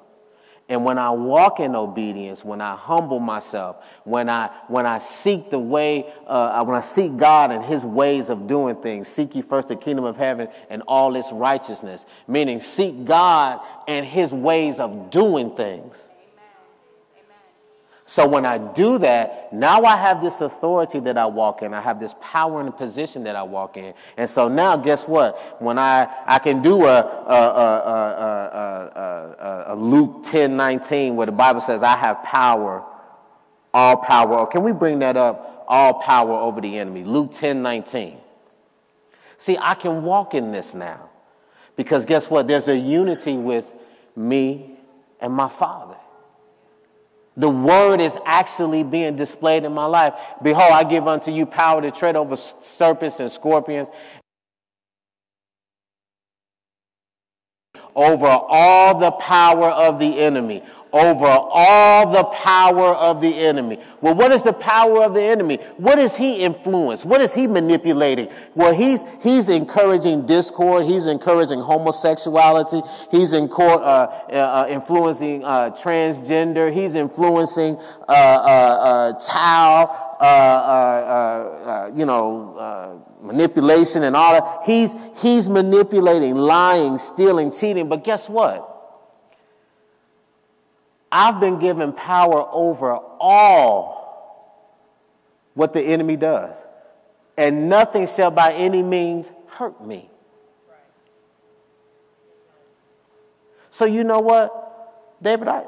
And 0.67 0.85
when 0.85 0.99
I 0.99 1.09
walk 1.09 1.59
in 1.59 1.75
obedience, 1.75 2.45
when 2.45 2.61
I 2.61 2.75
humble 2.75 3.19
myself, 3.19 3.77
when 4.03 4.29
I 4.29 4.51
when 4.67 4.85
I 4.85 4.99
seek 4.99 5.49
the 5.49 5.57
way, 5.57 6.13
uh, 6.27 6.63
when 6.63 6.77
I 6.77 6.81
seek 6.81 7.17
God 7.17 7.51
and 7.51 7.65
His 7.65 7.83
ways 7.83 8.29
of 8.29 8.45
doing 8.45 8.75
things, 8.75 9.07
seek 9.07 9.33
ye 9.33 9.41
first 9.41 9.69
the 9.69 9.75
kingdom 9.75 10.05
of 10.05 10.15
heaven 10.15 10.47
and 10.69 10.83
all 10.87 11.15
its 11.15 11.31
righteousness. 11.31 12.05
Meaning, 12.27 12.61
seek 12.61 13.03
God 13.03 13.61
and 13.87 14.05
His 14.05 14.31
ways 14.31 14.79
of 14.79 15.09
doing 15.09 15.55
things. 15.55 16.08
So 18.09 18.27
when 18.27 18.43
I 18.43 18.57
do 18.57 18.97
that, 18.97 19.53
now 19.53 19.83
I 19.83 19.95
have 19.95 20.19
this 20.19 20.41
authority 20.41 20.99
that 21.01 21.15
I 21.15 21.27
walk 21.27 21.61
in. 21.61 21.75
I 21.75 21.79
have 21.79 21.99
this 21.99 22.15
power 22.19 22.59
and 22.59 22.75
position 22.75 23.23
that 23.25 23.35
I 23.35 23.43
walk 23.43 23.77
in. 23.77 23.93
And 24.17 24.27
so 24.27 24.47
now, 24.47 24.75
guess 24.77 25.07
what? 25.07 25.61
When 25.61 25.77
I, 25.77 26.11
I 26.25 26.39
can 26.39 26.63
do 26.63 26.85
a, 26.85 27.01
a, 27.01 27.35
a, 29.37 29.73
a, 29.73 29.75
Luke 29.75 30.23
10 30.25 30.57
19, 30.57 31.17
where 31.17 31.27
the 31.27 31.31
Bible 31.31 31.61
says, 31.61 31.83
I 31.83 31.95
have 31.97 32.23
power, 32.23 32.83
all 33.75 33.97
power. 33.97 34.39
Oh, 34.39 34.47
can 34.47 34.63
we 34.63 34.71
bring 34.71 34.97
that 34.99 35.15
up? 35.15 35.65
All 35.67 36.01
power 36.01 36.33
over 36.33 36.61
the 36.61 36.79
enemy. 36.79 37.03
Luke 37.03 37.31
10 37.31 37.61
19. 37.61 38.17
See, 39.37 39.55
I 39.61 39.75
can 39.75 40.01
walk 40.01 40.33
in 40.33 40.51
this 40.51 40.73
now. 40.73 41.11
Because 41.75 42.07
guess 42.07 42.27
what? 42.27 42.47
There's 42.47 42.69
a 42.69 42.75
unity 42.75 43.37
with 43.37 43.71
me 44.15 44.79
and 45.21 45.31
my 45.31 45.47
Father. 45.47 45.97
The 47.37 47.49
word 47.49 48.01
is 48.01 48.17
actually 48.25 48.83
being 48.83 49.15
displayed 49.15 49.63
in 49.63 49.73
my 49.73 49.85
life. 49.85 50.13
Behold, 50.41 50.71
I 50.73 50.83
give 50.83 51.07
unto 51.07 51.31
you 51.31 51.45
power 51.45 51.81
to 51.81 51.91
tread 51.91 52.15
over 52.15 52.35
serpents 52.35 53.19
and 53.19 53.31
scorpions, 53.31 53.87
over 57.95 58.27
all 58.27 58.99
the 58.99 59.11
power 59.11 59.69
of 59.69 59.99
the 59.99 60.19
enemy 60.19 60.63
over 60.91 61.25
all 61.25 62.11
the 62.11 62.23
power 62.23 62.95
of 62.95 63.21
the 63.21 63.37
enemy. 63.37 63.79
Well, 64.01 64.15
what 64.15 64.31
is 64.31 64.43
the 64.43 64.53
power 64.53 65.03
of 65.03 65.13
the 65.13 65.21
enemy? 65.21 65.57
What 65.77 65.99
is 65.99 66.15
he 66.15 66.37
influence? 66.37 67.05
What 67.05 67.21
is 67.21 67.33
he 67.33 67.47
manipulating? 67.47 68.31
Well, 68.55 68.73
he's, 68.73 69.03
he's 69.21 69.49
encouraging 69.49 70.25
discord. 70.25 70.85
He's 70.85 71.05
encouraging 71.05 71.59
homosexuality. 71.59 72.81
He's 73.11 73.33
in 73.33 73.47
court, 73.49 73.81
uh, 73.83 74.07
uh, 74.31 74.67
influencing 74.69 75.43
uh, 75.43 75.71
transgender. 75.71 76.73
He's 76.73 76.95
influencing 76.95 77.75
uh, 77.75 78.11
uh, 78.11 79.13
uh, 79.13 79.19
child, 79.19 79.89
you 81.95 82.05
know, 82.05 82.55
uh 82.57 82.95
manipulation 83.21 84.03
and 84.03 84.15
all 84.15 84.33
that. 84.33 84.65
He's, 84.65 84.95
he's 85.17 85.49
manipulating, 85.49 86.35
lying, 86.35 86.97
stealing, 86.97 87.51
cheating. 87.51 87.89
But 87.89 88.05
guess 88.05 88.29
what? 88.29 88.78
I've 91.11 91.39
been 91.39 91.59
given 91.59 91.91
power 91.93 92.47
over 92.51 92.93
all 92.93 93.99
what 95.53 95.73
the 95.73 95.81
enemy 95.81 96.15
does, 96.15 96.63
and 97.37 97.67
nothing 97.67 98.07
shall 98.07 98.31
by 98.31 98.53
any 98.53 98.83
means 98.83 99.31
hurt 99.47 99.83
me. 99.83 100.09
So, 103.71 103.85
you 103.85 104.03
know 104.03 104.19
what, 104.19 105.21
David, 105.21 105.47
I 105.47 105.65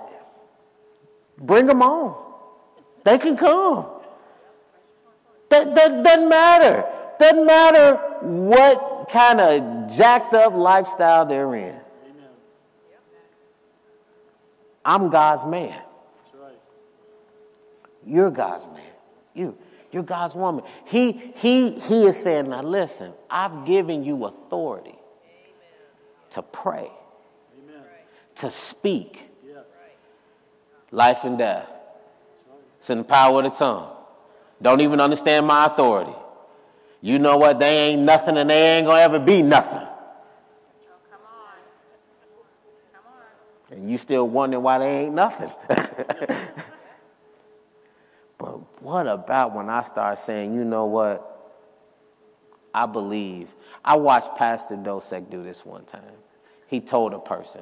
bring 1.38 1.66
them 1.66 1.82
on. 1.82 2.16
They 3.04 3.18
can 3.18 3.36
come. 3.36 3.86
That, 5.50 5.76
that 5.76 6.04
doesn't 6.04 6.30
matter. 6.30 6.86
Doesn't 7.20 7.46
matter 7.46 7.96
what 8.22 9.10
kind 9.10 9.42
of 9.42 9.92
jacked 9.96 10.34
up 10.34 10.54
lifestyle 10.54 11.26
they're 11.26 11.54
in. 11.56 11.81
I'm 14.84 15.10
God's 15.10 15.46
man. 15.46 15.82
Right. 16.34 16.54
You're 18.06 18.32
God's 18.32 18.66
man. 18.66 18.82
You, 19.34 19.58
you're 19.92 20.04
God's 20.04 20.36
woman. 20.36 20.64
He, 20.86 21.34
he, 21.36 21.72
he 21.72 22.06
is 22.06 22.18
saying, 22.18 22.50
now 22.50 22.64
listen, 22.64 23.14
I've 23.30 23.66
given 23.66 24.04
you 24.04 24.26
authority 24.26 24.90
Amen. 24.90 25.00
to 26.32 26.42
pray, 26.42 26.90
Amen. 27.64 27.84
to 28.36 28.50
speak 28.50 29.22
yes. 29.46 29.66
life 30.92 31.20
and 31.24 31.38
death. 31.38 31.70
It's 32.80 32.90
in 32.90 33.00
the 33.00 33.04
power 33.04 33.44
of 33.44 33.52
the 33.52 33.58
tongue. 33.58 33.96
Don't 34.62 34.82
even 34.82 35.00
understand 35.00 35.46
my 35.46 35.66
authority. 35.66 36.14
You 37.02 37.20
know 37.20 37.38
what? 37.38 37.60
They 37.60 37.90
ain't 37.90 38.02
nothing 38.02 38.38
and 38.38 38.50
they 38.50 38.78
ain't 38.78 38.88
gonna 38.88 39.02
ever 39.02 39.20
be 39.20 39.42
nothing. 39.42 39.88
And 43.72 43.90
you 43.90 43.98
still 43.98 44.28
wondering 44.28 44.62
why 44.64 44.80
they 44.80 45.06
ain't 45.06 45.16
nothing. 45.16 45.50
but 48.38 48.82
what 48.82 49.08
about 49.08 49.56
when 49.56 49.70
I 49.70 49.84
start 49.84 50.20
saying, 50.20 50.54
you 50.54 50.66
know 50.66 50.86
what? 50.86 51.28
I 52.74 52.86
believe. 52.86 53.56
I 53.84 53.96
watched 53.96 54.36
Pastor 54.36 54.76
Dosek 54.76 55.30
do 55.30 55.42
this 55.44 55.66
one 55.66 55.86
time. 55.86 56.02
He 56.68 56.82
told 56.82 57.14
a 57.14 57.20
person, 57.20 57.62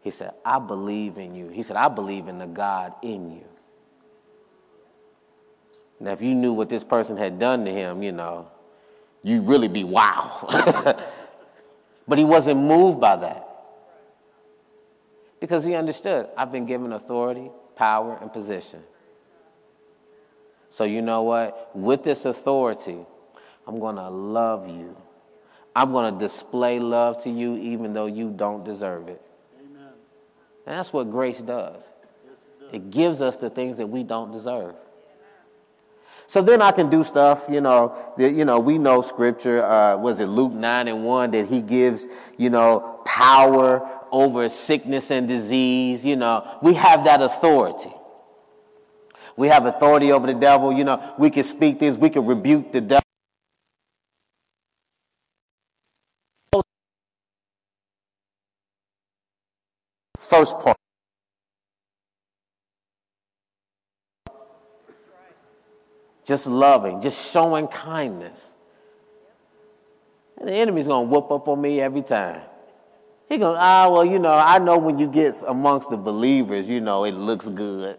he 0.00 0.10
said, 0.10 0.32
I 0.44 0.58
believe 0.58 1.18
in 1.18 1.34
you. 1.34 1.48
He 1.48 1.62
said, 1.62 1.76
I 1.76 1.88
believe 1.88 2.28
in 2.28 2.38
the 2.38 2.46
God 2.46 2.94
in 3.02 3.30
you. 3.30 3.44
Now, 6.00 6.12
if 6.12 6.22
you 6.22 6.34
knew 6.34 6.52
what 6.52 6.68
this 6.68 6.82
person 6.82 7.16
had 7.16 7.38
done 7.38 7.64
to 7.66 7.70
him, 7.70 8.02
you 8.02 8.10
know, 8.10 8.48
you'd 9.22 9.46
really 9.46 9.68
be 9.68 9.84
wow. 9.84 10.46
but 12.08 12.18
he 12.18 12.24
wasn't 12.24 12.58
moved 12.58 13.00
by 13.00 13.16
that 13.16 13.51
because 15.42 15.64
he 15.64 15.74
understood 15.74 16.28
I've 16.36 16.52
been 16.52 16.66
given 16.66 16.92
authority, 16.92 17.50
power, 17.74 18.16
and 18.22 18.32
position. 18.32 18.80
So, 20.70 20.84
you 20.84 21.02
know 21.02 21.24
what? 21.24 21.74
With 21.74 22.04
this 22.04 22.24
authority, 22.24 22.98
I'm 23.66 23.80
going 23.80 23.96
to 23.96 24.08
love 24.08 24.68
you. 24.68 24.96
I'm 25.74 25.90
going 25.90 26.14
to 26.14 26.18
display 26.18 26.78
love 26.78 27.24
to 27.24 27.30
you 27.30 27.56
even 27.56 27.92
though 27.92 28.06
you 28.06 28.30
don't 28.30 28.64
deserve 28.64 29.08
it. 29.08 29.20
Amen. 29.58 29.88
And 30.64 30.78
that's 30.78 30.92
what 30.92 31.10
grace 31.10 31.40
does. 31.40 31.90
Yes, 32.24 32.38
it 32.38 32.60
does. 32.60 32.74
It 32.74 32.90
gives 32.92 33.20
us 33.20 33.36
the 33.36 33.50
things 33.50 33.78
that 33.78 33.88
we 33.88 34.04
don't 34.04 34.30
deserve. 34.30 34.76
So 36.28 36.40
then 36.40 36.62
I 36.62 36.70
can 36.70 36.88
do 36.88 37.02
stuff, 37.02 37.46
you 37.50 37.60
know, 37.60 37.96
that, 38.16 38.32
you 38.32 38.44
know, 38.44 38.60
we 38.60 38.78
know 38.78 39.02
scripture, 39.02 39.62
uh, 39.64 39.96
was 39.96 40.20
it 40.20 40.26
Luke 40.26 40.52
9 40.52 40.88
and 40.88 41.04
1 41.04 41.30
that 41.32 41.46
he 41.46 41.60
gives, 41.60 42.06
you 42.38 42.48
know, 42.48 43.00
power 43.04 44.01
over 44.12 44.48
sickness 44.48 45.10
and 45.10 45.26
disease. 45.26 46.04
You 46.04 46.16
know, 46.16 46.58
we 46.62 46.74
have 46.74 47.04
that 47.06 47.22
authority. 47.22 47.92
We 49.36 49.48
have 49.48 49.66
authority 49.66 50.12
over 50.12 50.26
the 50.26 50.38
devil. 50.38 50.72
You 50.72 50.84
know, 50.84 51.14
we 51.18 51.30
can 51.30 51.42
speak 51.42 51.80
things, 51.80 51.98
we 51.98 52.10
can 52.10 52.26
rebuke 52.26 52.70
the 52.70 52.80
devil. 52.82 53.02
First 60.18 60.58
part. 60.60 60.76
Just 66.24 66.46
loving, 66.46 67.00
just 67.00 67.32
showing 67.32 67.66
kindness. 67.66 68.52
And 70.38 70.48
the 70.48 70.52
enemy's 70.52 70.86
going 70.86 71.08
to 71.08 71.12
whoop 71.12 71.30
up 71.30 71.48
on 71.48 71.60
me 71.60 71.80
every 71.80 72.02
time. 72.02 72.42
He 73.32 73.38
goes, 73.38 73.56
ah, 73.58 73.88
well, 73.90 74.04
you 74.04 74.18
know, 74.18 74.34
I 74.34 74.58
know 74.58 74.76
when 74.76 74.98
you 74.98 75.06
get 75.06 75.42
amongst 75.48 75.88
the 75.88 75.96
believers, 75.96 76.68
you 76.68 76.82
know, 76.82 77.04
it 77.04 77.14
looks 77.14 77.46
good. 77.46 77.96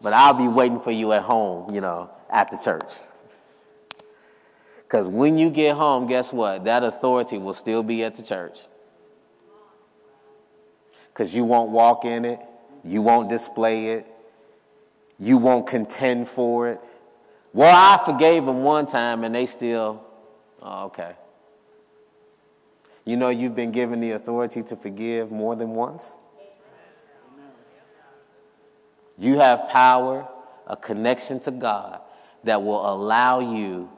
But 0.00 0.12
I'll 0.12 0.38
be 0.38 0.46
waiting 0.46 0.78
for 0.78 0.92
you 0.92 1.12
at 1.12 1.22
home, 1.22 1.74
you 1.74 1.80
know, 1.80 2.08
at 2.30 2.52
the 2.52 2.56
church. 2.56 2.92
Because 4.84 5.08
when 5.08 5.38
you 5.38 5.50
get 5.50 5.74
home, 5.74 6.06
guess 6.06 6.32
what? 6.32 6.62
That 6.62 6.84
authority 6.84 7.36
will 7.36 7.52
still 7.52 7.82
be 7.82 8.04
at 8.04 8.14
the 8.14 8.22
church. 8.22 8.56
Because 11.08 11.34
you 11.34 11.42
won't 11.42 11.70
walk 11.70 12.04
in 12.04 12.24
it, 12.24 12.38
you 12.84 13.02
won't 13.02 13.28
display 13.28 13.88
it, 13.88 14.06
you 15.18 15.36
won't 15.36 15.66
contend 15.66 16.28
for 16.28 16.68
it. 16.68 16.80
Well, 17.52 17.74
I 17.74 18.04
forgave 18.04 18.46
them 18.46 18.62
one 18.62 18.86
time 18.86 19.24
and 19.24 19.34
they 19.34 19.46
still, 19.46 20.00
oh, 20.62 20.84
okay. 20.84 21.14
You 23.04 23.16
know, 23.16 23.28
you've 23.28 23.54
been 23.54 23.70
given 23.70 24.00
the 24.00 24.12
authority 24.12 24.62
to 24.62 24.76
forgive 24.76 25.30
more 25.30 25.54
than 25.56 25.70
once. 25.70 26.14
You 29.18 29.38
have 29.38 29.68
power, 29.68 30.26
a 30.66 30.76
connection 30.76 31.38
to 31.40 31.50
God 31.50 32.00
that 32.44 32.62
will 32.62 32.90
allow 32.90 33.40
you 33.40 33.88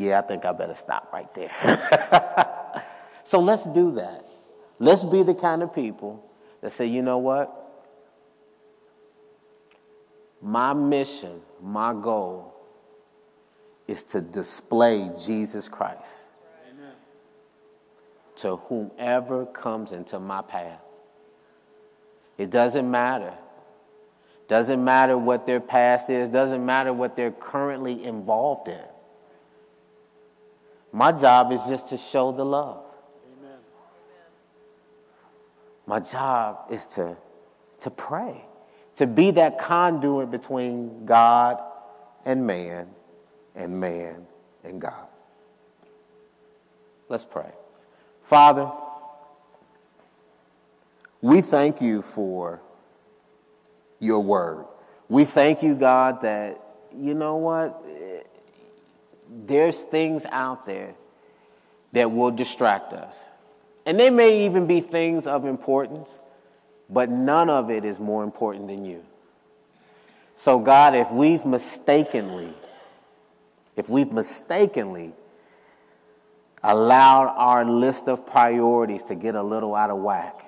Yeah, 0.00 0.18
I 0.18 0.22
think 0.22 0.46
I 0.46 0.52
better 0.52 0.72
stop 0.72 1.12
right 1.12 1.28
there. 1.34 1.50
so 3.24 3.38
let's 3.38 3.66
do 3.66 3.90
that. 3.90 4.24
Let's 4.78 5.04
be 5.04 5.22
the 5.22 5.34
kind 5.34 5.62
of 5.62 5.74
people 5.74 6.24
that 6.62 6.72
say, 6.72 6.86
you 6.86 7.02
know 7.02 7.18
what? 7.18 7.59
My 10.42 10.72
mission, 10.72 11.40
my 11.62 11.92
goal 11.92 12.54
is 13.86 14.04
to 14.04 14.20
display 14.20 15.10
Jesus 15.22 15.68
Christ 15.68 16.26
Amen. 16.70 16.92
to 18.36 18.56
whomever 18.56 19.46
comes 19.46 19.92
into 19.92 20.18
my 20.18 20.42
path. 20.42 20.80
It 22.38 22.50
doesn't 22.50 22.90
matter. 22.90 23.34
Doesn't 24.48 24.82
matter 24.82 25.16
what 25.16 25.46
their 25.46 25.60
past 25.60 26.10
is, 26.10 26.30
doesn't 26.30 26.64
matter 26.64 26.92
what 26.92 27.14
they're 27.14 27.30
currently 27.30 28.04
involved 28.04 28.66
in. 28.68 28.80
My 30.92 31.12
job 31.12 31.52
is 31.52 31.60
just 31.68 31.88
to 31.90 31.96
show 31.96 32.32
the 32.32 32.44
love. 32.44 32.82
Amen. 33.38 33.58
My 35.86 36.00
job 36.00 36.66
is 36.70 36.86
to, 36.88 37.16
to 37.80 37.90
pray, 37.90 38.44
to 38.96 39.06
be 39.06 39.30
that 39.32 39.58
conduit 39.58 40.30
between 40.30 41.06
God 41.06 41.60
and 42.24 42.46
man, 42.46 42.88
and 43.54 43.80
man 43.80 44.26
and 44.64 44.80
God. 44.80 45.06
Let's 47.08 47.24
pray. 47.24 47.50
Father, 48.22 48.70
we 51.20 51.40
thank 51.40 51.80
you 51.80 52.02
for 52.02 52.60
your 53.98 54.20
word. 54.20 54.64
We 55.08 55.24
thank 55.24 55.62
you, 55.62 55.74
God, 55.74 56.22
that, 56.22 56.60
you 56.96 57.14
know 57.14 57.36
what? 57.36 57.84
There's 59.28 59.82
things 59.82 60.24
out 60.26 60.64
there 60.64 60.94
that 61.92 62.10
will 62.12 62.30
distract 62.30 62.92
us. 62.92 63.18
And 63.84 63.98
they 63.98 64.10
may 64.10 64.46
even 64.46 64.66
be 64.66 64.80
things 64.80 65.26
of 65.26 65.44
importance, 65.44 66.20
but 66.90 67.08
none 67.08 67.48
of 67.48 67.70
it 67.70 67.84
is 67.84 68.00
more 68.00 68.24
important 68.24 68.66
than 68.66 68.84
you. 68.84 69.04
So, 70.34 70.58
God, 70.58 70.94
if 70.94 71.10
we've 71.12 71.44
mistakenly, 71.44 72.52
if 73.76 73.88
we've 73.88 74.10
mistakenly 74.10 75.12
allowed 76.62 77.28
our 77.36 77.64
list 77.64 78.08
of 78.08 78.26
priorities 78.26 79.04
to 79.04 79.14
get 79.14 79.34
a 79.34 79.42
little 79.42 79.74
out 79.74 79.90
of 79.90 79.98
whack, 79.98 80.44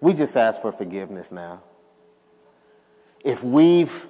we 0.00 0.12
just 0.14 0.36
ask 0.36 0.60
for 0.60 0.72
forgiveness 0.72 1.30
now. 1.30 1.62
If 3.22 3.44
we've 3.44 4.06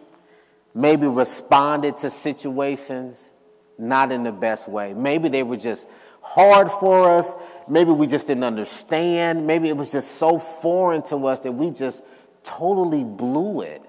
maybe 0.73 1.07
responded 1.07 1.97
to 1.98 2.11
situations 2.11 3.32
not 3.77 4.12
in 4.12 4.23
the 4.23 4.32
best 4.32 4.69
way, 4.69 4.94
maybe 4.94 5.28
they 5.28 5.43
were 5.43 5.57
just 5.57 5.89
hard 6.21 6.71
for 6.71 7.09
us, 7.09 7.35
maybe 7.69 7.91
we 7.91 8.07
just 8.07 8.27
didn't 8.27 8.45
understand, 8.45 9.47
maybe 9.47 9.69
it 9.69 9.77
was 9.77 9.93
just 9.93 10.13
so 10.13 10.39
foreign 10.39 11.03
to 11.03 11.27
us 11.27 11.41
that 11.41 11.53
we 11.53 11.71
just 11.71 12.03
totally 12.43 13.05
blew 13.05 13.63
it. 13.63 13.83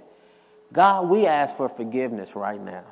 God, 0.74 1.10
we 1.10 1.26
ask 1.26 1.56
for 1.56 1.68
forgiveness 1.70 2.36
right 2.36 2.62
now. 2.62 2.86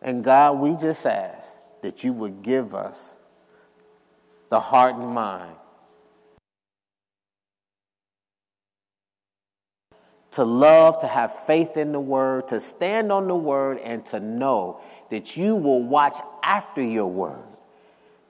And 0.00 0.24
God, 0.24 0.58
we 0.58 0.74
just 0.74 1.06
ask 1.06 1.58
that 1.82 2.04
you 2.04 2.12
would 2.12 2.42
give 2.42 2.74
us 2.74 3.16
the 4.48 4.60
heart 4.60 4.94
and 4.94 5.08
mind 5.08 5.56
to 10.32 10.44
love, 10.44 10.98
to 10.98 11.06
have 11.06 11.32
faith 11.32 11.76
in 11.76 11.92
the 11.92 12.00
word, 12.00 12.48
to 12.48 12.58
stand 12.58 13.12
on 13.12 13.28
the 13.28 13.36
word, 13.36 13.78
and 13.78 14.04
to 14.04 14.18
know 14.18 14.80
that 15.10 15.36
you 15.36 15.54
will 15.54 15.82
watch 15.82 16.16
after 16.42 16.82
your 16.82 17.06
word 17.06 17.53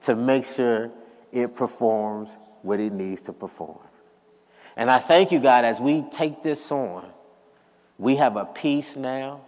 to 0.01 0.15
make 0.15 0.45
sure 0.45 0.91
it 1.31 1.55
performs 1.55 2.35
what 2.61 2.79
it 2.79 2.93
needs 2.93 3.21
to 3.21 3.33
perform. 3.33 3.79
And 4.75 4.91
I 4.91 4.99
thank 4.99 5.31
you, 5.31 5.39
God, 5.39 5.65
as 5.65 5.79
we 5.79 6.03
take 6.09 6.43
this 6.43 6.71
on, 6.71 7.05
we 7.97 8.17
have 8.17 8.35
a 8.35 8.45
peace 8.45 8.95
now. 8.95 9.41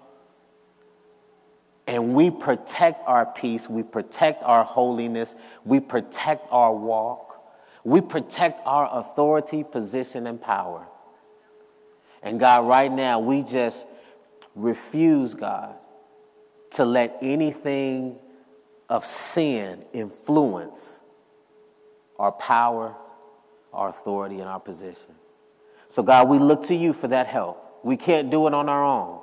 And 1.85 2.13
we 2.13 2.29
protect 2.29 3.07
our 3.07 3.25
peace, 3.25 3.69
we 3.69 3.81
protect 3.81 4.43
our 4.43 4.65
holiness, 4.65 5.35
we 5.63 5.79
protect 5.79 6.45
our 6.51 6.73
walk, 6.73 7.41
we 7.85 8.01
protect 8.01 8.59
our 8.65 8.89
authority, 8.99 9.63
position, 9.63 10.27
and 10.27 10.41
power. 10.41 10.85
And 12.21 12.41
God, 12.41 12.67
right 12.67 12.91
now, 12.91 13.19
we 13.19 13.41
just 13.41 13.87
refuse, 14.53 15.33
God, 15.33 15.75
to 16.71 16.83
let 16.83 17.17
anything 17.21 18.19
of 18.89 19.05
sin 19.05 19.85
influence 19.93 20.99
our 22.17 22.31
power, 22.31 22.95
our 23.73 23.89
authority, 23.89 24.39
and 24.39 24.49
our 24.49 24.59
position. 24.59 25.13
So, 25.87 26.03
God, 26.03 26.29
we 26.29 26.39
look 26.39 26.65
to 26.65 26.75
you 26.75 26.93
for 26.93 27.07
that 27.09 27.27
help. 27.27 27.79
We 27.83 27.95
can't 27.95 28.29
do 28.29 28.47
it 28.47 28.53
on 28.53 28.69
our 28.69 28.83
own, 28.83 29.21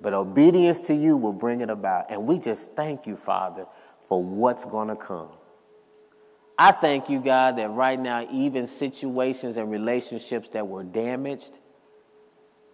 but 0.00 0.14
obedience 0.14 0.80
to 0.80 0.94
you 0.94 1.16
will 1.16 1.32
bring 1.32 1.60
it 1.60 1.70
about. 1.70 2.10
And 2.10 2.26
we 2.26 2.38
just 2.38 2.74
thank 2.76 3.06
you, 3.06 3.16
Father, 3.16 3.66
for 4.08 4.22
what's 4.22 4.64
going 4.64 4.88
to 4.88 4.96
come. 4.96 5.30
I 6.58 6.72
thank 6.72 7.10
you, 7.10 7.20
God, 7.20 7.58
that 7.58 7.68
right 7.68 8.00
now, 8.00 8.26
even 8.30 8.66
situations 8.66 9.58
and 9.58 9.70
relationships 9.70 10.48
that 10.50 10.66
were 10.66 10.84
damaged, 10.84 11.58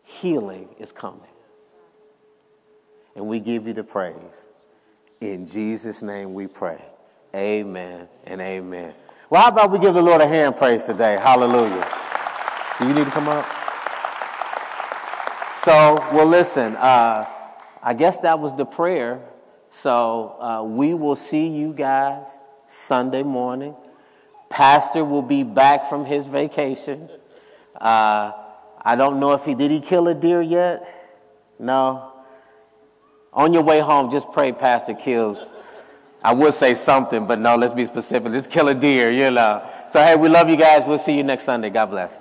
healing 0.05 0.69
is 0.79 0.93
coming. 0.93 1.23
And 3.16 3.27
we 3.27 3.41
give 3.41 3.66
you 3.66 3.73
the 3.73 3.83
praise. 3.83 4.47
In 5.23 5.47
Jesus' 5.47 6.03
name 6.03 6.35
we 6.35 6.49
pray. 6.49 6.82
Amen 7.32 8.09
and 8.24 8.40
amen. 8.40 8.93
Well, 9.31 9.40
how 9.40 9.51
about 9.51 9.70
we 9.70 9.78
give 9.78 9.94
the 9.94 10.03
Lord 10.03 10.20
a 10.20 10.27
hand 10.27 10.57
praise 10.57 10.82
today? 10.82 11.16
Hallelujah. 11.16 11.89
Do 12.81 12.89
you 12.89 12.93
need 12.93 13.05
to 13.05 13.11
come 13.12 13.28
up? 13.28 13.47
So, 15.55 15.94
well, 16.12 16.27
listen, 16.27 16.74
uh, 16.74 17.24
I 17.81 17.94
guess 17.94 18.19
that 18.19 18.40
was 18.40 18.57
the 18.57 18.65
prayer. 18.65 19.20
So, 19.70 20.36
uh, 20.40 20.65
we 20.65 20.93
will 20.93 21.15
see 21.15 21.47
you 21.47 21.73
guys 21.73 22.27
Sunday 22.66 23.23
morning. 23.23 23.77
Pastor 24.51 25.05
will 25.05 25.23
be 25.23 25.44
back 25.44 25.89
from 25.89 26.05
his 26.05 26.27
vacation. 26.27 27.09
Uh, 27.81 28.32
I 28.85 28.97
don't 28.97 29.20
know 29.20 29.35
if 29.35 29.44
he 29.44 29.55
did 29.55 29.70
he 29.70 29.78
kill 29.78 30.09
a 30.09 30.15
deer 30.16 30.43
yet? 30.43 30.85
No. 31.61 32.12
On 33.33 33.55
your 33.55 33.63
way 33.63 33.81
home, 33.81 34.11
just 34.11 34.31
pray 34.31 34.53
Pastor 34.53 34.95
kills. 34.95 35.53
I 36.23 36.33
would 36.33 36.55
say 36.55 36.75
something, 36.75 37.27
but 37.27 37.41
no, 37.41 37.57
let's 37.57 37.75
be 37.75 37.85
specific. 37.85 38.31
Let's 38.31 38.47
kill 38.47 38.69
a 38.69 38.75
deer, 38.75 39.11
you 39.11 39.31
know. 39.31 39.69
So 39.89 40.03
hey, 40.03 40.15
we 40.17 40.29
love 40.29 40.49
you 40.49 40.57
guys. 40.57 40.85
We'll 40.87 40.99
see 40.99 41.17
you 41.17 41.25
next 41.25 41.45
Sunday. 41.45 41.71
God 41.71 41.87
bless. 41.87 42.21